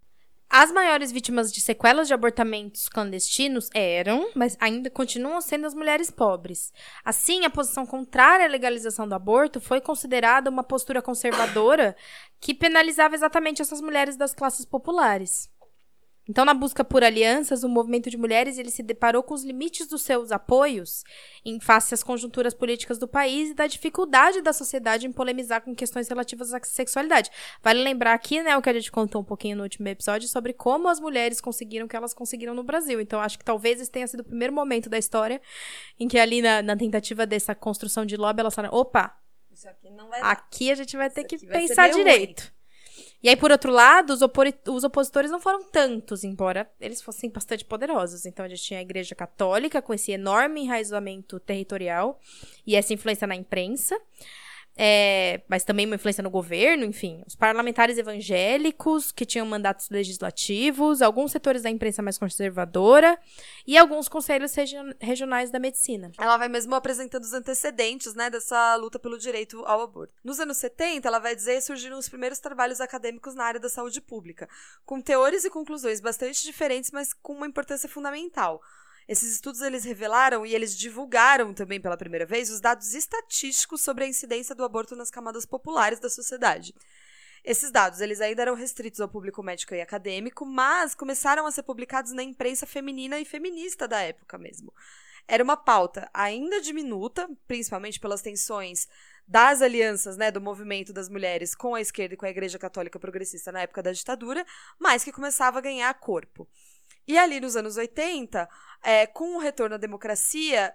As 0.54 0.70
maiores 0.70 1.10
vítimas 1.10 1.50
de 1.50 1.62
sequelas 1.62 2.06
de 2.06 2.12
abortamentos 2.12 2.86
clandestinos 2.86 3.70
eram, 3.72 4.30
mas 4.34 4.54
ainda 4.60 4.90
continuam 4.90 5.40
sendo 5.40 5.66
as 5.66 5.72
mulheres 5.72 6.10
pobres. 6.10 6.74
Assim, 7.02 7.46
a 7.46 7.50
posição 7.50 7.86
contrária 7.86 8.44
à 8.44 8.48
legalização 8.50 9.08
do 9.08 9.14
aborto 9.14 9.62
foi 9.62 9.80
considerada 9.80 10.50
uma 10.50 10.62
postura 10.62 11.00
conservadora 11.00 11.96
que 12.38 12.52
penalizava 12.52 13.14
exatamente 13.14 13.62
essas 13.62 13.80
mulheres 13.80 14.14
das 14.14 14.34
classes 14.34 14.66
populares. 14.66 15.48
Então, 16.28 16.44
na 16.44 16.54
busca 16.54 16.84
por 16.84 17.02
alianças, 17.02 17.64
o 17.64 17.68
movimento 17.68 18.08
de 18.08 18.16
mulheres 18.16 18.56
ele 18.56 18.70
se 18.70 18.82
deparou 18.82 19.22
com 19.22 19.34
os 19.34 19.42
limites 19.42 19.88
dos 19.88 20.02
seus 20.02 20.30
apoios 20.30 21.02
em 21.44 21.58
face 21.58 21.94
às 21.94 22.02
conjunturas 22.02 22.54
políticas 22.54 22.96
do 22.96 23.08
país 23.08 23.50
e 23.50 23.54
da 23.54 23.66
dificuldade 23.66 24.40
da 24.40 24.52
sociedade 24.52 25.06
em 25.06 25.12
polemizar 25.12 25.62
com 25.62 25.74
questões 25.74 26.08
relativas 26.08 26.54
à 26.54 26.60
sexualidade. 26.62 27.30
Vale 27.60 27.82
lembrar 27.82 28.14
aqui, 28.14 28.40
né, 28.40 28.56
o 28.56 28.62
que 28.62 28.70
a 28.70 28.72
gente 28.72 28.92
contou 28.92 29.20
um 29.20 29.24
pouquinho 29.24 29.56
no 29.56 29.64
último 29.64 29.88
episódio 29.88 30.28
sobre 30.28 30.52
como 30.52 30.88
as 30.88 31.00
mulheres 31.00 31.40
conseguiram 31.40 31.86
o 31.86 31.88
que 31.88 31.96
elas 31.96 32.14
conseguiram 32.14 32.54
no 32.54 32.62
Brasil. 32.62 33.00
Então, 33.00 33.20
acho 33.20 33.38
que 33.38 33.44
talvez 33.44 33.80
esse 33.80 33.90
tenha 33.90 34.06
sido 34.06 34.20
o 34.20 34.24
primeiro 34.24 34.52
momento 34.52 34.88
da 34.88 34.98
história 34.98 35.40
em 35.98 36.06
que 36.06 36.18
ali 36.18 36.40
na, 36.40 36.62
na 36.62 36.76
tentativa 36.76 37.26
dessa 37.26 37.54
construção 37.54 38.06
de 38.06 38.16
lobby, 38.16 38.40
elas 38.40 38.54
falaram, 38.54 38.76
opa, 38.76 39.16
aqui, 40.22 40.66
aqui, 40.66 40.70
a 40.70 40.74
gente 40.74 40.96
vai 40.96 41.10
ter 41.10 41.24
que 41.24 41.38
pensar 41.46 41.90
direito. 41.90 42.42
Ruim. 42.42 42.61
E 43.22 43.28
aí, 43.28 43.36
por 43.36 43.52
outro 43.52 43.70
lado, 43.70 44.12
os, 44.12 44.20
os, 44.20 44.84
opositores 44.84 45.30
não 45.30 45.40
foram 45.40 45.62
tantos, 45.62 46.24
embora 46.24 46.68
eles 46.80 47.00
fossem 47.00 47.30
bastante 47.30 47.64
poderosos. 47.64 48.26
Então, 48.26 48.44
a 48.44 48.48
gente 48.48 48.62
tinha 48.62 48.80
a 48.80 48.82
Igreja 48.82 49.14
Católica, 49.14 49.80
com 49.80 49.94
esse 49.94 50.10
enorme 50.10 50.62
enraizamento 50.62 51.38
territorial 51.38 52.18
e 52.66 52.74
essa 52.74 52.92
influência 52.92 53.26
na 53.26 53.36
imprensa 53.36 53.96
é, 54.76 55.42
mas 55.48 55.64
também 55.64 55.84
uma 55.84 55.96
influência 55.96 56.22
no 56.22 56.30
governo, 56.30 56.84
enfim. 56.84 57.22
Os 57.26 57.34
parlamentares 57.34 57.98
evangélicos, 57.98 59.12
que 59.12 59.26
tinham 59.26 59.46
mandatos 59.46 59.90
legislativos, 59.90 61.02
alguns 61.02 61.32
setores 61.32 61.62
da 61.62 61.70
imprensa 61.70 62.02
mais 62.02 62.16
conservadora 62.16 63.18
e 63.66 63.76
alguns 63.76 64.08
conselhos 64.08 64.54
regionais 65.00 65.50
da 65.50 65.58
medicina. 65.58 66.10
Ela 66.18 66.38
vai 66.38 66.48
mesmo 66.48 66.74
apresentando 66.74 67.22
os 67.22 67.34
antecedentes 67.34 68.14
né, 68.14 68.30
dessa 68.30 68.74
luta 68.76 68.98
pelo 68.98 69.18
direito 69.18 69.62
ao 69.66 69.82
aborto. 69.82 70.14
Nos 70.24 70.40
anos 70.40 70.56
70, 70.56 71.06
ela 71.06 71.18
vai 71.18 71.36
dizer, 71.36 71.60
surgiram 71.60 71.98
os 71.98 72.08
primeiros 72.08 72.38
trabalhos 72.38 72.80
acadêmicos 72.80 73.34
na 73.34 73.44
área 73.44 73.60
da 73.60 73.68
saúde 73.68 74.00
pública, 74.00 74.48
com 74.86 75.00
teorias 75.00 75.44
e 75.44 75.50
conclusões 75.50 76.00
bastante 76.00 76.42
diferentes, 76.42 76.90
mas 76.90 77.12
com 77.12 77.34
uma 77.34 77.46
importância 77.46 77.88
fundamental. 77.88 78.60
Esses 79.08 79.32
estudos 79.32 79.60
eles 79.60 79.84
revelaram 79.84 80.46
e 80.46 80.54
eles 80.54 80.76
divulgaram 80.76 81.52
também 81.52 81.80
pela 81.80 81.96
primeira 81.96 82.24
vez 82.24 82.50
os 82.50 82.60
dados 82.60 82.94
estatísticos 82.94 83.80
sobre 83.80 84.04
a 84.04 84.08
incidência 84.08 84.54
do 84.54 84.64
aborto 84.64 84.94
nas 84.94 85.10
camadas 85.10 85.44
populares 85.44 85.98
da 85.98 86.08
sociedade. 86.08 86.74
Esses 87.44 87.72
dados 87.72 88.00
eles 88.00 88.20
ainda 88.20 88.42
eram 88.42 88.54
restritos 88.54 89.00
ao 89.00 89.08
público 89.08 89.42
médico 89.42 89.74
e 89.74 89.80
acadêmico, 89.80 90.46
mas 90.46 90.94
começaram 90.94 91.44
a 91.44 91.50
ser 91.50 91.64
publicados 91.64 92.12
na 92.12 92.22
imprensa 92.22 92.66
feminina 92.66 93.18
e 93.18 93.24
feminista 93.24 93.88
da 93.88 94.00
época 94.00 94.38
mesmo. 94.38 94.72
Era 95.26 95.42
uma 95.42 95.56
pauta 95.56 96.08
ainda 96.14 96.60
diminuta, 96.60 97.28
principalmente 97.46 97.98
pelas 97.98 98.22
tensões 98.22 98.88
das 99.26 99.62
alianças 99.62 100.16
né, 100.16 100.30
do 100.30 100.40
movimento 100.40 100.92
das 100.92 101.08
mulheres 101.08 101.54
com 101.54 101.74
a 101.74 101.80
esquerda 101.80 102.14
e 102.14 102.16
com 102.16 102.26
a 102.26 102.30
Igreja 102.30 102.58
Católica 102.58 102.98
Progressista 102.98 103.52
na 103.52 103.62
época 103.62 103.82
da 103.82 103.92
ditadura, 103.92 104.44
mas 104.78 105.04
que 105.04 105.12
começava 105.12 105.58
a 105.58 105.62
ganhar 105.62 105.92
corpo. 105.94 106.48
E 107.06 107.18
ali 107.18 107.40
nos 107.40 107.56
anos 107.56 107.76
80, 107.76 108.48
é, 108.82 109.06
com 109.06 109.36
o 109.36 109.38
retorno 109.38 109.74
à 109.74 109.78
democracia, 109.78 110.74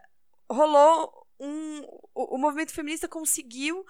rolou 0.50 1.28
um. 1.40 1.82
O, 2.14 2.36
o 2.36 2.38
movimento 2.38 2.74
feminista 2.74 3.08
conseguiu 3.08 3.86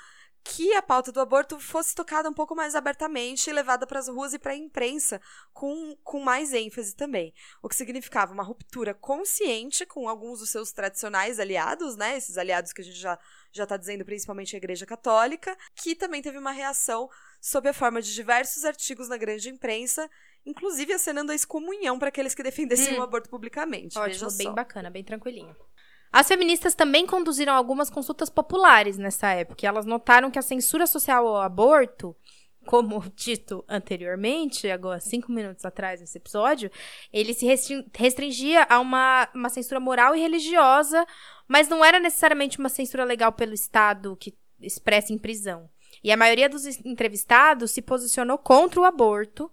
que 0.50 0.74
a 0.74 0.82
pauta 0.82 1.12
do 1.12 1.20
aborto 1.20 1.60
fosse 1.60 1.94
tocada 1.94 2.30
um 2.30 2.34
pouco 2.34 2.56
mais 2.56 2.74
abertamente 2.74 3.50
e 3.50 3.54
levada 3.54 3.86
para 3.86 4.00
as 4.00 4.08
ruas 4.08 4.34
e 4.34 4.40
para 4.40 4.54
a 4.54 4.56
imprensa 4.56 5.20
com, 5.54 5.96
com 6.04 6.22
mais 6.22 6.54
ênfase 6.54 6.96
também. 6.96 7.34
O 7.62 7.68
que 7.68 7.76
significava 7.76 8.32
uma 8.32 8.44
ruptura 8.44 8.94
consciente 8.94 9.86
com 9.86 10.08
alguns 10.08 10.40
dos 10.40 10.50
seus 10.50 10.72
tradicionais 10.72 11.38
aliados, 11.38 11.98
né? 11.98 12.16
Esses 12.16 12.38
aliados 12.38 12.72
que 12.72 12.82
a 12.82 12.84
gente 12.84 12.98
já 12.98 13.20
já 13.52 13.64
está 13.64 13.76
dizendo 13.76 14.06
principalmente 14.06 14.56
a 14.56 14.58
Igreja 14.58 14.86
Católica, 14.86 15.58
que 15.76 15.96
também 15.96 16.22
teve 16.22 16.38
uma 16.38 16.52
reação 16.52 17.10
sob 17.42 17.68
a 17.68 17.74
forma 17.74 18.02
de 18.02 18.14
diversos 18.14 18.64
artigos 18.64 19.10
na 19.10 19.18
grande 19.18 19.50
imprensa, 19.50 20.10
inclusive 20.48 20.94
acenando 20.94 21.32
a 21.32 21.36
excomunhão 21.36 22.00
para 22.00 22.08
aqueles 22.08 22.34
que 22.34 22.42
defendessem 22.42 22.96
hum. 22.96 23.00
o 23.00 23.04
aborto 23.04 23.30
publicamente. 23.30 24.00
Ótimo, 24.00 24.32
bem 24.38 24.54
bacana, 24.54 24.90
bem 24.90 25.04
tranquilinho. 25.04 25.56
As 26.12 26.28
feministas 26.28 26.74
também 26.74 27.06
conduziram 27.06 27.54
algumas 27.54 27.90
consultas 27.90 28.30
populares 28.30 28.98
nessa 28.98 29.28
época. 29.28 29.66
E 29.66 29.68
elas 29.68 29.86
notaram 29.86 30.32
que 30.32 30.40
a 30.40 30.42
censura 30.42 30.88
social 30.88 31.28
ao 31.28 31.42
aborto, 31.42 32.16
como 32.66 33.04
dito 33.14 33.64
anteriormente, 33.68 34.72
agora 34.72 35.02
cinco 35.02 35.32
minutos 35.32 35.66
atrás 35.66 36.00
nesse 36.00 36.18
episódio, 36.18 36.72
ele 37.12 37.34
se 37.34 37.46
restringia 37.94 38.66
a 38.70 38.80
uma, 38.80 39.30
uma 39.36 39.50
censura 39.50 39.82
moral 39.82 40.16
e 40.16 40.22
religiosa, 40.22 41.06
mas 41.46 41.68
não 41.68 41.84
era 41.84 42.00
necessariamente 42.00 42.58
uma 42.58 42.70
censura 42.70 43.04
legal 43.04 43.34
pelo 43.34 43.54
Estado 43.54 44.16
que 44.16 44.34
expressa 44.62 45.12
em 45.12 45.18
prisão. 45.18 45.70
E 46.04 46.12
a 46.12 46.18
maioria 46.18 46.48
dos 46.48 46.66
entrevistados 46.86 47.72
se 47.72 47.82
posicionou 47.82 48.38
contra 48.38 48.80
o 48.80 48.86
aborto, 48.86 49.52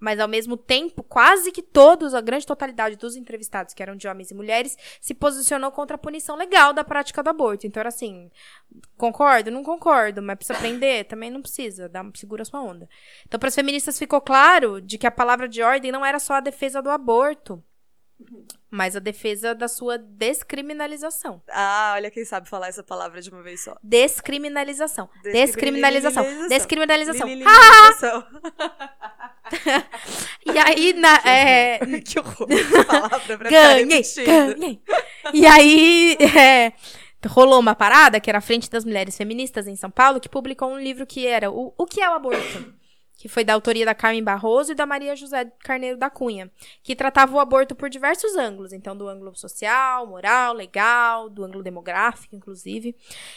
mas 0.00 0.20
ao 0.20 0.28
mesmo 0.28 0.56
tempo, 0.56 1.02
quase 1.02 1.50
que 1.50 1.62
todos, 1.62 2.14
a 2.14 2.20
grande 2.20 2.46
totalidade 2.46 2.96
dos 2.96 3.16
entrevistados, 3.16 3.74
que 3.74 3.82
eram 3.82 3.96
de 3.96 4.06
homens 4.06 4.30
e 4.30 4.34
mulheres, 4.34 4.76
se 5.00 5.14
posicionou 5.14 5.72
contra 5.72 5.96
a 5.96 5.98
punição 5.98 6.36
legal 6.36 6.72
da 6.72 6.84
prática 6.84 7.22
do 7.22 7.30
aborto. 7.30 7.66
Então 7.66 7.80
era 7.80 7.88
assim, 7.88 8.30
concordo, 8.96 9.50
não 9.50 9.62
concordo, 9.62 10.22
mas 10.22 10.36
precisa 10.36 10.58
aprender, 10.58 11.04
também 11.08 11.30
não 11.30 11.42
precisa, 11.42 11.88
dá, 11.88 12.04
segura 12.14 12.44
sua 12.44 12.62
onda. 12.62 12.88
Então 13.26 13.38
para 13.38 13.48
as 13.48 13.54
feministas 13.54 13.98
ficou 13.98 14.20
claro 14.20 14.80
de 14.80 14.98
que 14.98 15.06
a 15.06 15.10
palavra 15.10 15.48
de 15.48 15.62
ordem 15.62 15.90
não 15.90 16.04
era 16.04 16.18
só 16.18 16.34
a 16.34 16.40
defesa 16.40 16.80
do 16.80 16.90
aborto, 16.90 17.62
mas 18.70 18.96
a 18.96 18.98
defesa 18.98 19.54
da 19.54 19.68
sua 19.68 19.96
descriminalização. 19.96 21.40
Ah, 21.50 21.92
olha 21.94 22.10
quem 22.10 22.24
sabe 22.24 22.48
falar 22.48 22.68
essa 22.68 22.82
palavra 22.82 23.20
de 23.20 23.30
uma 23.30 23.42
vez 23.42 23.62
só. 23.62 23.76
Descriminalização. 23.82 25.08
Descriminalização. 25.22 26.24
Descriminalização. 26.48 27.26
Descriminalização. 27.26 28.26
e 30.46 30.58
aí, 30.58 30.92
na. 30.94 31.18
Que 31.18 31.28
é... 31.28 31.78
que 32.04 32.18
horror. 32.18 32.48
palavra 32.86 33.38
pra 33.38 33.50
ganhei, 33.50 34.02
ganhei. 34.24 34.82
E 35.32 35.46
aí. 35.46 36.16
É 36.36 36.72
rolou 37.26 37.58
uma 37.58 37.74
parada, 37.74 38.20
que 38.20 38.30
era 38.30 38.38
a 38.38 38.42
Frente 38.42 38.70
das 38.70 38.84
Mulheres 38.84 39.16
Feministas 39.16 39.66
em 39.66 39.74
São 39.74 39.90
Paulo, 39.90 40.20
que 40.20 40.28
publicou 40.28 40.70
um 40.70 40.78
livro 40.78 41.04
que 41.04 41.26
era 41.26 41.50
O, 41.50 41.74
o 41.76 41.84
que 41.84 42.00
é 42.00 42.08
o 42.08 42.14
aborto? 42.14 42.78
que 43.18 43.28
foi 43.28 43.42
da 43.42 43.52
autoria 43.52 43.84
da 43.84 43.96
Carmen 43.96 44.22
Barroso 44.22 44.70
e 44.70 44.76
da 44.76 44.86
Maria 44.86 45.16
José 45.16 45.44
Carneiro 45.64 45.98
da 45.98 46.08
Cunha, 46.08 46.48
que 46.84 46.94
tratava 46.94 47.34
o 47.34 47.40
aborto 47.40 47.74
por 47.74 47.90
diversos 47.90 48.36
ângulos, 48.36 48.72
então 48.72 48.96
do 48.96 49.08
ângulo 49.08 49.34
social, 49.34 50.06
moral, 50.06 50.54
legal, 50.54 51.28
do 51.28 51.44
ângulo 51.44 51.64
demográfico, 51.64 52.36
inclusive. 52.36 52.94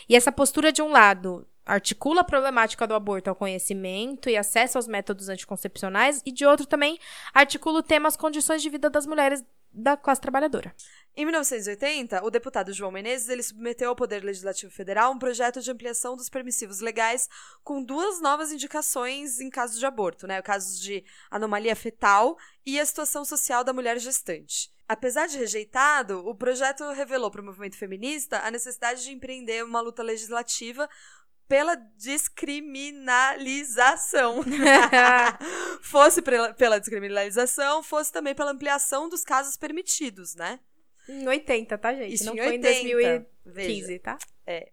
E 0.08 0.16
essa 0.16 0.32
postura 0.32 0.72
de 0.72 0.84
um 0.84 0.92
lado 0.92 1.48
articula 1.66 2.22
a 2.22 2.24
problemática 2.24 2.88
do 2.88 2.94
aborto 2.94 3.30
ao 3.30 3.36
conhecimento 3.36 4.30
e 4.30 4.38
acesso 4.38 4.78
aos 4.78 4.88
métodos 4.88 5.30
anticoncepcionais 5.30 6.22
e 6.26 6.32
de 6.32 6.46
outro 6.46 6.66
também 6.66 6.98
articula 7.34 7.80
o 7.80 7.84
tema 7.84 8.08
as 8.08 8.18
condições 8.18 8.62
de 8.62 8.70
vida 8.70 8.90
das 8.90 9.06
mulheres 9.06 9.44
da 9.74 9.96
classe 9.96 10.22
trabalhadora. 10.22 10.76
Em 11.16 11.26
1980, 11.26 12.24
o 12.24 12.30
deputado 12.30 12.74
João 12.74 12.92
Menezes 12.92 13.30
ele 13.30 13.44
submeteu 13.44 13.90
ao 13.90 13.96
Poder 13.96 14.24
Legislativo 14.24 14.72
Federal 14.72 15.12
um 15.12 15.20
projeto 15.20 15.62
de 15.62 15.72
ampliação 15.72 16.16
dos 16.16 16.30
permissivos 16.30 16.80
legais 16.80 17.30
com 17.64 17.84
duas 17.84 18.22
novas 18.22 18.52
indicações 18.52 19.40
em 19.40 19.50
casos 19.50 19.78
de 19.78 19.86
aborto, 19.86 20.26
né? 20.26 20.42
Casos 20.42 20.80
de 20.80 21.04
anomalia 21.30 21.76
fetal 21.76 22.38
e 22.66 22.80
a 22.80 22.86
situação 22.86 23.26
social 23.26 23.64
da 23.64 23.74
mulher 23.74 24.00
gestante. 24.00 24.72
Apesar 24.88 25.28
de 25.28 25.38
rejeitado, 25.38 26.20
o 26.28 26.36
projeto 26.36 26.90
revelou 26.92 27.32
para 27.32 27.42
o 27.42 27.46
movimento 27.46 27.78
feminista 27.78 28.40
a 28.40 28.52
necessidade 28.52 29.04
de 29.04 29.12
empreender 29.12 29.64
uma 29.64 29.80
luta 29.80 30.04
legislativa 30.04 30.90
pela 31.52 31.76
descriminalização. 31.76 34.42
fosse 35.84 36.22
pela 36.22 36.80
descriminalização, 36.80 37.84
fosse 37.84 38.10
também 38.10 38.34
pela 38.34 38.52
ampliação 38.52 39.10
dos 39.10 39.26
casos 39.26 39.58
permitidos, 39.58 40.34
né? 40.34 40.62
Em 41.10 41.28
80, 41.28 41.78
tá, 41.78 41.94
gente? 41.94 42.14
Isso 42.14 42.24
Não 42.24 42.38
foi 42.38 42.52
80. 42.52 42.70
em 42.70 42.84
2015, 42.84 43.88
Veja. 43.88 44.00
tá? 44.00 44.18
É. 44.48 44.72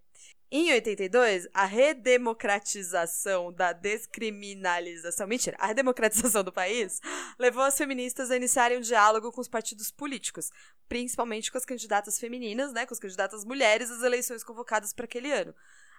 Em 0.52 0.72
82, 0.72 1.48
a 1.52 1.64
redemocratização 1.64 3.52
da 3.52 3.72
descriminalização. 3.72 5.26
Mentira, 5.26 5.56
a 5.58 5.66
redemocratização 5.66 6.44
do 6.44 6.52
país 6.52 7.00
levou 7.40 7.64
as 7.64 7.76
feministas 7.76 8.30
a 8.30 8.36
iniciarem 8.36 8.78
um 8.78 8.82
diálogo 8.82 9.32
com 9.32 9.40
os 9.40 9.48
partidos 9.48 9.90
políticos, 9.90 10.52
principalmente 10.88 11.50
com 11.50 11.58
as 11.58 11.64
candidatas 11.64 12.20
femininas, 12.20 12.72
né, 12.72 12.86
com 12.86 12.94
as 12.94 13.00
candidatas 13.00 13.44
mulheres 13.44 13.90
às 13.90 14.04
eleições 14.04 14.44
convocadas 14.44 14.92
para 14.92 15.06
aquele 15.06 15.32
ano. 15.32 15.52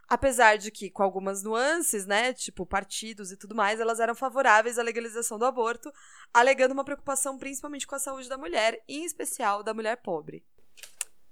Apesar 0.09 0.57
de 0.57 0.71
que, 0.71 0.89
com 0.89 1.03
algumas 1.03 1.43
nuances, 1.43 2.07
né, 2.07 2.33
tipo 2.33 2.65
partidos 2.65 3.31
e 3.31 3.37
tudo 3.37 3.53
mais, 3.53 3.79
elas 3.79 3.99
eram 3.99 4.15
favoráveis 4.15 4.79
à 4.79 4.83
legalização 4.83 5.37
do 5.37 5.45
aborto, 5.45 5.93
alegando 6.33 6.73
uma 6.73 6.83
preocupação 6.83 7.37
principalmente 7.37 7.85
com 7.85 7.93
a 7.93 7.99
saúde 7.99 8.27
da 8.27 8.37
mulher, 8.37 8.81
em 8.87 9.05
especial 9.05 9.61
da 9.61 9.73
mulher 9.73 9.97
pobre. 9.97 10.43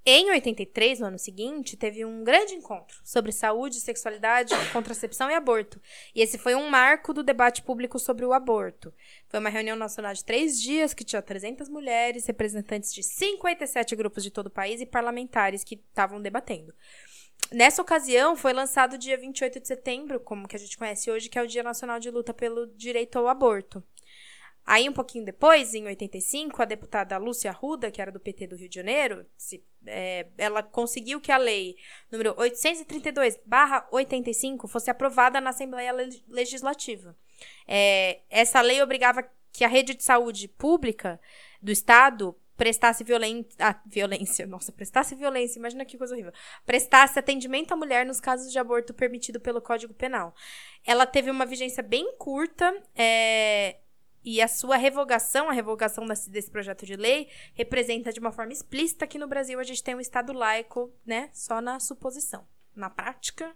Em 0.10 0.32
83, 0.32 1.02
no 1.02 1.08
ano 1.08 1.20
seguinte, 1.20 1.76
teve 1.76 2.06
um 2.06 2.24
grande 2.24 2.54
encontro 2.54 2.98
sobre 3.04 3.30
saúde, 3.34 3.82
sexualidade, 3.82 4.54
contracepção 4.72 5.30
e 5.30 5.34
aborto. 5.34 5.82
E 6.16 6.22
esse 6.22 6.38
foi 6.38 6.56
um 6.56 6.70
marco 6.70 7.14
do 7.14 7.22
debate 7.22 7.62
público 7.62 8.00
sobre 8.00 8.26
o 8.26 8.32
aborto. 8.32 8.94
Foi 9.28 9.42
uma 9.42 9.50
reunião 9.50 9.76
nacional 9.76 10.14
de 10.14 10.24
três 10.24 10.62
dias 10.62 10.94
que 10.94 11.04
tinha 11.04 11.22
300 11.22 11.68
mulheres, 11.68 12.26
representantes 12.26 12.94
de 12.94 13.04
57 13.04 13.98
grupos 13.98 14.24
de 14.24 14.32
todo 14.32 14.48
o 14.48 14.52
país 14.52 14.80
e 14.80 14.86
parlamentares 14.86 15.62
que 15.66 15.76
estavam 15.76 16.22
debatendo. 16.22 16.74
Nessa 17.52 17.82
ocasião, 17.82 18.36
foi 18.36 18.52
lançado 18.52 18.98
dia 18.98 19.18
28 19.18 19.62
de 19.62 19.68
setembro, 19.68 20.20
como 20.20 20.48
que 20.48 20.56
a 20.56 20.60
gente 20.60 20.78
conhece 20.78 21.10
hoje, 21.10 21.30
que 21.30 21.40
é 21.40 21.42
o 21.42 21.48
Dia 21.48 21.64
Nacional 21.64 22.00
de 22.00 22.12
Luta 22.12 22.34
pelo 22.34 22.68
Direito 22.68 23.18
ao 23.18 23.28
Aborto. 23.28 23.82
Aí, 24.66 24.90
um 24.90 24.94
pouquinho 24.94 25.24
depois, 25.24 25.74
em 25.74 25.86
85, 25.86 26.62
a 26.62 26.66
deputada 26.66 27.18
Lúcia 27.18 27.52
Arruda, 27.52 27.90
que 27.90 28.02
era 28.02 28.12
do 28.12 28.20
PT 28.20 28.48
do 28.48 28.58
Rio 28.58 28.68
de 28.68 28.76
Janeiro, 28.76 29.26
se, 29.38 29.64
é, 29.86 30.28
ela 30.38 30.62
conseguiu 30.62 31.22
que 31.22 31.32
a 31.32 31.38
lei 31.38 31.78
número 32.12 32.36
832-85 32.36 34.68
fosse 34.68 34.92
aprovada 34.92 35.40
na 35.40 35.52
Assembleia 35.52 35.94
Legislativa. 36.28 37.16
É, 37.66 38.20
essa 38.30 38.60
lei 38.60 38.82
obrigava 38.82 39.24
que 39.54 39.64
a 39.64 39.70
rede 39.70 39.94
de 39.94 40.04
saúde 40.04 40.50
pública 40.50 41.18
do 41.62 41.72
Estado 41.72 42.36
prestasse 42.58 43.04
violência. 43.04 43.50
Ah, 43.60 43.80
violência. 43.86 44.46
Nossa, 44.48 44.72
prestasse 44.72 45.16
violência, 45.16 45.60
imagina 45.60 45.86
que 45.86 45.98
coisa 45.98 46.14
horrível. 46.14 46.34
Prestasse 46.66 47.18
atendimento 47.18 47.72
à 47.72 47.76
mulher 47.76 48.06
nos 48.06 48.20
casos 48.20 48.52
de 48.52 48.60
aborto 48.60 48.94
permitido 48.94 49.40
pelo 49.40 49.62
Código 49.62 49.94
Penal. 49.94 50.34
Ela 50.86 51.06
teve 51.06 51.30
uma 51.32 51.46
vigência 51.46 51.84
bem 51.84 52.14
curta. 52.18 52.74
É, 52.96 53.78
e 54.30 54.42
a 54.42 54.48
sua 54.50 54.76
revogação, 54.76 55.50
a 55.50 55.54
revogação 55.54 56.06
desse, 56.06 56.52
projeto 56.52 56.86
de 56.86 56.98
lei, 56.98 57.30
representa 57.54 58.12
de 58.12 58.20
uma 58.20 58.32
forma 58.32 58.52
explícita 58.52 59.08
que 59.08 59.18
no 59.18 59.26
Brasil 59.26 59.58
a 59.58 59.64
gente 59.64 59.82
tem 59.82 59.96
um 59.96 60.02
Estado 60.02 60.34
laico, 60.34 60.92
né? 61.06 61.30
Só 61.32 61.62
na 61.62 61.80
suposição. 61.80 62.46
Na 62.76 62.90
prática, 62.90 63.56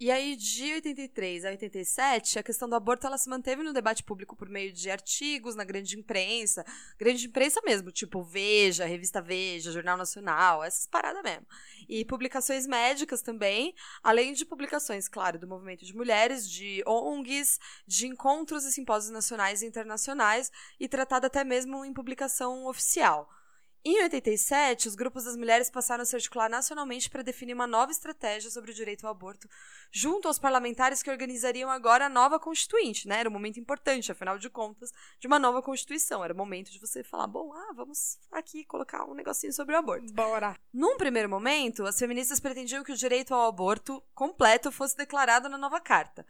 e 0.00 0.12
aí, 0.12 0.36
de 0.36 0.74
83 0.74 1.44
a 1.44 1.50
87, 1.50 2.38
a 2.38 2.42
questão 2.42 2.68
do 2.68 2.76
aborto 2.76 3.04
ela 3.04 3.18
se 3.18 3.28
manteve 3.28 3.64
no 3.64 3.72
debate 3.72 4.04
público 4.04 4.36
por 4.36 4.48
meio 4.48 4.72
de 4.72 4.88
artigos 4.88 5.56
na 5.56 5.64
grande 5.64 5.98
imprensa, 5.98 6.64
grande 6.96 7.26
imprensa 7.26 7.60
mesmo, 7.64 7.90
tipo 7.90 8.22
Veja, 8.22 8.84
Revista 8.84 9.20
Veja, 9.20 9.72
Jornal 9.72 9.96
Nacional, 9.96 10.62
essas 10.62 10.86
paradas 10.86 11.20
mesmo. 11.22 11.46
E 11.88 12.04
publicações 12.04 12.64
médicas 12.64 13.22
também, 13.22 13.74
além 14.00 14.32
de 14.32 14.44
publicações, 14.44 15.08
claro, 15.08 15.36
do 15.36 15.48
movimento 15.48 15.84
de 15.84 15.96
mulheres, 15.96 16.48
de 16.48 16.80
ONGs, 16.86 17.58
de 17.84 18.06
encontros 18.06 18.64
e 18.64 18.70
simpósios 18.70 19.12
nacionais 19.12 19.62
e 19.62 19.66
internacionais, 19.66 20.52
e 20.78 20.86
tratada 20.86 21.26
até 21.26 21.42
mesmo 21.42 21.84
em 21.84 21.92
publicação 21.92 22.66
oficial. 22.66 23.28
Em 23.84 24.02
87, 24.02 24.88
os 24.88 24.94
grupos 24.94 25.24
das 25.24 25.36
mulheres 25.36 25.70
passaram 25.70 26.02
a 26.02 26.04
se 26.04 26.14
articular 26.16 26.48
nacionalmente 26.48 27.08
para 27.08 27.22
definir 27.22 27.54
uma 27.54 27.66
nova 27.66 27.92
estratégia 27.92 28.50
sobre 28.50 28.72
o 28.72 28.74
direito 28.74 29.06
ao 29.06 29.12
aborto, 29.12 29.48
junto 29.90 30.26
aos 30.26 30.38
parlamentares 30.38 31.02
que 31.02 31.10
organizariam 31.10 31.70
agora 31.70 32.06
a 32.06 32.08
nova 32.08 32.40
Constituinte, 32.40 33.06
né? 33.06 33.20
Era 33.20 33.28
um 33.28 33.32
momento 33.32 33.60
importante, 33.60 34.10
afinal 34.10 34.36
de 34.36 34.50
contas, 34.50 34.92
de 35.20 35.26
uma 35.26 35.38
nova 35.38 35.62
Constituição. 35.62 36.24
Era 36.24 36.34
o 36.34 36.36
momento 36.36 36.70
de 36.72 36.78
você 36.80 37.04
falar, 37.04 37.28
bom, 37.28 37.52
ah, 37.52 37.72
vamos 37.74 38.18
aqui 38.32 38.64
colocar 38.64 39.04
um 39.04 39.14
negocinho 39.14 39.52
sobre 39.52 39.74
o 39.74 39.78
aborto. 39.78 40.12
Bora! 40.12 40.56
Num 40.72 40.96
primeiro 40.96 41.28
momento, 41.28 41.86
as 41.86 41.98
feministas 41.98 42.40
pretendiam 42.40 42.82
que 42.82 42.92
o 42.92 42.96
direito 42.96 43.32
ao 43.32 43.48
aborto 43.48 44.02
completo 44.12 44.72
fosse 44.72 44.96
declarado 44.96 45.48
na 45.48 45.56
nova 45.56 45.80
carta. 45.80 46.26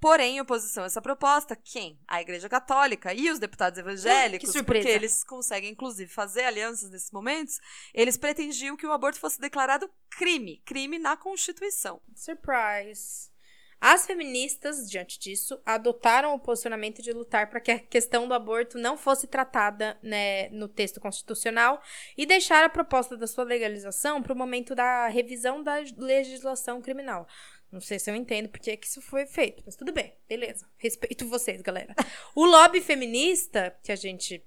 Porém, 0.00 0.36
em 0.36 0.40
oposição 0.40 0.82
a 0.84 0.86
essa 0.86 1.00
proposta, 1.00 1.56
quem? 1.56 1.98
A 2.06 2.20
Igreja 2.20 2.48
Católica 2.48 3.14
e 3.14 3.30
os 3.30 3.38
deputados 3.38 3.78
evangélicos, 3.78 4.52
Que 4.52 4.62
porque 4.62 4.88
eles 4.88 5.24
conseguem, 5.24 5.70
inclusive, 5.70 6.10
fazer 6.10 6.44
alianças 6.44 6.90
nesses 6.90 7.10
momentos, 7.10 7.58
eles 7.94 8.16
pretendiam 8.16 8.76
que 8.76 8.86
o 8.86 8.92
aborto 8.92 9.18
fosse 9.18 9.40
declarado 9.40 9.90
crime, 10.10 10.62
crime 10.64 10.98
na 10.98 11.16
Constituição. 11.16 12.00
Surprise. 12.14 13.34
As 13.78 14.06
feministas, 14.06 14.88
diante 14.90 15.18
disso, 15.18 15.60
adotaram 15.64 16.34
o 16.34 16.40
posicionamento 16.40 17.02
de 17.02 17.12
lutar 17.12 17.50
para 17.50 17.60
que 17.60 17.70
a 17.70 17.78
questão 17.78 18.26
do 18.26 18.32
aborto 18.32 18.78
não 18.78 18.96
fosse 18.96 19.26
tratada 19.26 19.98
né, 20.02 20.48
no 20.48 20.66
texto 20.66 20.98
constitucional 20.98 21.80
e 22.16 22.24
deixar 22.24 22.64
a 22.64 22.70
proposta 22.70 23.16
da 23.18 23.26
sua 23.26 23.44
legalização 23.44 24.22
para 24.22 24.32
o 24.32 24.36
momento 24.36 24.74
da 24.74 25.08
revisão 25.08 25.62
da 25.62 25.76
legislação 25.98 26.80
criminal. 26.80 27.28
Não 27.76 27.80
sei 27.82 27.98
se 27.98 28.10
eu 28.10 28.16
entendo 28.16 28.48
porque 28.48 28.70
é 28.70 28.76
que 28.76 28.86
isso 28.86 29.02
foi 29.02 29.26
feito, 29.26 29.62
mas 29.66 29.76
tudo 29.76 29.92
bem, 29.92 30.14
beleza. 30.26 30.66
Respeito 30.78 31.28
vocês, 31.28 31.60
galera. 31.60 31.94
O 32.34 32.46
lobby 32.46 32.80
feminista, 32.80 33.76
que 33.82 33.92
a 33.92 33.96
gente 33.96 34.42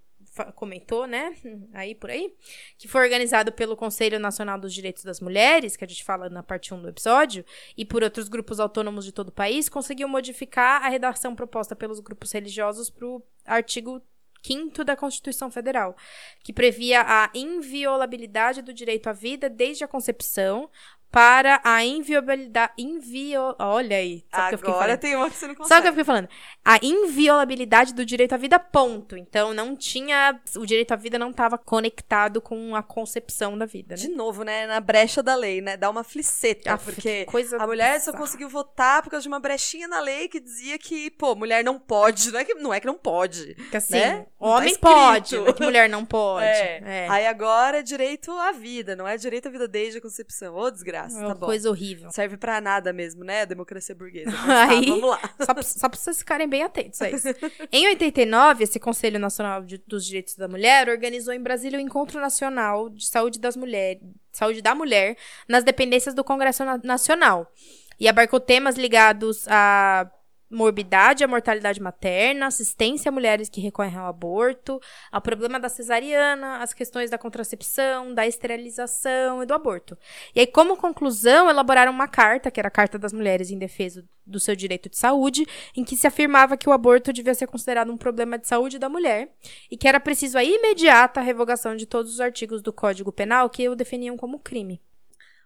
comentou, 0.55 1.05
né? 1.05 1.35
Aí 1.71 1.93
por 1.93 2.09
aí, 2.09 2.33
que 2.75 2.87
foi 2.87 3.03
organizado 3.03 3.51
pelo 3.51 3.77
Conselho 3.77 4.19
Nacional 4.19 4.59
dos 4.59 4.73
Direitos 4.73 5.03
das 5.03 5.19
Mulheres, 5.19 5.75
que 5.75 5.85
a 5.85 5.87
gente 5.87 6.03
fala 6.03 6.27
na 6.27 6.41
parte 6.41 6.73
1 6.73 6.81
do 6.81 6.89
episódio, 6.89 7.45
e 7.77 7.85
por 7.85 8.01
outros 8.01 8.27
grupos 8.27 8.59
autônomos 8.59 9.05
de 9.05 9.11
todo 9.11 9.29
o 9.29 9.31
país, 9.31 9.69
conseguiu 9.69 10.07
modificar 10.07 10.83
a 10.83 10.89
redação 10.89 11.35
proposta 11.35 11.75
pelos 11.75 11.99
grupos 11.99 12.31
religiosos 12.31 12.89
para 12.89 13.05
o 13.05 13.21
artigo 13.45 14.01
5 14.41 14.83
da 14.83 14.95
Constituição 14.95 15.51
Federal, 15.51 15.95
que 16.43 16.53
previa 16.53 17.03
a 17.05 17.29
inviolabilidade 17.35 18.63
do 18.63 18.73
direito 18.73 19.07
à 19.07 19.13
vida 19.13 19.49
desde 19.49 19.83
a 19.83 19.87
concepção 19.87 20.69
para 21.11 21.59
a 21.63 21.83
inviolabilidade. 21.83 22.73
Invio... 22.77 23.55
Olha 23.59 23.97
aí. 23.97 24.23
Sabe 24.31 24.57
que 24.57 24.63
Agora 24.65 24.79
falando? 24.85 24.99
tem 24.99 25.15
uma 25.15 25.29
que 25.29 25.35
você 25.35 25.47
não 25.47 25.55
consegue. 25.55 25.69
Sabe 25.69 25.79
o 25.79 25.83
que 25.83 25.87
eu 25.87 25.93
fiquei 25.93 26.03
falando? 26.05 26.29
A 26.63 26.79
inviolabilidade 26.83 27.93
do 27.93 28.05
direito 28.05 28.33
à 28.33 28.37
vida, 28.37 28.59
ponto. 28.59 29.17
Então, 29.17 29.53
não 29.53 29.75
tinha. 29.75 30.39
O 30.55 30.65
direito 30.65 30.91
à 30.91 30.95
vida 30.95 31.17
não 31.17 31.31
estava 31.31 31.57
conectado 31.57 32.41
com 32.41 32.75
a 32.75 32.83
concepção 32.83 33.57
da 33.57 33.65
vida, 33.65 33.95
né? 33.95 34.01
De 34.01 34.09
novo, 34.09 34.43
né? 34.43 34.67
Na 34.67 34.79
brecha 34.79 35.23
da 35.23 35.35
lei, 35.35 35.61
né? 35.61 35.75
Dá 35.77 35.89
uma 35.89 36.03
fliceta, 36.03 36.73
Aff, 36.73 36.85
porque 36.85 37.25
que 37.25 37.31
coisa 37.31 37.57
a 37.57 37.65
mulher 37.65 37.99
só 37.99 38.11
bizarra. 38.11 38.17
conseguiu 38.17 38.49
votar 38.49 39.01
por 39.01 39.09
causa 39.09 39.23
de 39.23 39.27
uma 39.27 39.39
brechinha 39.39 39.87
na 39.87 39.99
lei 39.99 40.27
que 40.27 40.39
dizia 40.39 40.77
que, 40.77 41.09
pô, 41.11 41.35
mulher 41.35 41.63
não 41.63 41.79
pode. 41.79 42.31
Não 42.31 42.39
é 42.39 42.45
que 42.45 42.53
não, 42.53 42.73
é 42.73 42.79
que 42.79 42.87
não 42.87 42.97
pode. 42.97 43.55
Que 43.71 43.77
assim, 43.77 43.93
né? 43.93 44.19
Tá 44.19 44.25
homem 44.39 44.71
escrito. 44.71 44.81
pode, 44.81 45.37
não 45.37 45.47
é 45.47 45.53
que 45.53 45.63
mulher 45.63 45.89
não 45.89 46.05
pode. 46.05 46.45
É. 46.45 46.81
É. 46.85 47.07
Aí 47.09 47.25
agora 47.27 47.79
é 47.79 47.81
direito 47.81 48.31
à 48.31 48.51
vida, 48.51 48.95
não 48.95 49.07
é 49.07 49.17
direito 49.17 49.47
à 49.47 49.51
vida 49.51 49.67
desde 49.67 49.97
a 49.97 50.01
concepção. 50.01 50.55
Ô, 50.55 50.69
desgraça, 50.69 50.98
É 51.05 51.19
tá 51.19 51.25
uma 51.27 51.35
coisa 51.35 51.69
horrível. 51.69 52.11
Serve 52.11 52.37
pra 52.37 52.59
nada 52.61 52.91
mesmo, 52.93 53.23
né? 53.23 53.41
A 53.41 53.45
democracia 53.45 53.93
burguesa. 53.95 54.31
Mas 54.45 54.45
tá, 54.45 54.69
Aí- 54.69 54.85
vamos 54.85 55.09
lá. 55.09 55.19
Só 55.41 55.53
pra, 55.53 55.63
só 55.63 55.89
pra 55.89 55.99
vocês 55.99 56.17
ficarem 56.19 56.47
bem 56.47 56.63
atentos 56.63 57.01
a 57.01 57.09
isso. 57.09 57.27
Em 57.71 57.87
89, 57.87 58.63
esse 58.63 58.79
Conselho 58.79 59.19
Nacional 59.19 59.63
de- 59.63 59.81
dos 59.87 60.05
Direitos 60.05 60.35
da 60.35 60.47
Mulher 60.47 60.89
organizou 60.89 61.33
em 61.33 61.41
Brasília 61.41 61.77
o 61.77 61.81
Encontro 61.81 62.19
Nacional 62.19 62.89
de 62.89 63.05
Saúde 63.07 63.39
das 63.39 63.55
Mulheres, 63.55 64.01
Saúde 64.31 64.61
da 64.61 64.73
Mulher 64.75 65.15
nas 65.47 65.63
dependências 65.63 66.13
do 66.15 66.23
Congresso 66.23 66.63
Na- 66.65 66.79
Nacional. 66.83 67.51
E 67.99 68.07
abarcou 68.07 68.39
temas 68.39 68.75
ligados 68.75 69.45
à 69.49 70.09
morbidade, 70.49 71.23
à 71.23 71.27
mortalidade 71.27 71.81
materna, 71.81 72.47
assistência 72.47 73.09
a 73.09 73.11
mulheres 73.11 73.49
que 73.49 73.61
recorrem 73.61 73.95
ao 73.95 74.07
aborto, 74.07 74.79
ao 75.11 75.21
problema 75.21 75.59
da 75.59 75.69
cesariana, 75.69 76.57
as 76.57 76.73
questões 76.73 77.09
da 77.09 77.17
contracepção, 77.17 78.13
da 78.13 78.25
esterilização 78.25 79.43
e 79.43 79.45
do 79.45 79.53
aborto. 79.53 79.97
E 80.33 80.39
aí, 80.39 80.47
como 80.47 80.75
conclusão, 80.75 81.49
elaboraram 81.49 81.91
uma 81.91 82.07
carta, 82.07 82.49
que 82.49 82.59
era 82.59 82.67
a 82.67 82.71
Carta 82.71 82.97
das 82.97 83.13
Mulheres 83.13 83.51
em 83.51 83.57
Defesa 83.57 84.03
do 84.25 84.39
seu 84.39 84.55
direito 84.55 84.89
de 84.89 84.97
saúde, 84.97 85.45
em 85.75 85.83
que 85.83 85.95
se 85.95 86.07
afirmava 86.07 86.55
que 86.55 86.69
o 86.69 86.71
aborto 86.71 87.11
devia 87.11 87.33
ser 87.33 87.47
considerado 87.47 87.91
um 87.91 87.97
problema 87.97 88.37
de 88.37 88.47
saúde 88.47 88.77
da 88.77 88.87
mulher 88.87 89.33
e 89.69 89.75
que 89.75 89.87
era 89.87 89.99
preciso 89.99 90.37
a 90.37 90.43
imediata 90.43 91.19
revogação 91.21 91.75
de 91.75 91.85
todos 91.85 92.13
os 92.13 92.21
artigos 92.21 92.61
do 92.61 92.71
Código 92.71 93.11
Penal 93.11 93.49
que 93.49 93.67
o 93.67 93.75
definiam 93.75 94.15
como 94.15 94.39
crime. 94.39 94.79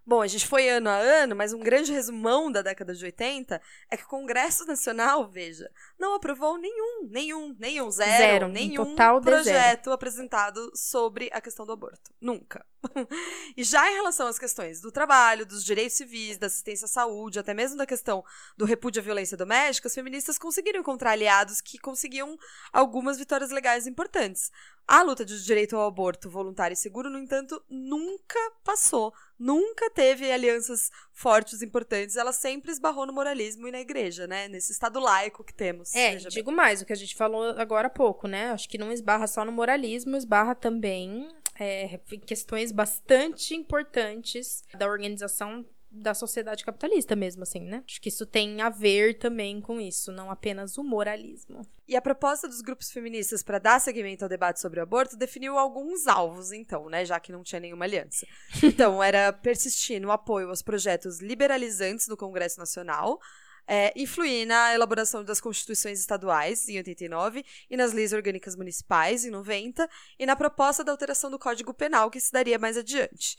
Bom, 0.05 0.21
a 0.21 0.27
gente 0.27 0.45
foi 0.45 0.67
ano 0.67 0.89
a 0.89 0.97
ano, 0.97 1.35
mas 1.35 1.53
um 1.53 1.59
grande 1.59 1.91
resumão 1.91 2.51
da 2.51 2.61
década 2.61 2.93
de 2.93 3.05
80 3.05 3.61
é 3.89 3.97
que 3.97 4.03
o 4.03 4.07
Congresso 4.07 4.65
Nacional, 4.65 5.29
veja, 5.29 5.69
não 5.97 6.13
aprovou 6.15 6.57
nenhum, 6.57 7.07
nenhum, 7.09 7.55
nenhum, 7.57 7.89
zero, 7.89 8.17
Zero, 8.17 8.45
um 8.47 8.49
nenhum 8.49 8.95
zero. 8.95 9.21
projeto 9.21 9.91
apresentado 9.91 10.71
sobre 10.75 11.29
a 11.31 11.39
questão 11.39 11.65
do 11.65 11.71
aborto. 11.71 12.11
Nunca. 12.19 12.65
e 13.55 13.63
já 13.63 13.89
em 13.91 13.95
relação 13.95 14.27
às 14.27 14.39
questões 14.39 14.81
do 14.81 14.91
trabalho, 14.91 15.45
dos 15.45 15.63
direitos 15.63 15.97
civis, 15.97 16.37
da 16.37 16.47
assistência 16.47 16.85
à 16.85 16.87
saúde, 16.87 17.39
até 17.39 17.53
mesmo 17.53 17.77
da 17.77 17.85
questão 17.85 18.23
do 18.57 18.65
repúdio 18.65 19.01
à 19.01 19.03
violência 19.03 19.37
doméstica, 19.37 19.87
as 19.87 19.95
feministas 19.95 20.37
conseguiram 20.37 20.79
encontrar 20.79 21.11
aliados 21.11 21.61
que 21.61 21.77
conseguiam 21.77 22.37
algumas 22.71 23.17
vitórias 23.17 23.51
legais 23.51 23.87
importantes. 23.87 24.51
A 24.85 25.01
luta 25.01 25.23
de 25.23 25.41
direito 25.43 25.77
ao 25.77 25.87
aborto 25.87 26.29
voluntário 26.29 26.73
e 26.73 26.77
seguro, 26.77 27.09
no 27.09 27.17
entanto, 27.17 27.63
nunca 27.69 28.39
passou, 28.65 29.13
nunca 29.39 29.89
teve 29.89 30.29
alianças 30.29 30.91
fortes 31.13 31.61
importantes. 31.61 32.17
Ela 32.17 32.33
sempre 32.33 32.69
esbarrou 32.69 33.05
no 33.05 33.13
moralismo 33.13 33.65
e 33.65 33.71
na 33.71 33.79
igreja, 33.79 34.27
né? 34.27 34.49
Nesse 34.49 34.73
estado 34.73 34.99
laico 34.99 35.41
que 35.41 35.53
temos. 35.53 35.95
É, 35.95 36.17
bem. 36.17 36.27
digo 36.27 36.51
mais, 36.51 36.81
o 36.81 36.85
que 36.85 36.91
a 36.91 36.97
gente 36.97 37.15
falou 37.15 37.55
agora 37.57 37.87
há 37.87 37.89
pouco, 37.89 38.27
né? 38.27 38.51
Acho 38.51 38.67
que 38.67 38.77
não 38.77 38.91
esbarra 38.91 39.25
só 39.25 39.45
no 39.45 39.53
moralismo, 39.53 40.17
esbarra 40.17 40.53
também 40.53 41.29
é, 41.59 41.99
em 42.11 42.19
questões 42.19 42.71
bastante 42.71 43.55
importantes 43.55 44.63
da 44.77 44.87
organização 44.87 45.65
da 45.93 46.15
sociedade 46.15 46.65
capitalista 46.65 47.15
mesmo, 47.15 47.43
assim, 47.43 47.59
né? 47.59 47.83
Acho 47.87 48.01
que 48.01 48.09
isso 48.09 48.25
tem 48.25 48.61
a 48.61 48.69
ver 48.69 49.19
também 49.19 49.61
com 49.61 49.79
isso, 49.79 50.11
não 50.11 50.31
apenas 50.31 50.75
o 50.75 50.83
moralismo. 50.83 51.61
E 51.87 51.95
a 51.95 52.01
proposta 52.01 52.47
dos 52.47 52.61
grupos 52.61 52.89
feministas 52.89 53.43
para 53.43 53.59
dar 53.59 53.79
seguimento 53.79 54.23
ao 54.23 54.29
debate 54.29 54.59
sobre 54.59 54.79
o 54.79 54.83
aborto 54.83 55.15
definiu 55.15 55.55
alguns 55.55 56.07
alvos, 56.07 56.51
então, 56.51 56.89
né? 56.89 57.05
Já 57.05 57.19
que 57.19 57.31
não 57.31 57.43
tinha 57.43 57.59
nenhuma 57.59 57.85
aliança. 57.85 58.25
Então, 58.63 59.03
era 59.03 59.31
persistir 59.31 60.01
no 60.01 60.11
apoio 60.11 60.49
aos 60.49 60.63
projetos 60.63 61.19
liberalizantes 61.19 62.07
no 62.07 62.17
Congresso 62.17 62.57
Nacional, 62.57 63.19
é, 63.67 63.93
influir 63.95 64.45
na 64.45 64.73
elaboração 64.73 65.23
das 65.23 65.39
constituições 65.39 65.99
estaduais, 65.99 66.67
em 66.67 66.77
89, 66.77 67.45
e 67.69 67.77
nas 67.77 67.93
leis 67.93 68.13
orgânicas 68.13 68.55
municipais, 68.55 69.25
em 69.25 69.29
90, 69.29 69.89
e 70.19 70.25
na 70.25 70.35
proposta 70.35 70.83
da 70.83 70.91
alteração 70.91 71.29
do 71.31 71.39
Código 71.39 71.73
Penal, 71.73 72.09
que 72.09 72.19
se 72.19 72.31
daria 72.31 72.59
mais 72.59 72.77
adiante. 72.77 73.37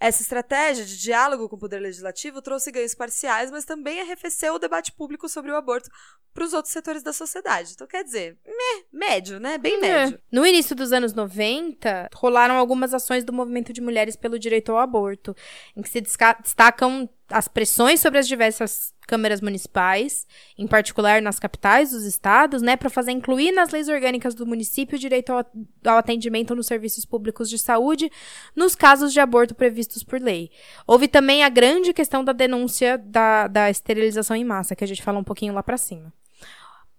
Essa 0.00 0.22
estratégia 0.22 0.84
de 0.84 0.98
diálogo 0.98 1.48
com 1.48 1.56
o 1.56 1.58
Poder 1.58 1.78
Legislativo 1.78 2.42
trouxe 2.42 2.72
ganhos 2.72 2.94
parciais, 2.94 3.50
mas 3.50 3.64
também 3.64 4.00
arrefeceu 4.00 4.54
o 4.54 4.58
debate 4.58 4.92
público 4.92 5.28
sobre 5.28 5.50
o 5.52 5.56
aborto 5.56 5.88
para 6.32 6.44
os 6.44 6.52
outros 6.52 6.72
setores 6.72 7.02
da 7.02 7.12
sociedade. 7.12 7.72
Então, 7.74 7.86
quer 7.86 8.02
dizer, 8.02 8.36
meh, 8.44 8.84
médio, 8.92 9.38
né? 9.38 9.56
Bem 9.56 9.80
médio. 9.80 10.16
É. 10.16 10.20
No 10.32 10.44
início 10.44 10.74
dos 10.74 10.92
anos 10.92 11.14
90, 11.14 12.10
rolaram 12.12 12.56
algumas 12.56 12.92
ações 12.92 13.22
do 13.22 13.32
movimento 13.32 13.72
de 13.72 13.80
mulheres 13.80 14.16
pelo 14.16 14.38
direito 14.38 14.72
ao 14.72 14.78
aborto, 14.78 15.34
em 15.76 15.80
que 15.80 15.88
se 15.88 16.00
destacam 16.00 17.08
as 17.28 17.46
pressões 17.46 18.00
sobre 18.00 18.18
as 18.18 18.26
diversas 18.26 18.92
câmeras 19.06 19.40
municipais, 19.40 20.26
em 20.58 20.66
particular 20.66 21.20
nas 21.22 21.38
capitais 21.38 21.90
dos 21.90 22.04
estados, 22.04 22.62
né, 22.62 22.76
para 22.76 22.90
fazer 22.90 23.12
incluir 23.12 23.52
nas 23.52 23.70
leis 23.70 23.88
orgânicas 23.88 24.34
do 24.34 24.46
município 24.46 24.96
o 24.96 24.98
direito 24.98 25.30
ao, 25.30 25.44
ao 25.84 25.98
atendimento 25.98 26.54
nos 26.54 26.66
serviços 26.66 27.04
públicos 27.04 27.48
de 27.48 27.58
saúde 27.58 28.10
nos 28.54 28.74
casos 28.74 29.12
de 29.12 29.20
aborto 29.20 29.54
previstos 29.54 30.02
por 30.02 30.20
lei. 30.20 30.50
Houve 30.86 31.08
também 31.08 31.44
a 31.44 31.48
grande 31.48 31.92
questão 31.92 32.24
da 32.24 32.32
denúncia 32.32 32.98
da, 32.98 33.46
da 33.46 33.70
esterilização 33.70 34.36
em 34.36 34.44
massa, 34.44 34.74
que 34.74 34.84
a 34.84 34.88
gente 34.88 35.02
fala 35.02 35.18
um 35.18 35.24
pouquinho 35.24 35.54
lá 35.54 35.62
para 35.62 35.76
cima. 35.76 36.12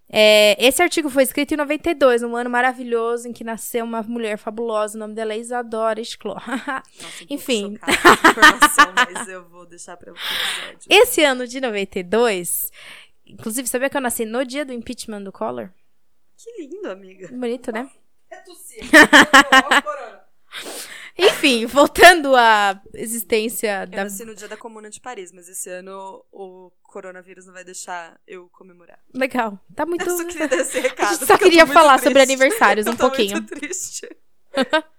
É, 0.08 0.56
esse 0.64 0.82
artigo 0.82 1.10
foi 1.10 1.24
escrito 1.24 1.54
em 1.54 1.58
92, 1.58 2.24
um 2.24 2.36
ano 2.36 2.50
maravilhoso 2.50 3.28
em 3.28 3.34
que 3.34 3.44
nasceu 3.44 3.84
uma 3.84 4.04
mulher 4.04 4.38
fabulosa. 4.38 4.98
O 4.98 5.00
nome 5.00 5.16
dela 5.16 5.34
é 5.34 5.38
Isadora 5.38 6.02
pouco 6.20 6.42
Enfim. 7.30 7.78
mas 8.96 9.28
eu 9.28 9.48
vou 9.50 9.66
deixar 9.66 9.98
para 9.98 10.12
outro 10.12 10.24
episódio. 10.24 10.88
Esse 10.90 11.24
ano 11.24 11.48
de 11.48 11.60
92, 11.60 12.72
inclusive, 13.26 13.68
sabia 13.68 13.90
que 13.90 13.98
eu 13.98 14.02
nasci 14.02 14.26
no 14.26 14.46
dia 14.46 14.64
do 14.64 14.74
impeachment 14.74 15.24
do 15.24 15.32
Collor? 15.32 15.70
Que 16.38 16.62
lindo, 16.62 16.90
amiga. 16.90 17.28
Bonito, 17.30 17.72
né? 17.72 17.90
É 18.30 18.38
tossir. 18.38 18.84
Enfim, 21.18 21.66
voltando 21.66 22.36
à 22.36 22.82
existência 22.94 23.84
Eu 23.84 23.88
da. 23.88 24.04
nasci 24.04 24.26
no 24.26 24.36
dia 24.36 24.48
da 24.48 24.58
Comuna 24.58 24.90
de 24.90 25.00
Paris, 25.00 25.32
mas 25.32 25.48
esse 25.48 25.70
ano 25.70 26.26
o 26.32 26.72
coronavírus 26.84 27.46
não 27.46 27.54
vai 27.54 27.64
deixar 27.64 28.20
eu 28.28 28.50
comemorar. 28.50 29.00
Legal. 29.14 29.58
Tá 29.76 29.86
muito. 29.86 30.08
Eu 30.10 30.18
só 30.18 30.26
queria 30.26 30.48
dar 30.48 30.58
esse 30.58 30.80
recado. 30.82 31.26
Só 31.26 31.34
eu 31.36 31.40
queria 31.40 31.66
falar 31.68 32.00
sobre 32.00 32.22
aniversários 32.24 32.86
Eu 32.86 32.94
um 32.94 32.96
pouquinho. 32.98 33.34
muito 33.38 33.56
triste. 33.56 34.08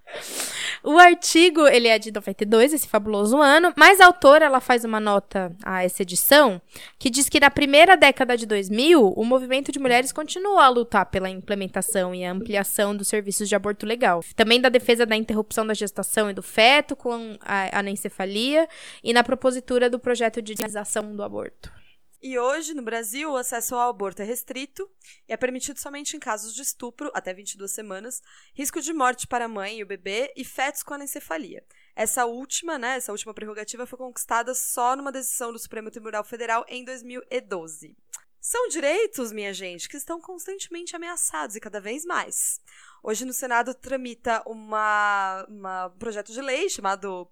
O 0.82 0.98
artigo, 0.98 1.66
ele 1.66 1.88
é 1.88 1.98
de 1.98 2.12
92, 2.12 2.72
esse 2.72 2.86
fabuloso 2.86 3.38
ano, 3.38 3.72
mas 3.76 4.00
a 4.00 4.06
autora, 4.06 4.46
ela 4.46 4.60
faz 4.60 4.84
uma 4.84 5.00
nota 5.00 5.54
a 5.64 5.82
essa 5.82 6.02
edição, 6.02 6.60
que 6.98 7.10
diz 7.10 7.28
que 7.28 7.40
na 7.40 7.50
primeira 7.50 7.96
década 7.96 8.36
de 8.36 8.46
2000, 8.46 9.12
o 9.16 9.24
movimento 9.24 9.72
de 9.72 9.80
mulheres 9.80 10.12
continuou 10.12 10.58
a 10.58 10.68
lutar 10.68 11.06
pela 11.06 11.28
implementação 11.28 12.14
e 12.14 12.24
ampliação 12.24 12.96
dos 12.96 13.08
serviços 13.08 13.48
de 13.48 13.56
aborto 13.56 13.84
legal. 13.84 14.20
Também 14.36 14.60
da 14.60 14.68
defesa 14.68 15.04
da 15.04 15.16
interrupção 15.16 15.66
da 15.66 15.74
gestação 15.74 16.30
e 16.30 16.34
do 16.34 16.42
feto 16.42 16.94
com 16.94 17.36
a 17.40 17.78
anencefalia 17.78 18.68
e 19.02 19.12
na 19.12 19.24
propositura 19.24 19.90
do 19.90 19.98
projeto 19.98 20.40
de 20.40 20.52
legalização 20.52 21.16
do 21.16 21.22
aborto. 21.22 21.85
E 22.28 22.40
hoje, 22.40 22.74
no 22.74 22.82
Brasil, 22.82 23.30
o 23.30 23.36
acesso 23.36 23.76
ao 23.76 23.88
aborto 23.88 24.20
é 24.20 24.24
restrito 24.24 24.90
e 25.28 25.32
é 25.32 25.36
permitido 25.36 25.78
somente 25.78 26.16
em 26.16 26.18
casos 26.18 26.52
de 26.52 26.60
estupro, 26.60 27.08
até 27.14 27.32
22 27.32 27.70
semanas, 27.70 28.20
risco 28.52 28.80
de 28.80 28.92
morte 28.92 29.28
para 29.28 29.44
a 29.44 29.48
mãe 29.48 29.78
e 29.78 29.84
o 29.84 29.86
bebê 29.86 30.32
e 30.36 30.44
fetos 30.44 30.82
com 30.82 30.92
anencefalia. 30.92 31.64
Essa 31.94 32.26
última, 32.26 32.78
né, 32.78 32.96
essa 32.96 33.12
última 33.12 33.32
prerrogativa 33.32 33.86
foi 33.86 33.96
conquistada 33.96 34.56
só 34.56 34.96
numa 34.96 35.12
decisão 35.12 35.52
do 35.52 35.58
Supremo 35.60 35.88
Tribunal 35.88 36.24
Federal 36.24 36.64
em 36.68 36.84
2012. 36.84 37.96
São 38.40 38.68
direitos, 38.70 39.30
minha 39.30 39.54
gente, 39.54 39.88
que 39.88 39.96
estão 39.96 40.20
constantemente 40.20 40.96
ameaçados 40.96 41.54
e 41.54 41.60
cada 41.60 41.80
vez 41.80 42.04
mais. 42.04 42.60
Hoje 43.04 43.24
no 43.24 43.32
Senado 43.32 43.72
tramita 43.72 44.42
uma, 44.46 45.46
uma 45.48 45.90
projeto 45.90 46.32
de 46.32 46.40
lei 46.40 46.68
chamado 46.68 47.30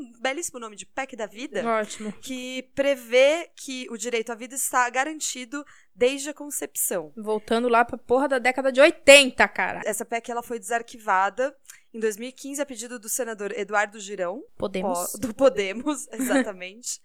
um 0.00 0.12
belíssimo 0.20 0.58
nome 0.58 0.76
de 0.76 0.86
PEC 0.86 1.14
da 1.16 1.26
Vida, 1.26 1.64
Ótimo. 1.64 2.12
que 2.20 2.62
prevê 2.74 3.50
que 3.54 3.86
o 3.90 3.96
direito 3.96 4.32
à 4.32 4.34
vida 4.34 4.54
está 4.54 4.88
garantido 4.90 5.64
desde 5.94 6.30
a 6.30 6.34
concepção. 6.34 7.12
Voltando 7.16 7.68
lá 7.68 7.84
pra 7.84 7.98
porra 7.98 8.26
da 8.28 8.38
década 8.38 8.72
de 8.72 8.80
80, 8.80 9.46
cara. 9.48 9.82
Essa 9.84 10.04
PEC 10.04 10.30
ela 10.30 10.42
foi 10.42 10.58
desarquivada 10.58 11.54
em 11.92 11.98
2015 12.00 12.62
a 12.62 12.66
pedido 12.66 12.98
do 12.98 13.08
senador 13.08 13.52
Eduardo 13.56 13.98
Girão, 13.98 14.42
Podemos. 14.56 15.14
ó, 15.14 15.18
do 15.18 15.34
Podemos, 15.34 16.06
exatamente. 16.12 17.00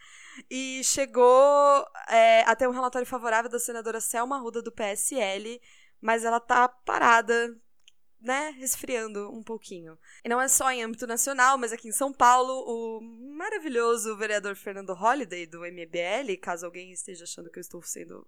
e 0.50 0.82
chegou 0.84 1.86
é, 2.10 2.42
até 2.42 2.68
um 2.68 2.72
relatório 2.72 3.08
favorável 3.08 3.50
da 3.50 3.60
senadora 3.60 4.00
Selma 4.00 4.36
Arruda 4.38 4.62
do 4.62 4.72
PSL, 4.72 5.60
mas 6.00 6.24
ela 6.24 6.40
tá 6.40 6.68
parada, 6.68 7.58
né, 8.26 8.56
resfriando 8.58 9.32
um 9.32 9.44
pouquinho. 9.44 9.98
E 10.24 10.30
não 10.30 10.42
é 10.42 10.48
só 10.48 10.72
em 10.72 10.84
âmbito 10.84 11.06
nacional, 11.06 11.58
mas 11.58 11.72
aqui 11.72 11.88
em 11.88 11.94
São 11.94 12.12
Paulo, 12.12 12.54
o 12.66 13.02
maravilhoso 13.38 14.18
vereador 14.18 14.56
Fernando 14.56 14.94
Holliday 14.94 15.46
do 15.46 15.60
MBL, 15.60 16.36
caso 16.42 16.66
alguém 16.66 16.92
esteja 16.92 17.24
achando 17.24 17.52
que 17.52 17.60
eu 17.60 17.62
estou 17.62 17.82
sendo 17.82 18.28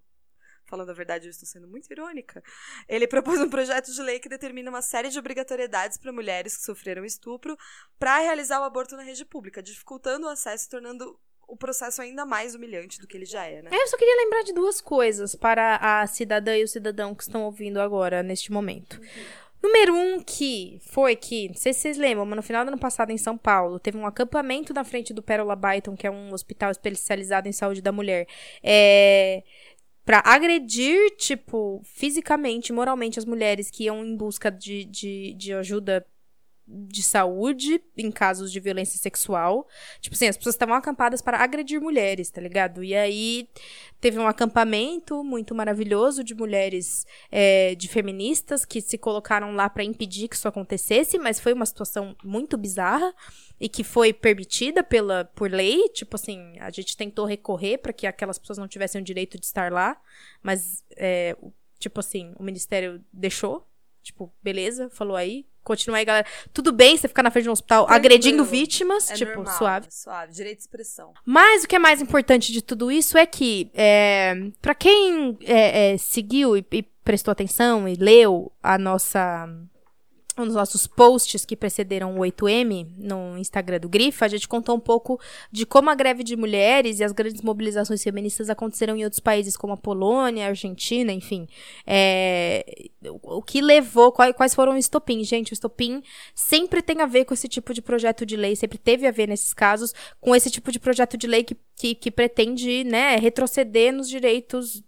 falando 0.68 0.90
a 0.90 0.94
verdade, 0.94 1.26
eu 1.26 1.30
estou 1.30 1.48
sendo 1.48 1.66
muito 1.66 1.90
irônica. 1.90 2.44
Ele 2.86 3.08
propôs 3.08 3.40
um 3.40 3.48
projeto 3.48 3.90
de 3.90 4.02
lei 4.02 4.20
que 4.20 4.28
determina 4.28 4.70
uma 4.70 4.82
série 4.82 5.08
de 5.08 5.18
obrigatoriedades 5.18 5.96
para 5.96 6.12
mulheres 6.12 6.56
que 6.56 6.62
sofreram 6.62 7.06
estupro 7.06 7.56
para 7.98 8.18
realizar 8.18 8.60
o 8.60 8.64
aborto 8.64 8.94
na 8.94 9.02
rede 9.02 9.24
pública, 9.24 9.62
dificultando 9.62 10.26
o 10.26 10.28
acesso 10.28 10.66
e 10.66 10.68
tornando 10.68 11.18
o 11.48 11.56
processo 11.56 12.02
ainda 12.02 12.26
mais 12.26 12.54
humilhante 12.54 13.00
do 13.00 13.06
que 13.06 13.16
ele 13.16 13.24
já 13.24 13.46
é, 13.46 13.62
né? 13.62 13.70
Eu 13.72 13.86
só 13.88 13.96
queria 13.96 14.22
lembrar 14.22 14.42
de 14.42 14.52
duas 14.52 14.82
coisas 14.82 15.34
para 15.34 15.76
a 15.80 16.06
cidadã 16.06 16.54
e 16.54 16.62
o 16.62 16.68
cidadão 16.68 17.14
que 17.14 17.22
estão 17.22 17.44
ouvindo 17.44 17.80
agora, 17.80 18.22
neste 18.22 18.52
momento. 18.52 19.00
Número 19.62 19.94
um, 19.94 20.20
que 20.20 20.78
foi 20.82 21.16
que, 21.16 21.48
não 21.48 21.56
sei 21.56 21.72
se 21.72 21.80
vocês 21.80 21.98
lembram, 21.98 22.24
mas 22.24 22.36
no 22.36 22.42
final 22.42 22.64
do 22.64 22.68
ano 22.68 22.78
passado 22.78 23.10
em 23.10 23.18
São 23.18 23.36
Paulo, 23.36 23.80
teve 23.80 23.98
um 23.98 24.06
acampamento 24.06 24.72
na 24.72 24.84
frente 24.84 25.12
do 25.12 25.22
Pérola 25.22 25.56
Byton, 25.56 25.96
que 25.96 26.06
é 26.06 26.10
um 26.10 26.32
hospital 26.32 26.70
especializado 26.70 27.48
em 27.48 27.52
saúde 27.52 27.82
da 27.82 27.90
mulher, 27.90 28.26
é, 28.62 29.42
para 30.04 30.22
agredir, 30.24 31.16
tipo, 31.16 31.82
fisicamente, 31.84 32.72
moralmente 32.72 33.18
as 33.18 33.24
mulheres 33.24 33.70
que 33.70 33.84
iam 33.84 34.04
em 34.04 34.16
busca 34.16 34.50
de, 34.50 34.84
de, 34.84 35.34
de 35.34 35.52
ajuda 35.52 36.06
de 36.68 37.02
saúde 37.02 37.80
em 37.96 38.10
casos 38.10 38.52
de 38.52 38.60
violência 38.60 38.98
sexual. 38.98 39.66
Tipo 40.00 40.14
assim, 40.14 40.28
as 40.28 40.36
pessoas 40.36 40.54
estavam 40.54 40.74
acampadas 40.74 41.22
para 41.22 41.38
agredir 41.38 41.80
mulheres, 41.80 42.30
tá 42.30 42.40
ligado? 42.40 42.84
E 42.84 42.94
aí 42.94 43.48
teve 44.00 44.18
um 44.18 44.26
acampamento 44.26 45.24
muito 45.24 45.54
maravilhoso 45.54 46.22
de 46.22 46.34
mulheres 46.34 47.06
é, 47.32 47.74
de 47.74 47.88
feministas 47.88 48.64
que 48.64 48.80
se 48.80 48.98
colocaram 48.98 49.52
lá 49.54 49.70
para 49.70 49.82
impedir 49.82 50.28
que 50.28 50.36
isso 50.36 50.46
acontecesse, 50.46 51.18
mas 51.18 51.40
foi 51.40 51.54
uma 51.54 51.66
situação 51.66 52.14
muito 52.22 52.58
bizarra 52.58 53.14
e 53.58 53.68
que 53.68 53.82
foi 53.82 54.12
permitida 54.12 54.84
pela 54.84 55.24
por 55.24 55.50
lei, 55.50 55.88
tipo 55.88 56.16
assim, 56.16 56.58
a 56.60 56.70
gente 56.70 56.96
tentou 56.96 57.24
recorrer 57.24 57.78
para 57.78 57.92
que 57.92 58.06
aquelas 58.06 58.38
pessoas 58.38 58.58
não 58.58 58.68
tivessem 58.68 59.00
o 59.00 59.04
direito 59.04 59.38
de 59.38 59.46
estar 59.46 59.72
lá, 59.72 60.00
mas 60.42 60.84
é, 60.96 61.36
tipo 61.78 62.00
assim, 62.00 62.32
o 62.38 62.42
ministério 62.42 63.02
deixou, 63.12 63.66
tipo, 64.02 64.32
beleza, 64.42 64.88
falou 64.90 65.16
aí, 65.16 65.46
continua 65.62 65.98
aí, 65.98 66.04
galera. 66.04 66.26
Tudo 66.52 66.72
bem 66.72 66.96
você 66.96 67.06
ficar 67.08 67.22
na 67.22 67.30
frente 67.30 67.44
de 67.44 67.48
um 67.50 67.52
hospital 67.52 67.84
Tranquilo. 67.84 67.96
agredindo 68.06 68.44
vítimas, 68.44 69.10
É 69.10 69.14
tipo, 69.14 69.34
normal, 69.36 69.58
suave. 69.58 69.86
suave, 69.90 70.32
direito 70.32 70.56
de 70.58 70.62
expressão. 70.62 71.12
Mas 71.24 71.64
o 71.64 71.68
que 71.68 71.76
é 71.76 71.78
mais 71.78 72.00
importante 72.00 72.52
de 72.52 72.62
tudo 72.62 72.90
isso 72.90 73.18
é 73.18 73.26
que, 73.26 73.70
é, 73.74 74.34
para 74.62 74.74
quem 74.74 75.36
é, 75.42 75.92
é, 75.92 75.98
seguiu 75.98 76.56
e, 76.56 76.64
e 76.72 76.82
prestou 76.82 77.32
atenção 77.32 77.86
e 77.88 77.94
leu 77.94 78.50
a 78.62 78.78
nossa, 78.78 79.46
os 80.42 80.54
nossos 80.54 80.86
posts 80.86 81.44
que 81.44 81.56
precederam 81.56 82.16
o 82.16 82.20
8M 82.20 82.88
no 82.98 83.38
Instagram 83.38 83.80
do 83.80 83.88
Grifa, 83.88 84.26
a 84.26 84.28
gente 84.28 84.46
contou 84.46 84.76
um 84.76 84.80
pouco 84.80 85.18
de 85.50 85.64
como 85.64 85.88
a 85.90 85.94
greve 85.94 86.22
de 86.22 86.36
mulheres 86.36 87.00
e 87.00 87.04
as 87.04 87.12
grandes 87.12 87.40
mobilizações 87.40 88.02
feministas 88.02 88.50
aconteceram 88.50 88.96
em 88.96 89.04
outros 89.04 89.20
países 89.20 89.56
como 89.56 89.72
a 89.72 89.76
Polônia, 89.76 90.44
a 90.44 90.48
Argentina, 90.48 91.12
enfim. 91.12 91.46
É, 91.86 92.64
o 93.22 93.38
o 93.38 93.42
que 93.42 93.60
levou, 93.60 94.10
quais, 94.10 94.54
foram 94.54 94.72
os 94.72 94.80
estopins? 94.80 95.28
Gente, 95.28 95.52
o 95.52 95.54
estopim 95.54 96.02
sempre 96.34 96.82
tem 96.82 97.00
a 97.00 97.06
ver 97.06 97.24
com 97.24 97.32
esse 97.32 97.48
tipo 97.48 97.72
de 97.72 97.80
projeto 97.80 98.26
de 98.26 98.36
lei, 98.36 98.56
sempre 98.56 98.76
teve 98.76 99.06
a 99.06 99.12
ver 99.12 99.28
nesses 99.28 99.54
casos 99.54 99.94
com 100.20 100.34
esse 100.34 100.50
tipo 100.50 100.72
de 100.72 100.80
projeto 100.80 101.16
de 101.16 101.26
lei 101.28 101.44
que, 101.44 101.56
que, 101.76 101.94
que 101.94 102.10
pretende 102.10 102.82
né, 102.82 103.16
retroceder 103.16 103.92
nos 103.92 104.08
direitos 104.08 104.82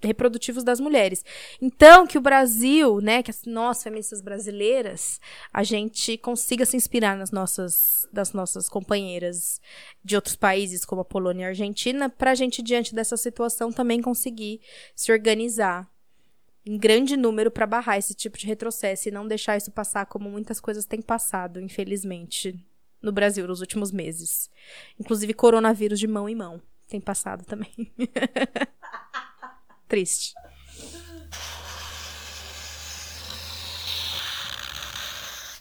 reprodutivos 0.00 0.62
das 0.62 0.80
mulheres. 0.80 1.24
Então, 1.60 2.06
que 2.06 2.18
o 2.18 2.20
Brasil, 2.20 3.00
né, 3.00 3.22
que 3.22 3.32
nós 3.46 3.82
feministas 3.82 4.20
brasileiras, 4.20 5.20
a 5.52 5.62
gente 5.62 6.16
consiga 6.18 6.64
se 6.64 6.76
inspirar 6.76 7.16
nas 7.16 7.30
nossas, 7.30 8.08
das 8.12 8.32
nossas 8.32 8.68
companheiras 8.68 9.60
de 10.04 10.14
outros 10.16 10.36
países, 10.36 10.84
como 10.84 11.02
a 11.02 11.04
Polônia 11.04 11.42
e 11.42 11.44
a 11.46 11.48
Argentina, 11.48 12.08
para 12.08 12.32
a 12.32 12.34
gente, 12.34 12.62
diante 12.62 12.94
dessa 12.94 13.16
situação, 13.16 13.72
também 13.72 14.00
conseguir 14.00 14.60
se 14.94 15.10
organizar 15.12 15.88
em 16.64 16.76
grande 16.76 17.16
número 17.16 17.50
para 17.50 17.66
barrar 17.66 17.96
esse 17.96 18.14
tipo 18.14 18.36
de 18.36 18.46
retrocesso 18.46 19.08
e 19.08 19.12
não 19.12 19.26
deixar 19.26 19.56
isso 19.56 19.70
passar 19.70 20.06
como 20.06 20.30
muitas 20.30 20.60
coisas 20.60 20.84
têm 20.84 21.00
passado, 21.00 21.60
infelizmente, 21.60 22.54
no 23.00 23.10
Brasil 23.10 23.48
nos 23.48 23.60
últimos 23.60 23.90
meses. 23.90 24.50
Inclusive 25.00 25.32
coronavírus 25.32 25.98
de 25.98 26.06
mão 26.06 26.28
em 26.28 26.34
mão 26.34 26.60
tem 26.88 27.00
passado 27.00 27.44
também. 27.44 27.92
Triste. 29.88 30.34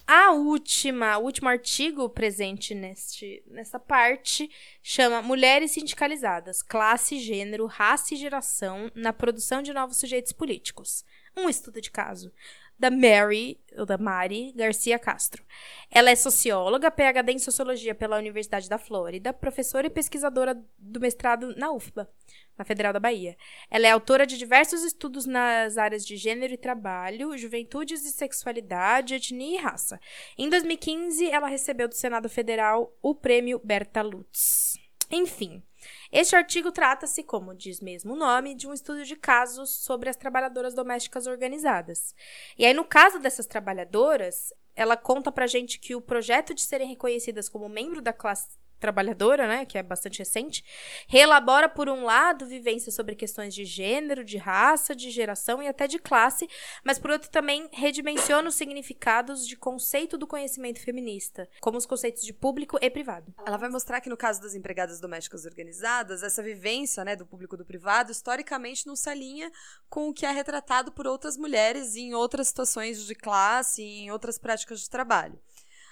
A 0.05 0.31
última, 0.31 1.17
o 1.17 1.23
último 1.23 1.49
artigo 1.49 2.09
presente 2.09 2.73
neste, 2.73 3.43
nessa 3.47 3.77
parte 3.77 4.49
chama 4.81 5.21
Mulheres 5.21 5.71
Sindicalizadas, 5.71 6.61
Classe, 6.61 7.19
Gênero, 7.19 7.65
Raça 7.65 8.13
e 8.13 8.17
Geração 8.17 8.89
na 8.95 9.11
Produção 9.11 9.61
de 9.61 9.73
Novos 9.73 9.97
Sujeitos 9.97 10.31
Políticos. 10.31 11.03
Um 11.35 11.49
estudo 11.49 11.81
de 11.81 11.91
caso 11.91 12.31
da 12.79 12.91
Mary, 12.91 13.59
ou 13.77 13.85
da 13.85 13.97
Mari 13.97 14.51
Garcia 14.55 14.99
Castro. 14.99 15.43
Ela 15.89 16.11
é 16.11 16.15
socióloga, 16.15 16.91
PhD 16.91 17.31
em 17.31 17.39
Sociologia 17.39 17.95
pela 17.95 18.17
Universidade 18.17 18.69
da 18.69 18.77
Flórida, 18.77 19.33
professora 19.33 19.87
e 19.87 19.89
pesquisadora 19.89 20.59
do 20.77 20.99
mestrado 20.99 21.55
na 21.55 21.71
UFBA, 21.71 22.09
na 22.57 22.65
Federal 22.65 22.93
da 22.93 22.99
Bahia. 22.99 23.37
Ela 23.69 23.87
é 23.87 23.91
autora 23.91 24.25
de 24.25 24.37
diversos 24.37 24.83
estudos 24.83 25.25
nas 25.25 25.77
áreas 25.77 26.05
de 26.05 26.17
gênero 26.17 26.53
e 26.53 26.57
trabalho, 26.57 27.37
juventudes 27.37 28.05
e 28.05 28.11
sexualidade, 28.11 29.15
etnia 29.15 29.59
e 29.59 29.61
raça. 29.61 29.99
Em 30.37 30.49
2015, 30.49 31.29
ela 31.29 31.47
recebeu 31.47 31.87
do 31.87 31.95
Senado 31.95 32.29
Federal 32.29 32.95
o 33.01 33.15
prêmio 33.15 33.61
Berta 33.63 34.01
Lutz. 34.01 34.77
Enfim, 35.09 35.63
este 36.11 36.35
artigo 36.35 36.71
trata-se, 36.71 37.23
como 37.23 37.53
diz 37.53 37.79
mesmo 37.79 38.13
o 38.13 38.17
nome, 38.17 38.55
de 38.55 38.67
um 38.67 38.73
estudo 38.73 39.03
de 39.03 39.15
casos 39.15 39.69
sobre 39.69 40.09
as 40.09 40.15
trabalhadoras 40.15 40.73
domésticas 40.73 41.27
organizadas. 41.27 42.15
E 42.57 42.65
aí, 42.65 42.73
no 42.73 42.85
caso 42.85 43.19
dessas 43.19 43.45
trabalhadoras, 43.45 44.53
ela 44.75 44.95
conta 44.95 45.31
pra 45.31 45.47
gente 45.47 45.79
que 45.79 45.95
o 45.95 46.01
projeto 46.01 46.53
de 46.53 46.61
serem 46.61 46.87
reconhecidas 46.87 47.49
como 47.49 47.67
membro 47.67 48.01
da 48.01 48.13
classe 48.13 48.56
trabalhadora, 48.79 49.47
né, 49.47 49.65
que 49.65 49.77
é 49.77 49.83
bastante 49.83 50.19
recente, 50.19 50.63
reelabora, 51.07 51.67
por 51.67 51.89
um 51.89 52.03
lado, 52.03 52.45
vivências 52.45 52.95
sobre 52.95 53.15
questões 53.15 53.53
de 53.53 53.65
gênero, 53.65 54.23
de 54.23 54.37
raça, 54.37 54.95
de 54.95 55.09
geração 55.09 55.61
e 55.61 55.67
até 55.67 55.87
de 55.87 55.99
classe, 55.99 56.47
mas 56.83 56.99
por 56.99 57.11
outro 57.11 57.29
também 57.29 57.67
redimensiona 57.71 58.49
os 58.49 58.55
significados 58.55 59.47
de 59.47 59.55
conceito 59.55 60.17
do 60.17 60.27
conhecimento 60.27 60.79
feminista, 60.79 61.49
como 61.61 61.77
os 61.77 61.85
conceitos 61.85 62.23
de 62.23 62.33
público 62.33 62.77
e 62.81 62.89
privado. 62.89 63.33
Ela 63.45 63.57
vai 63.57 63.69
mostrar 63.69 64.01
que 64.01 64.09
no 64.09 64.17
caso 64.17 64.41
das 64.41 64.55
empregadas 64.55 64.99
domésticas 64.99 65.45
organizadas, 65.45 66.23
essa 66.23 66.43
vivência 66.43 67.03
né, 67.03 67.15
do 67.15 67.25
público 67.25 67.55
e 67.55 67.57
do 67.57 67.65
privado, 67.65 68.11
historicamente 68.11 68.85
não 68.85 68.95
se 68.95 69.09
alinha 69.09 69.51
com 69.89 70.09
o 70.09 70.13
que 70.13 70.25
é 70.25 70.31
retratado 70.31 70.91
por 70.91 71.07
outras 71.07 71.37
mulheres 71.37 71.95
em 71.95 72.13
outras 72.13 72.47
situações 72.47 73.05
de 73.05 73.15
classe 73.15 73.81
e 73.81 74.03
em 74.03 74.11
outras 74.11 74.37
práticas 74.37 74.81
de 74.81 74.89
trabalho. 74.89 75.39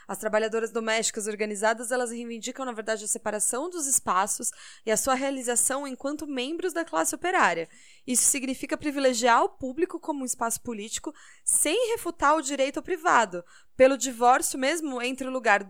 As 0.07 0.17
trabalhadoras 0.17 0.71
domésticas 0.71 1.27
organizadas, 1.27 1.91
elas 1.91 2.11
reivindicam, 2.11 2.65
na 2.65 2.71
verdade, 2.71 3.05
a 3.05 3.07
separação 3.07 3.69
dos 3.69 3.87
espaços 3.87 4.51
e 4.85 4.91
a 4.91 4.97
sua 4.97 5.15
realização 5.15 5.87
enquanto 5.87 6.27
membros 6.27 6.73
da 6.73 6.85
classe 6.85 7.15
operária. 7.15 7.67
Isso 8.05 8.23
significa 8.23 8.77
privilegiar 8.77 9.43
o 9.43 9.49
público 9.49 9.99
como 9.99 10.21
um 10.21 10.25
espaço 10.25 10.61
político 10.61 11.13
sem 11.43 11.91
refutar 11.91 12.35
o 12.35 12.41
direito 12.41 12.77
ao 12.77 12.83
privado, 12.83 13.43
pelo 13.75 13.97
divórcio 13.97 14.59
mesmo 14.59 15.01
entre 15.01 15.27
o 15.27 15.31
lugar 15.31 15.69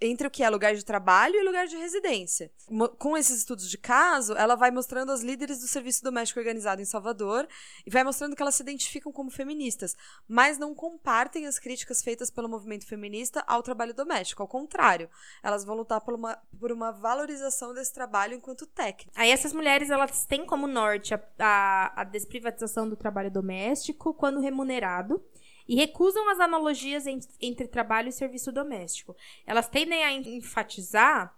entre 0.00 0.26
o 0.26 0.30
que 0.30 0.42
é 0.42 0.50
lugar 0.50 0.74
de 0.74 0.84
trabalho 0.84 1.36
e 1.36 1.42
lugar 1.42 1.66
de 1.66 1.76
residência. 1.76 2.50
Com 2.98 3.16
esses 3.16 3.38
estudos 3.38 3.68
de 3.68 3.78
caso, 3.78 4.34
ela 4.34 4.54
vai 4.54 4.70
mostrando 4.70 5.12
as 5.12 5.22
líderes 5.22 5.60
do 5.60 5.66
serviço 5.66 6.02
doméstico 6.02 6.40
organizado 6.40 6.80
em 6.80 6.84
Salvador 6.84 7.48
e 7.86 7.90
vai 7.90 8.04
mostrando 8.04 8.36
que 8.36 8.42
elas 8.42 8.54
se 8.54 8.62
identificam 8.62 9.12
como 9.12 9.30
feministas, 9.30 9.96
mas 10.28 10.58
não 10.58 10.74
compartem 10.74 11.46
as 11.46 11.58
críticas 11.58 12.02
feitas 12.02 12.30
pelo 12.30 12.48
movimento 12.48 12.86
feminista 12.86 13.42
ao 13.46 13.62
trabalho 13.62 13.94
doméstico. 13.94 14.42
Ao 14.42 14.48
contrário, 14.48 15.08
elas 15.42 15.64
vão 15.64 15.76
lutar 15.76 16.00
por 16.00 16.14
uma, 16.14 16.38
por 16.58 16.70
uma 16.70 16.92
valorização 16.92 17.74
desse 17.74 17.92
trabalho 17.92 18.34
enquanto 18.34 18.66
técnica. 18.66 19.12
Aí 19.14 19.30
essas 19.30 19.52
mulheres, 19.52 19.90
elas 19.90 20.24
têm 20.26 20.46
como 20.46 20.66
norte 20.66 21.14
a, 21.14 21.20
a, 21.38 22.02
a 22.02 22.04
desprivatização 22.04 22.88
do 22.88 22.96
trabalho 22.96 23.30
doméstico 23.30 24.14
quando 24.14 24.40
remunerado 24.40 25.22
e 25.68 25.74
recusam 25.76 26.28
as 26.30 26.40
analogias 26.40 27.06
en- 27.06 27.20
entre 27.40 27.66
trabalho 27.68 28.08
e 28.08 28.12
serviço 28.12 28.50
doméstico. 28.52 29.16
Elas 29.46 29.68
tendem 29.68 30.02
a 30.04 30.12
en- 30.12 30.36
enfatizar 30.36 31.36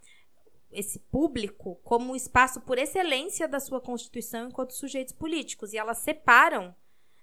esse 0.71 0.99
público 0.99 1.77
como 1.85 2.13
o 2.13 2.17
espaço 2.17 2.61
por 2.63 2.79
excelência 2.79 3.47
da 3.47 3.61
sua 3.61 3.81
constituição 3.81 4.49
enquanto 4.49 4.73
sujeitos 4.73 5.13
políticos 5.13 5.73
e 5.73 5.79
elas 5.79 5.99
separam, 5.99 6.75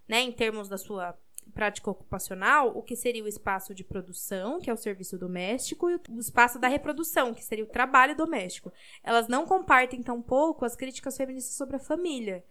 né, 0.07 0.21
em 0.21 0.31
termos 0.31 0.69
da 0.69 0.77
sua 0.77 1.17
prática 1.53 1.89
ocupacional, 1.91 2.71
o 2.77 2.81
que 2.81 2.95
seria 2.95 3.23
o 3.23 3.27
espaço 3.27 3.73
de 3.75 3.83
produção, 3.83 4.59
que 4.61 4.69
é 4.69 4.73
o 4.73 4.77
serviço 4.77 5.17
doméstico, 5.17 5.89
e 5.89 5.99
o 6.09 6.19
espaço 6.19 6.59
da 6.59 6.67
reprodução, 6.69 7.33
que 7.33 7.43
seria 7.43 7.65
o 7.65 7.67
trabalho 7.67 8.15
doméstico. 8.15 8.71
Elas 9.03 9.27
não 9.27 9.45
compartem 9.45 10.01
tampouco 10.01 10.63
as 10.63 10.75
críticas 10.75 11.17
feministas 11.17 11.55
sobre 11.55 11.75
a 11.75 11.79
família. 11.79 12.45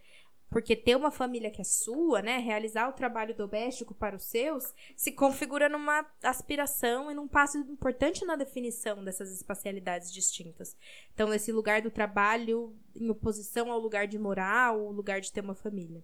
Porque 0.51 0.75
ter 0.75 0.97
uma 0.97 1.11
família 1.11 1.49
que 1.49 1.61
é 1.61 1.63
sua, 1.63 2.21
né, 2.21 2.37
realizar 2.37 2.89
o 2.89 2.93
trabalho 2.93 3.33
doméstico 3.33 3.95
para 3.95 4.17
os 4.17 4.23
seus, 4.25 4.73
se 4.97 5.13
configura 5.13 5.69
numa 5.69 6.05
aspiração 6.21 7.09
e 7.09 7.13
num 7.13 7.25
passo 7.25 7.57
importante 7.57 8.25
na 8.25 8.35
definição 8.35 9.01
dessas 9.01 9.31
espacialidades 9.31 10.11
distintas. 10.11 10.75
Então, 11.13 11.33
esse 11.33 11.53
lugar 11.53 11.81
do 11.81 11.89
trabalho 11.89 12.75
em 12.93 13.09
oposição 13.09 13.71
ao 13.71 13.79
lugar 13.79 14.07
de 14.07 14.19
morar, 14.19 14.75
o 14.75 14.91
lugar 14.91 15.21
de 15.21 15.31
ter 15.31 15.39
uma 15.39 15.55
família. 15.55 16.03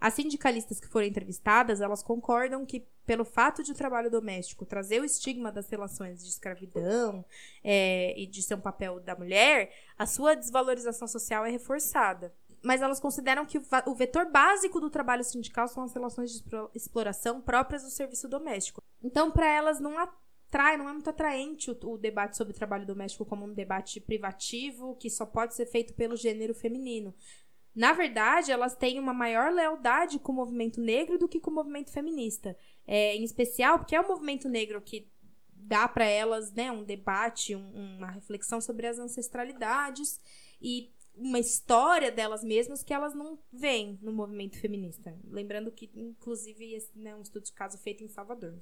As 0.00 0.12
sindicalistas 0.14 0.78
que 0.78 0.86
foram 0.86 1.06
entrevistadas, 1.06 1.80
elas 1.80 2.02
concordam 2.02 2.66
que, 2.66 2.86
pelo 3.06 3.24
fato 3.24 3.62
de 3.62 3.72
o 3.72 3.74
trabalho 3.74 4.10
doméstico 4.10 4.66
trazer 4.66 5.00
o 5.00 5.04
estigma 5.04 5.50
das 5.50 5.70
relações 5.70 6.22
de 6.22 6.28
escravidão 6.28 7.24
é, 7.62 8.12
e 8.20 8.26
de 8.26 8.42
ser 8.42 8.54
um 8.54 8.60
papel 8.60 9.00
da 9.00 9.16
mulher, 9.16 9.72
a 9.96 10.04
sua 10.04 10.34
desvalorização 10.34 11.08
social 11.08 11.46
é 11.46 11.50
reforçada. 11.50 12.34
Mas 12.64 12.80
elas 12.80 12.98
consideram 12.98 13.44
que 13.44 13.58
o, 13.58 13.62
o 13.86 13.94
vetor 13.94 14.30
básico 14.30 14.80
do 14.80 14.88
trabalho 14.88 15.22
sindical 15.22 15.68
são 15.68 15.84
as 15.84 15.92
relações 15.92 16.30
de 16.30 16.36
explo- 16.38 16.70
exploração 16.74 17.40
próprias 17.40 17.82
do 17.82 17.90
serviço 17.90 18.26
doméstico. 18.26 18.82
Então, 19.02 19.30
para 19.30 19.46
elas, 19.46 19.78
não 19.78 19.98
atrai, 19.98 20.78
não 20.78 20.88
é 20.88 20.92
muito 20.92 21.10
atraente 21.10 21.70
o, 21.70 21.78
o 21.92 21.98
debate 21.98 22.38
sobre 22.38 22.54
trabalho 22.54 22.86
doméstico 22.86 23.26
como 23.26 23.44
um 23.44 23.52
debate 23.52 24.00
privativo 24.00 24.96
que 24.96 25.10
só 25.10 25.26
pode 25.26 25.54
ser 25.54 25.66
feito 25.66 25.92
pelo 25.92 26.16
gênero 26.16 26.54
feminino. 26.54 27.14
Na 27.74 27.92
verdade, 27.92 28.50
elas 28.52 28.74
têm 28.74 28.98
uma 28.98 29.12
maior 29.12 29.52
lealdade 29.52 30.18
com 30.18 30.32
o 30.32 30.36
movimento 30.36 30.80
negro 30.80 31.18
do 31.18 31.28
que 31.28 31.40
com 31.40 31.50
o 31.50 31.54
movimento 31.54 31.90
feminista. 31.90 32.56
É, 32.86 33.14
em 33.16 33.24
especial 33.24 33.78
porque 33.78 33.96
é 33.96 34.00
o 34.00 34.08
movimento 34.08 34.48
negro 34.48 34.80
que 34.80 35.10
dá 35.52 35.88
para 35.88 36.04
elas 36.06 36.52
né, 36.52 36.70
um 36.70 36.84
debate, 36.84 37.56
um- 37.56 37.96
uma 37.98 38.10
reflexão 38.10 38.60
sobre 38.60 38.86
as 38.86 38.98
ancestralidades 38.98 40.20
e 40.62 40.93
uma 41.16 41.38
história 41.38 42.10
delas 42.10 42.42
mesmas 42.42 42.82
que 42.82 42.92
elas 42.92 43.14
não 43.14 43.38
veem 43.52 43.98
no 44.02 44.12
movimento 44.12 44.58
feminista. 44.58 45.16
Lembrando 45.24 45.70
que, 45.70 45.90
inclusive, 45.94 46.74
esse 46.74 46.96
né, 46.98 47.14
um 47.14 47.22
estudo 47.22 47.44
de 47.44 47.52
caso 47.52 47.78
feito 47.78 48.02
em 48.02 48.08
Salvador. 48.08 48.60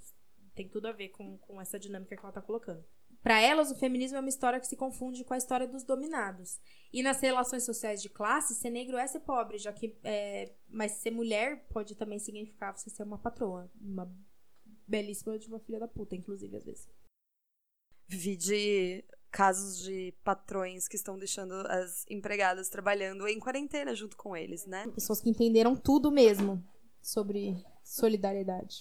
Tem 0.54 0.68
tudo 0.68 0.86
a 0.86 0.92
ver 0.92 1.08
com, 1.08 1.38
com 1.38 1.60
essa 1.60 1.78
dinâmica 1.78 2.14
que 2.14 2.20
ela 2.20 2.28
está 2.30 2.42
colocando. 2.42 2.84
Para 3.22 3.40
elas, 3.40 3.70
o 3.70 3.76
feminismo 3.76 4.16
é 4.16 4.20
uma 4.20 4.28
história 4.28 4.58
que 4.58 4.66
se 4.66 4.76
confunde 4.76 5.24
com 5.24 5.32
a 5.32 5.38
história 5.38 5.66
dos 5.66 5.84
dominados. 5.84 6.60
E 6.92 7.02
nas 7.02 7.20
relações 7.20 7.64
sociais 7.64 8.02
de 8.02 8.08
classe, 8.08 8.54
ser 8.54 8.70
negro 8.70 8.98
é 8.98 9.06
ser 9.06 9.20
pobre, 9.20 9.58
já 9.58 9.72
que. 9.72 9.96
é, 10.02 10.52
mas 10.68 10.92
ser 10.92 11.12
mulher 11.12 11.64
pode 11.68 11.94
também 11.94 12.18
significar 12.18 12.76
você 12.76 12.90
ser 12.90 13.04
uma 13.04 13.18
patroa. 13.18 13.70
Uma 13.80 14.12
belíssima 14.86 15.38
de 15.38 15.46
uma 15.46 15.60
filha 15.60 15.78
da 15.78 15.86
puta, 15.86 16.16
inclusive, 16.16 16.56
às 16.56 16.64
vezes. 16.64 16.88
Vi 18.08 18.36
de 18.36 19.04
casos 19.32 19.82
de 19.82 20.14
patrões 20.22 20.86
que 20.86 20.94
estão 20.94 21.18
deixando 21.18 21.54
as 21.66 22.04
empregadas 22.08 22.68
trabalhando 22.68 23.26
em 23.26 23.40
quarentena 23.40 23.94
junto 23.94 24.16
com 24.16 24.36
eles, 24.36 24.66
né? 24.66 24.86
Pessoas 24.94 25.20
que 25.20 25.30
entenderam 25.30 25.74
tudo 25.74 26.12
mesmo 26.12 26.62
sobre 27.00 27.56
solidariedade. 27.82 28.80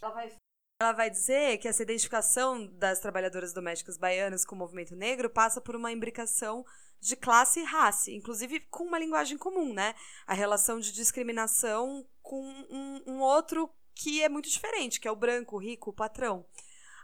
Ela 0.81 0.91
vai 0.91 1.09
dizer 1.09 1.57
que 1.59 1.67
essa 1.67 1.83
identificação 1.83 2.67
das 2.73 2.99
trabalhadoras 2.99 3.53
domésticas 3.53 3.97
baianas 3.97 4.43
com 4.43 4.55
o 4.55 4.57
movimento 4.57 4.95
negro 4.95 5.29
passa 5.29 5.61
por 5.61 5.75
uma 5.75 5.91
imbricação 5.91 6.65
de 6.99 7.15
classe 7.15 7.61
e 7.61 7.63
raça, 7.63 8.11
inclusive 8.11 8.59
com 8.61 8.83
uma 8.83 8.99
linguagem 8.99 9.37
comum, 9.37 9.73
né? 9.73 9.95
A 10.27 10.33
relação 10.33 10.79
de 10.79 10.91
discriminação 10.91 12.05
com 12.21 12.43
um, 12.69 13.03
um 13.07 13.19
outro 13.21 13.69
que 13.95 14.21
é 14.21 14.29
muito 14.29 14.49
diferente, 14.49 14.99
que 14.99 15.07
é 15.07 15.11
o 15.11 15.15
branco, 15.15 15.55
o 15.55 15.59
rico, 15.59 15.91
o 15.91 15.93
patrão. 15.93 16.45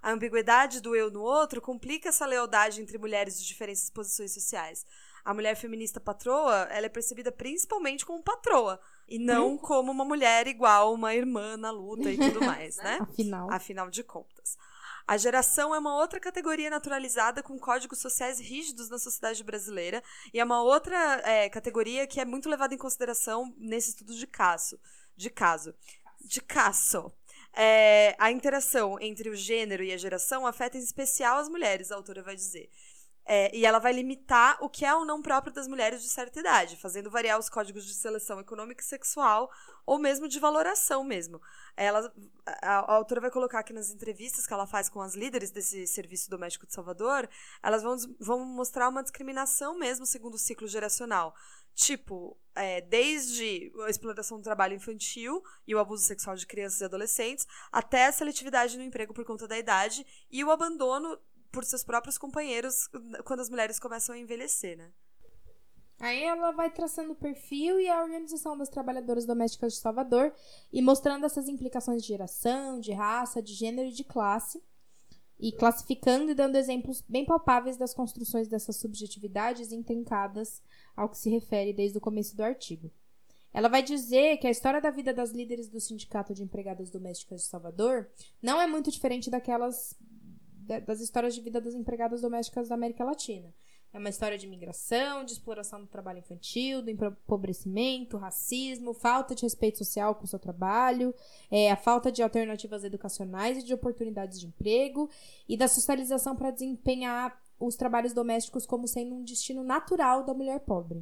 A 0.08 0.12
ambiguidade 0.14 0.80
do 0.80 0.96
eu 0.96 1.12
no 1.12 1.22
outro 1.22 1.60
complica 1.60 2.08
essa 2.08 2.26
lealdade 2.26 2.82
entre 2.82 2.98
mulheres 2.98 3.38
de 3.38 3.46
diferentes 3.46 3.90
posições 3.90 4.34
sociais. 4.34 4.86
A 5.26 5.34
mulher 5.34 5.54
feminista 5.54 6.00
patroa, 6.00 6.66
ela 6.72 6.86
é 6.86 6.90
percebida 6.90 7.30
principalmente 7.30 8.06
como 8.06 8.24
patroa, 8.24 8.80
e 9.06 9.20
não 9.20 9.58
como 9.58 9.92
uma 9.92 10.06
mulher 10.06 10.48
igual 10.48 10.94
uma 10.94 11.14
irmã 11.14 11.58
na 11.58 11.72
luta 11.72 12.10
e 12.10 12.18
tudo 12.18 12.40
mais, 12.40 12.78
né? 12.78 13.00
Afinal. 13.02 13.52
afinal 13.52 13.90
de 13.90 14.02
contas. 14.02 14.58
A 15.06 15.18
geração 15.18 15.76
é 15.76 15.78
uma 15.78 15.98
outra 15.98 16.22
categoria 16.22 16.70
naturalizada 16.70 17.44
com 17.44 17.60
códigos 17.60 18.00
sociais 18.00 18.40
rígidos 18.40 18.88
na 18.88 18.98
sociedade 18.98 19.44
brasileira 19.44 20.02
e 20.34 20.40
é 20.40 20.44
uma 20.46 20.62
outra 20.62 20.98
é, 21.26 21.50
categoria 21.50 22.08
que 22.08 22.22
é 22.22 22.24
muito 22.24 22.50
levada 22.50 22.74
em 22.74 22.78
consideração 22.78 23.54
nesse 23.58 23.90
estudo 23.90 24.16
de 24.16 24.26
caso. 24.26 24.80
De 25.18 25.30
caso. 25.30 25.76
De 26.22 26.40
caso. 26.40 27.12
É, 27.60 28.16
a 28.20 28.32
interação 28.32 29.00
entre 29.02 29.30
o 29.30 29.36
gênero 29.36 29.84
e 29.84 29.92
a 29.92 29.98
geração 29.98 30.46
afeta 30.46 30.78
em 30.78 30.82
especial 30.82 31.40
as 31.40 31.50
mulheres, 31.50 31.92
a 31.92 31.96
autora 31.96 32.22
vai 32.22 32.36
dizer. 32.36 32.70
É, 33.30 33.54
e 33.54 33.66
ela 33.66 33.78
vai 33.80 33.92
limitar 33.92 34.58
o 34.62 34.70
que 34.70 34.86
é 34.86 34.96
ou 34.96 35.04
não 35.04 35.22
próprio 35.22 35.52
das 35.52 35.68
mulheres 35.68 36.02
de 36.02 36.08
certa 36.08 36.40
idade, 36.40 36.78
fazendo 36.78 37.10
variar 37.10 37.38
os 37.38 37.50
códigos 37.50 37.86
de 37.86 37.94
seleção 37.94 38.40
econômica 38.40 38.82
e 38.82 38.86
sexual, 38.86 39.52
ou 39.86 40.00
mesmo 40.00 40.30
de 40.30 40.40
valoração 40.40 41.04
mesmo. 41.04 41.42
Ela, 41.76 42.10
a, 42.46 42.80
a 42.80 42.94
autora 42.94 43.20
vai 43.20 43.32
colocar 43.32 43.60
aqui 43.60 43.74
nas 43.74 43.90
entrevistas 43.90 44.48
que 44.48 44.54
ela 44.54 44.66
faz 44.66 44.88
com 44.88 45.02
as 45.02 45.14
líderes 45.14 45.52
desse 45.52 45.86
serviço 45.88 46.30
doméstico 46.30 46.66
de 46.68 46.74
Salvador, 46.74 47.28
elas 47.62 47.84
vão, 47.84 47.98
vão 48.18 48.46
mostrar 48.46 48.88
uma 48.88 49.04
discriminação 49.04 49.78
mesmo 49.78 50.06
segundo 50.06 50.36
o 50.36 50.40
ciclo 50.40 50.68
geracional. 50.68 51.36
Tipo, 51.78 52.36
é, 52.56 52.82
desde 52.82 53.72
a 53.86 53.90
exploração 53.90 54.40
do 54.40 54.44
trabalho 54.44 54.74
infantil 54.74 55.44
e 55.68 55.76
o 55.76 55.80
abuso 55.80 56.04
sexual 56.04 56.36
de 56.36 56.48
crianças 56.48 56.82
e 56.82 56.86
adolescentes, 56.86 57.46
até 57.72 58.08
a 58.08 58.12
seletividade 58.12 58.80
no 58.80 58.84
emprego 58.84 59.14
por 59.14 59.24
conta 59.24 59.48
da 59.48 59.60
idade 59.60 60.04
e 60.32 60.44
o 60.44 60.50
abandono 60.50 61.20
por 61.52 61.64
seus 61.64 61.84
próprios 61.84 62.18
companheiros 62.18 62.90
quando 63.24 63.42
as 63.42 63.50
mulheres 63.52 63.78
começam 63.78 64.16
a 64.16 64.18
envelhecer, 64.18 64.76
né? 64.76 64.92
Aí 66.00 66.24
ela 66.24 66.50
vai 66.50 66.72
traçando 66.72 67.12
o 67.12 67.16
perfil 67.16 67.80
e 67.80 67.88
a 67.88 68.02
organização 68.02 68.58
das 68.58 68.70
trabalhadoras 68.70 69.28
domésticas 69.28 69.74
de 69.74 69.80
Salvador 69.80 70.34
e 70.74 70.82
mostrando 70.82 71.28
essas 71.28 71.48
implicações 71.48 72.02
de 72.02 72.08
geração, 72.08 72.80
de 72.80 72.92
raça, 72.92 73.40
de 73.40 73.54
gênero 73.54 73.88
e 73.88 73.94
de 73.94 74.04
classe. 74.04 74.64
E 75.40 75.52
classificando 75.52 76.32
e 76.32 76.36
dando 76.36 76.56
exemplos 76.56 77.04
bem 77.08 77.24
palpáveis 77.26 77.78
das 77.78 77.94
construções 77.94 78.48
dessas 78.48 78.78
subjetividades 78.78 79.72
intrincadas 79.72 80.62
ao 80.96 81.10
que 81.10 81.18
se 81.18 81.30
refere 81.30 81.74
desde 81.74 81.98
o 81.98 82.02
começo 82.02 82.36
do 82.36 82.44
artigo. 82.44 82.92
Ela 83.54 83.70
vai 83.70 83.82
dizer 83.84 84.38
que 84.38 84.48
a 84.48 84.52
história 84.52 84.82
da 84.82 84.90
vida 84.90 85.14
das 85.14 85.32
líderes 85.32 85.70
do 85.70 85.80
Sindicato 85.80 86.34
de 86.34 86.44
Empregadas 86.44 86.90
Domésticas 86.90 87.42
de 87.42 87.48
Salvador 87.48 88.10
não 88.42 88.60
é 88.62 88.68
muito 88.68 88.92
diferente 88.92 89.30
daquelas 89.30 89.96
da- 90.68 90.80
das 90.80 91.00
histórias 91.00 91.34
de 91.34 91.42
vida 91.42 91.62
das 91.62 91.74
empregadas 91.74 92.22
domésticas 92.22 92.68
da 92.68 92.76
América 92.76 93.04
Latina. 93.06 93.54
É 93.94 94.00
uma 94.00 94.10
história 94.10 94.38
de 94.38 94.48
migração, 94.48 95.24
de 95.24 95.32
exploração 95.32 95.82
do 95.82 95.88
trabalho 95.88 96.20
infantil, 96.20 96.82
do 96.82 96.92
empobrecimento, 96.92 98.18
racismo, 98.18 98.94
falta 98.94 99.34
de 99.34 99.44
respeito 99.44 99.78
social 99.78 100.14
com 100.14 100.26
o 100.26 100.28
seu 100.28 100.38
trabalho, 100.38 101.16
é, 101.50 101.72
a 101.72 101.78
falta 101.78 102.12
de 102.12 102.22
alternativas 102.22 102.84
educacionais 102.84 103.58
e 103.58 103.64
de 103.64 103.74
oportunidades 103.74 104.40
de 104.40 104.48
emprego 104.48 105.10
e 105.48 105.58
da 105.58 105.68
socialização 105.68 106.36
para 106.36 106.52
desempenhar 106.52 107.42
os 107.60 107.76
trabalhos 107.76 108.14
domésticos 108.14 108.66
como 108.66 108.88
sendo 108.88 109.16
um 109.16 109.24
destino 109.24 109.64
natural 109.64 110.24
da 110.24 110.34
mulher 110.34 110.60
pobre. 110.60 111.02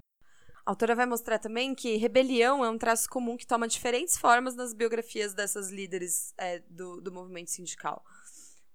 A 0.65 0.71
autora 0.71 0.95
vai 0.95 1.05
mostrar 1.05 1.37
também 1.37 1.75
que 1.75 1.95
rebelião 1.97 2.65
é 2.65 2.69
um 2.69 2.77
traço 2.77 3.07
comum 3.07 3.37
que 3.37 3.45
toma 3.45 3.67
diferentes 3.67 4.17
formas 4.17 4.55
nas 4.55 4.73
biografias 4.73 5.33
dessas 5.33 5.69
líderes 5.69 6.33
é, 6.37 6.59
do, 6.69 7.01
do 7.01 7.11
movimento 7.11 7.51
sindical. 7.51 8.03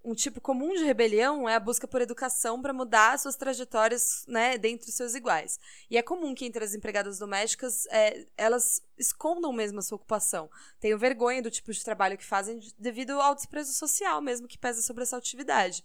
Um 0.02 0.14
tipo 0.14 0.40
comum 0.40 0.72
de 0.72 0.82
rebelião 0.82 1.46
é 1.46 1.54
a 1.54 1.60
busca 1.60 1.86
por 1.86 2.00
educação 2.00 2.62
para 2.62 2.72
mudar 2.72 3.18
suas 3.18 3.36
trajetórias 3.36 4.24
né, 4.26 4.56
dentre 4.56 4.88
os 4.88 4.94
seus 4.94 5.14
iguais. 5.14 5.60
E 5.90 5.98
é 5.98 6.02
comum 6.02 6.34
que 6.34 6.46
entre 6.46 6.64
as 6.64 6.74
empregadas 6.74 7.18
domésticas 7.18 7.86
é, 7.90 8.26
elas 8.34 8.82
escondam 8.96 9.52
mesmo 9.52 9.78
a 9.78 9.82
sua 9.82 9.96
ocupação. 9.96 10.50
Tenham 10.78 10.98
vergonha 10.98 11.42
do 11.42 11.50
tipo 11.50 11.70
de 11.70 11.84
trabalho 11.84 12.16
que 12.16 12.24
fazem 12.24 12.58
de- 12.58 12.74
devido 12.78 13.20
ao 13.20 13.34
desprezo 13.34 13.74
social 13.74 14.22
mesmo 14.22 14.48
que 14.48 14.56
pesa 14.56 14.80
sobre 14.80 15.02
essa 15.02 15.18
atividade. 15.18 15.84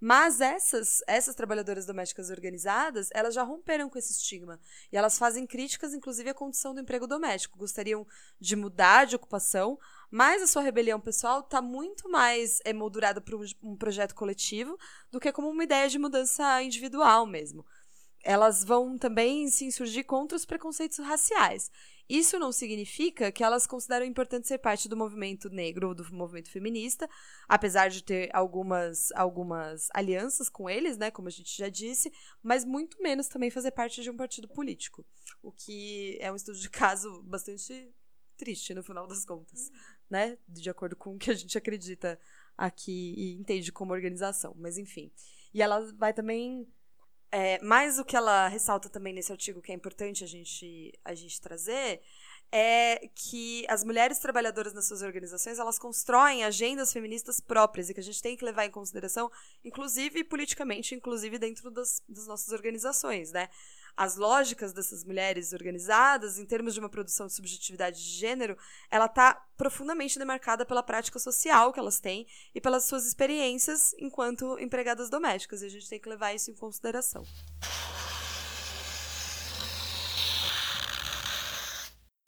Mas 0.00 0.40
essas, 0.40 1.02
essas 1.06 1.34
trabalhadoras 1.34 1.86
domésticas 1.86 2.28
organizadas, 2.28 3.08
elas 3.12 3.32
já 3.32 3.42
romperam 3.42 3.88
com 3.88 3.98
esse 3.98 4.12
estigma. 4.12 4.60
E 4.92 4.96
elas 4.98 5.16
fazem 5.16 5.46
críticas, 5.46 5.94
inclusive, 5.94 6.28
à 6.28 6.34
condição 6.34 6.74
do 6.74 6.80
emprego 6.80 7.06
doméstico. 7.06 7.58
Gostariam 7.58 8.06
de 8.38 8.54
mudar 8.54 9.06
de 9.06 9.16
ocupação, 9.16 9.78
mas 10.14 10.40
a 10.40 10.46
sua 10.46 10.62
rebelião 10.62 11.00
pessoal 11.00 11.40
está 11.40 11.60
muito 11.60 12.08
mais 12.08 12.60
emoldurada 12.64 13.20
para 13.20 13.36
um 13.60 13.76
projeto 13.76 14.14
coletivo 14.14 14.78
do 15.10 15.18
que 15.18 15.32
como 15.32 15.48
uma 15.48 15.64
ideia 15.64 15.88
de 15.88 15.98
mudança 15.98 16.62
individual 16.62 17.26
mesmo. 17.26 17.66
Elas 18.22 18.62
vão 18.62 18.96
também 18.96 19.48
se 19.48 19.64
insurgir 19.64 20.06
contra 20.06 20.36
os 20.36 20.44
preconceitos 20.44 21.00
raciais. 21.00 21.68
Isso 22.08 22.38
não 22.38 22.52
significa 22.52 23.32
que 23.32 23.42
elas 23.42 23.66
consideram 23.66 24.06
importante 24.06 24.46
ser 24.46 24.58
parte 24.58 24.88
do 24.88 24.96
movimento 24.96 25.50
negro 25.50 25.88
ou 25.88 25.94
do 25.96 26.04
movimento 26.14 26.48
feminista, 26.48 27.10
apesar 27.48 27.88
de 27.88 28.00
ter 28.00 28.30
algumas, 28.32 29.10
algumas 29.16 29.88
alianças 29.92 30.48
com 30.48 30.70
eles, 30.70 30.96
né, 30.96 31.10
como 31.10 31.26
a 31.26 31.32
gente 31.32 31.58
já 31.58 31.68
disse, 31.68 32.12
mas 32.40 32.64
muito 32.64 33.02
menos 33.02 33.26
também 33.26 33.50
fazer 33.50 33.72
parte 33.72 34.00
de 34.00 34.10
um 34.10 34.16
partido 34.16 34.46
político, 34.46 35.04
o 35.42 35.50
que 35.50 36.16
é 36.20 36.30
um 36.30 36.36
estudo 36.36 36.56
de 36.56 36.70
caso 36.70 37.20
bastante 37.24 37.92
triste 38.36 38.74
no 38.74 38.82
final 38.82 39.06
das 39.06 39.24
contas, 39.24 39.70
né, 40.08 40.38
de 40.48 40.68
acordo 40.70 40.96
com 40.96 41.14
o 41.14 41.18
que 41.18 41.30
a 41.30 41.34
gente 41.34 41.56
acredita 41.56 42.18
aqui 42.56 43.14
e 43.16 43.34
entende 43.34 43.72
como 43.72 43.92
organização, 43.92 44.54
mas 44.56 44.78
enfim. 44.78 45.10
E 45.52 45.62
ela 45.62 45.80
vai 45.96 46.12
também 46.12 46.66
é, 47.36 47.58
mas 47.60 47.98
o 47.98 48.04
que 48.04 48.16
ela 48.16 48.46
ressalta 48.46 48.88
também 48.88 49.12
nesse 49.12 49.32
artigo 49.32 49.60
que 49.60 49.72
é 49.72 49.74
importante 49.74 50.22
a 50.22 50.26
gente, 50.26 50.96
a 51.04 51.14
gente 51.16 51.40
trazer 51.40 52.00
é 52.52 53.08
que 53.12 53.66
as 53.68 53.82
mulheres 53.82 54.20
trabalhadoras 54.20 54.72
nas 54.72 54.86
suas 54.86 55.02
organizações 55.02 55.58
elas 55.58 55.76
constroem 55.76 56.44
agendas 56.44 56.92
feministas 56.92 57.40
próprias 57.40 57.90
e 57.90 57.94
que 57.94 57.98
a 57.98 58.02
gente 58.04 58.22
tem 58.22 58.36
que 58.36 58.44
levar 58.44 58.66
em 58.66 58.70
consideração, 58.70 59.28
inclusive 59.64 60.22
politicamente, 60.22 60.94
inclusive 60.94 61.36
dentro 61.36 61.72
das, 61.72 62.00
das 62.08 62.28
nossas 62.28 62.52
organizações, 62.52 63.32
né? 63.32 63.48
As 63.96 64.16
lógicas 64.16 64.72
dessas 64.72 65.04
mulheres 65.04 65.52
organizadas, 65.52 66.38
em 66.38 66.46
termos 66.46 66.74
de 66.74 66.80
uma 66.80 66.88
produção 66.88 67.26
de 67.26 67.34
subjetividade 67.34 67.96
de 67.96 68.10
gênero, 68.18 68.56
ela 68.90 69.06
está 69.06 69.40
profundamente 69.56 70.18
demarcada 70.18 70.66
pela 70.66 70.82
prática 70.82 71.18
social 71.18 71.72
que 71.72 71.78
elas 71.78 72.00
têm 72.00 72.26
e 72.54 72.60
pelas 72.60 72.84
suas 72.84 73.06
experiências 73.06 73.94
enquanto 73.98 74.58
empregadas 74.58 75.08
domésticas. 75.08 75.62
E 75.62 75.66
a 75.66 75.70
gente 75.70 75.88
tem 75.88 76.00
que 76.00 76.08
levar 76.08 76.34
isso 76.34 76.50
em 76.50 76.54
consideração. 76.54 77.24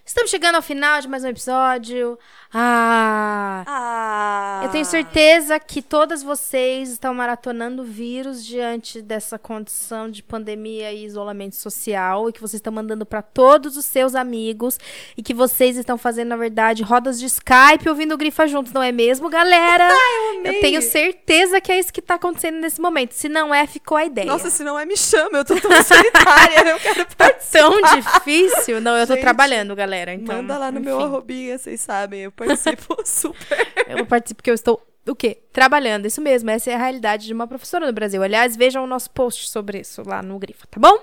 Estamos 0.04 0.30
chegando 0.30 0.54
ao 0.54 0.62
final 0.62 1.00
de 1.00 1.08
mais 1.08 1.24
um 1.24 1.28
episódio. 1.28 2.18
Ah! 2.58 3.64
Ah! 3.66 4.60
Eu 4.64 4.70
tenho 4.70 4.84
certeza 4.84 5.60
que 5.60 5.82
todas 5.82 6.22
vocês 6.22 6.88
estão 6.90 7.12
maratonando 7.12 7.84
vírus 7.84 8.44
diante 8.44 9.02
dessa 9.02 9.38
condição 9.38 10.10
de 10.10 10.22
pandemia 10.22 10.90
e 10.90 11.04
isolamento 11.04 11.54
social 11.54 12.30
e 12.30 12.32
que 12.32 12.40
vocês 12.40 12.54
estão 12.54 12.72
mandando 12.72 13.04
para 13.04 13.20
todos 13.20 13.76
os 13.76 13.84
seus 13.84 14.14
amigos 14.14 14.78
e 15.16 15.22
que 15.22 15.34
vocês 15.34 15.76
estão 15.76 15.98
fazendo, 15.98 16.28
na 16.28 16.36
verdade, 16.36 16.82
rodas 16.82 17.20
de 17.20 17.26
Skype 17.26 17.88
ouvindo 17.88 18.14
o 18.14 18.16
Grifa 18.16 18.46
juntos, 18.46 18.72
não 18.72 18.82
é 18.82 18.90
mesmo, 18.90 19.28
galera? 19.28 19.86
Ah, 20.06 20.34
eu, 20.44 20.52
eu 20.52 20.60
tenho 20.60 20.82
certeza 20.82 21.60
que 21.60 21.72
é 21.72 21.78
isso 21.78 21.92
que 21.92 22.02
tá 22.02 22.14
acontecendo 22.14 22.58
nesse 22.58 22.80
momento. 22.80 23.12
Se 23.12 23.28
não 23.28 23.54
é, 23.54 23.66
ficou 23.66 23.96
a 23.96 24.04
ideia. 24.04 24.26
Nossa, 24.26 24.50
se 24.50 24.62
não 24.62 24.78
é, 24.78 24.84
me 24.84 24.96
chama. 24.96 25.38
Eu 25.38 25.44
tô 25.44 25.58
tão 25.60 25.70
solitária. 25.82 26.70
eu 26.70 26.78
quero 26.78 27.06
participar. 27.16 27.58
Tão 27.58 27.80
difícil? 27.96 28.80
Não, 28.80 28.96
eu 28.96 29.06
tô 29.06 29.14
Gente, 29.14 29.22
trabalhando, 29.22 29.74
galera. 29.74 30.14
Então, 30.14 30.36
Manda 30.36 30.58
lá 30.58 30.70
no 30.70 30.80
meu 30.80 30.96
enfim. 30.96 31.04
arrobinha, 31.04 31.58
vocês 31.58 31.80
sabem. 31.80 32.22
Eu 32.22 32.32
participo 32.32 32.45
super. 33.04 33.68
Eu 33.88 34.06
participo 34.06 34.38
porque 34.38 34.50
eu 34.50 34.54
estou 34.54 34.80
o 35.08 35.14
quê? 35.14 35.38
Trabalhando. 35.52 36.06
Isso 36.06 36.20
mesmo, 36.20 36.50
essa 36.50 36.70
é 36.70 36.74
a 36.74 36.78
realidade 36.78 37.26
de 37.26 37.32
uma 37.32 37.46
professora 37.46 37.86
no 37.86 37.92
Brasil. 37.92 38.22
Aliás, 38.22 38.56
vejam 38.56 38.82
o 38.82 38.86
nosso 38.86 39.10
post 39.10 39.48
sobre 39.48 39.80
isso 39.80 40.02
lá 40.04 40.20
no 40.22 40.38
Grifa, 40.38 40.66
tá 40.68 40.80
bom? 40.80 41.00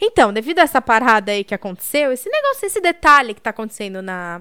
Então, 0.00 0.32
devido 0.32 0.58
a 0.58 0.62
essa 0.62 0.80
parada 0.82 1.32
aí 1.32 1.42
que 1.42 1.54
aconteceu, 1.54 2.12
esse 2.12 2.28
negócio, 2.28 2.66
esse 2.66 2.80
detalhe 2.80 3.34
que 3.34 3.40
tá 3.40 3.50
acontecendo 3.50 4.02
na. 4.02 4.38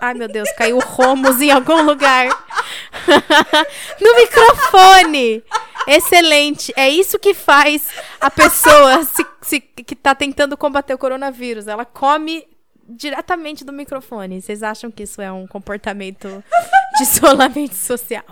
Ai, 0.00 0.14
meu 0.14 0.28
Deus, 0.28 0.50
caiu 0.52 0.76
o 0.76 0.80
Romos 0.80 1.40
em 1.40 1.50
algum 1.50 1.82
lugar. 1.82 2.28
no 4.00 4.14
microfone! 4.16 5.42
Excelente. 5.86 6.72
É 6.76 6.88
isso 6.90 7.18
que 7.18 7.32
faz 7.32 7.88
a 8.20 8.30
pessoa 8.30 9.02
se, 9.04 9.26
se- 9.40 9.60
que 9.60 9.96
tá 9.96 10.14
tentando 10.14 10.56
combater 10.56 10.92
o 10.92 10.98
coronavírus. 10.98 11.66
Ela 11.66 11.86
come 11.86 12.46
diretamente 12.88 13.64
do 13.64 13.72
microfone. 13.72 14.40
Vocês 14.40 14.62
acham 14.62 14.90
que 14.90 15.02
isso 15.02 15.20
é 15.20 15.30
um 15.30 15.46
comportamento 15.46 16.42
de 16.96 17.02
isolamento 17.02 17.74
social? 17.74 18.24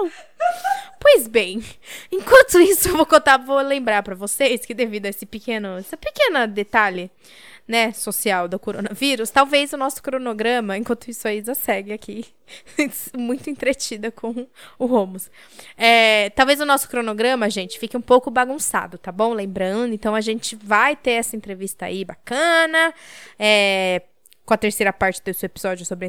Pois 0.99 1.27
bem, 1.27 1.63
enquanto 2.11 2.59
isso, 2.59 2.89
eu 2.89 2.97
vou 2.97 3.07
contar, 3.07 3.37
vou 3.37 3.61
lembrar 3.61 4.03
pra 4.03 4.15
vocês 4.15 4.65
que 4.65 4.75
devido 4.75 5.07
a 5.07 5.11
esse 5.11 5.27
pequeno, 5.27 5.79
esse 5.79 5.97
pequeno 5.97 6.47
detalhe, 6.49 7.11
né, 7.69 7.93
social 7.93 8.47
do 8.47 8.59
coronavírus, 8.59 9.31
talvez 9.31 9.73
o 9.73 9.77
nosso 9.77 10.03
cronograma, 10.03 10.79
enquanto 10.79 11.09
isso 11.09 11.27
a 11.27 11.35
Isa 11.35 11.55
segue 11.55 11.93
aqui, 11.93 12.25
muito 13.17 13.51
entretida 13.51 14.11
com 14.11 14.47
o 14.79 14.87
Romos. 14.87 15.31
É, 15.77 16.31
talvez 16.31 16.61
o 16.61 16.67
nosso 16.67 16.89
cronograma, 16.89 17.51
gente, 17.51 17.79
fique 17.79 17.97
um 17.97 18.01
pouco 18.01 18.31
bagunçado, 18.31 18.99
tá 18.99 19.11
bom? 19.11 19.33
Lembrando, 19.33 19.95
então 19.95 20.15
a 20.15 20.21
gente 20.21 20.55
vai 20.55 20.95
ter 20.95 21.13
essa 21.13 21.35
entrevista 21.37 21.87
aí 21.87 22.05
bacana, 22.05 22.95
é, 23.39 24.03
com 24.47 24.55
a 24.55 24.57
terceira 24.57 24.93
parte 24.93 25.21
desse 25.23 25.45
episódio 25.45 25.85
sobre 25.85 26.09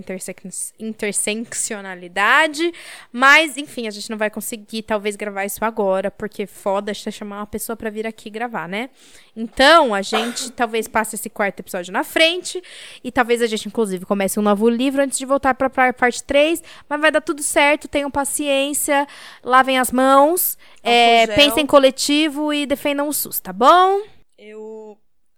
interseccionalidade. 0.79 2.71
Mas, 3.11 3.57
enfim, 3.57 3.87
a 3.87 3.89
gente 3.89 4.11
não 4.11 4.17
vai 4.17 4.29
conseguir, 4.29 4.83
talvez, 4.83 5.15
gravar 5.15 5.43
isso 5.45 5.65
agora, 5.65 6.11
porque 6.11 6.45
foda 6.45 6.93
você 6.93 7.11
chamar 7.11 7.37
uma 7.37 7.47
pessoa 7.47 7.75
pra 7.75 7.89
vir 7.89 8.05
aqui 8.05 8.29
gravar, 8.29 8.69
né? 8.69 8.91
Então, 9.35 9.91
a 9.91 10.03
gente 10.03 10.51
talvez 10.55 10.87
passe 10.87 11.15
esse 11.15 11.31
quarto 11.31 11.61
episódio 11.61 11.91
na 11.91 12.03
frente. 12.03 12.61
E 13.03 13.11
talvez 13.11 13.41
a 13.41 13.47
gente, 13.47 13.67
inclusive, 13.67 14.05
comece 14.05 14.39
um 14.39 14.43
novo 14.43 14.69
livro 14.69 15.01
antes 15.01 15.17
de 15.17 15.25
voltar 15.25 15.55
pra 15.55 15.67
parte 15.91 16.23
3. 16.23 16.61
Mas 16.87 17.01
vai 17.01 17.11
dar 17.11 17.21
tudo 17.21 17.41
certo, 17.41 17.87
tenham 17.87 18.11
paciência, 18.11 19.07
lavem 19.43 19.79
as 19.79 19.91
mãos, 19.91 20.57
é, 20.83 21.25
pensem 21.27 21.65
coletivo 21.65 22.53
e 22.53 22.67
defendam 22.67 23.07
o 23.07 23.13
SUS, 23.13 23.39
tá 23.39 23.51
bom? 23.51 24.01
Eu 24.37 24.76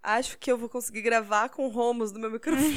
acho 0.04 0.38
que 0.38 0.52
eu 0.52 0.58
vou 0.58 0.70
conseguir 0.70 1.02
gravar 1.02 1.50
com 1.50 1.68
romos 1.68 2.12
no 2.12 2.20
meu 2.20 2.32
microfone. 2.32 2.74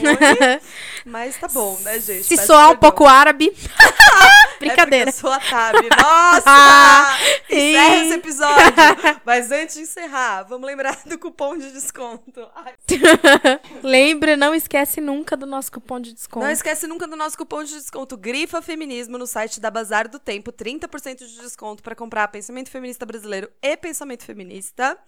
mas 1.06 1.36
tá 1.36 1.48
bom, 1.48 1.78
né, 1.80 1.98
gente? 2.00 2.24
Se 2.24 2.36
Peço 2.36 2.48
soar 2.48 2.70
um 2.70 2.76
pouco 2.76 3.06
árabe. 3.06 3.52
Brincadeira. 4.62 5.10
É 5.10 5.12
eu 5.12 5.12
sou 5.12 5.30
a 5.30 5.38
Tab. 5.38 5.76
Nossa! 6.00 7.18
Encerra 7.50 7.96
esse 8.04 8.14
episódio. 8.14 8.74
Mas 9.24 9.50
antes 9.50 9.76
de 9.76 9.82
encerrar, 9.82 10.44
vamos 10.44 10.66
lembrar 10.66 10.98
do 11.04 11.18
cupom 11.18 11.56
de 11.56 11.70
desconto. 11.70 12.48
Lembra, 13.82 14.36
não 14.36 14.54
esquece 14.54 15.00
nunca 15.00 15.36
do 15.36 15.46
nosso 15.46 15.70
cupom 15.72 16.00
de 16.00 16.12
desconto. 16.12 16.44
Não 16.44 16.52
esquece 16.52 16.86
nunca 16.86 17.06
do 17.06 17.16
nosso 17.16 17.36
cupom 17.36 17.62
de 17.64 17.74
desconto 17.74 18.16
Grifa 18.16 18.62
Feminismo 18.62 19.18
no 19.18 19.26
site 19.26 19.60
da 19.60 19.70
Bazar 19.70 20.08
do 20.08 20.18
Tempo. 20.18 20.52
30% 20.52 21.18
de 21.18 21.40
desconto 21.40 21.82
para 21.82 21.94
comprar 21.94 22.28
Pensamento 22.28 22.70
Feminista 22.70 23.04
Brasileiro 23.04 23.50
e 23.60 23.76
Pensamento 23.76 24.24
Feminista. 24.24 24.98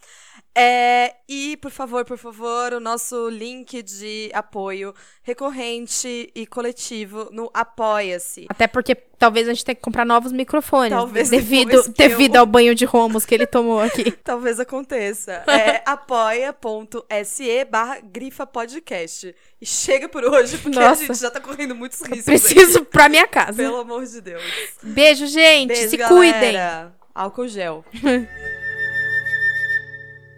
É, 0.57 1.17
e, 1.29 1.57
por 1.57 1.71
favor, 1.71 2.05
por 2.05 2.19
favor, 2.19 2.73
o 2.75 2.81
nosso 2.81 3.29
link 3.29 3.83
de 3.83 4.31
apoio 4.33 4.95
recorrente 5.23 6.31
e 6.35 6.47
coletivo 6.47 7.29
no 7.33 7.51
Apoia-se. 7.53 8.47
Até 8.49 8.67
porque 8.67 8.95
talvez 8.95 9.44
a 9.49 9.53
gente 9.55 9.65
tenha 9.65 9.75
que 9.77 9.83
comprar 9.83 10.05
novos 10.05 10.33
microfones. 10.33 10.91
Talvez 10.91 11.31
devido, 11.31 11.71
que 11.71 11.77
eu- 11.77 11.89
devido 12.09 12.37
ao 12.37 12.47
banho 12.47 12.75
de 12.75 12.85
romos 12.85 13.25
que 13.25 13.35
ele 13.35 13.47
tomou 13.47 13.81
aqui. 13.81 14.11
Talvez 14.25 14.59
aconteça. 14.61 15.43
É 15.47 15.83
apoia.se 15.87 17.65
barra 17.71 17.99
grifa 18.03 18.47
podcast. 18.47 19.35
E 19.61 19.67
chega 19.67 20.09
por 20.09 20.25
hoje, 20.25 20.59
porque 20.59 20.79
a 20.79 20.89
Nossa. 20.91 21.07
gente 21.07 21.19
já 21.21 21.31
tá 21.31 21.41
correndo 21.41 21.75
muitos 21.75 22.01
riscos. 22.03 22.25
Preciso 22.25 22.79
aqui. 22.79 22.87
pra 22.91 23.09
minha 23.09 23.27
casa. 23.27 23.55
Pelo 23.55 23.79
amor 23.79 24.05
de 24.05 24.21
Deus. 24.21 24.43
Beijo, 24.83 25.27
gente. 25.27 25.69
Beijo, 25.69 25.89
Se 25.91 25.97
galera. 25.97 26.17
cuidem. 26.17 26.57
Álcool 27.15 27.49
gel. 27.49 27.85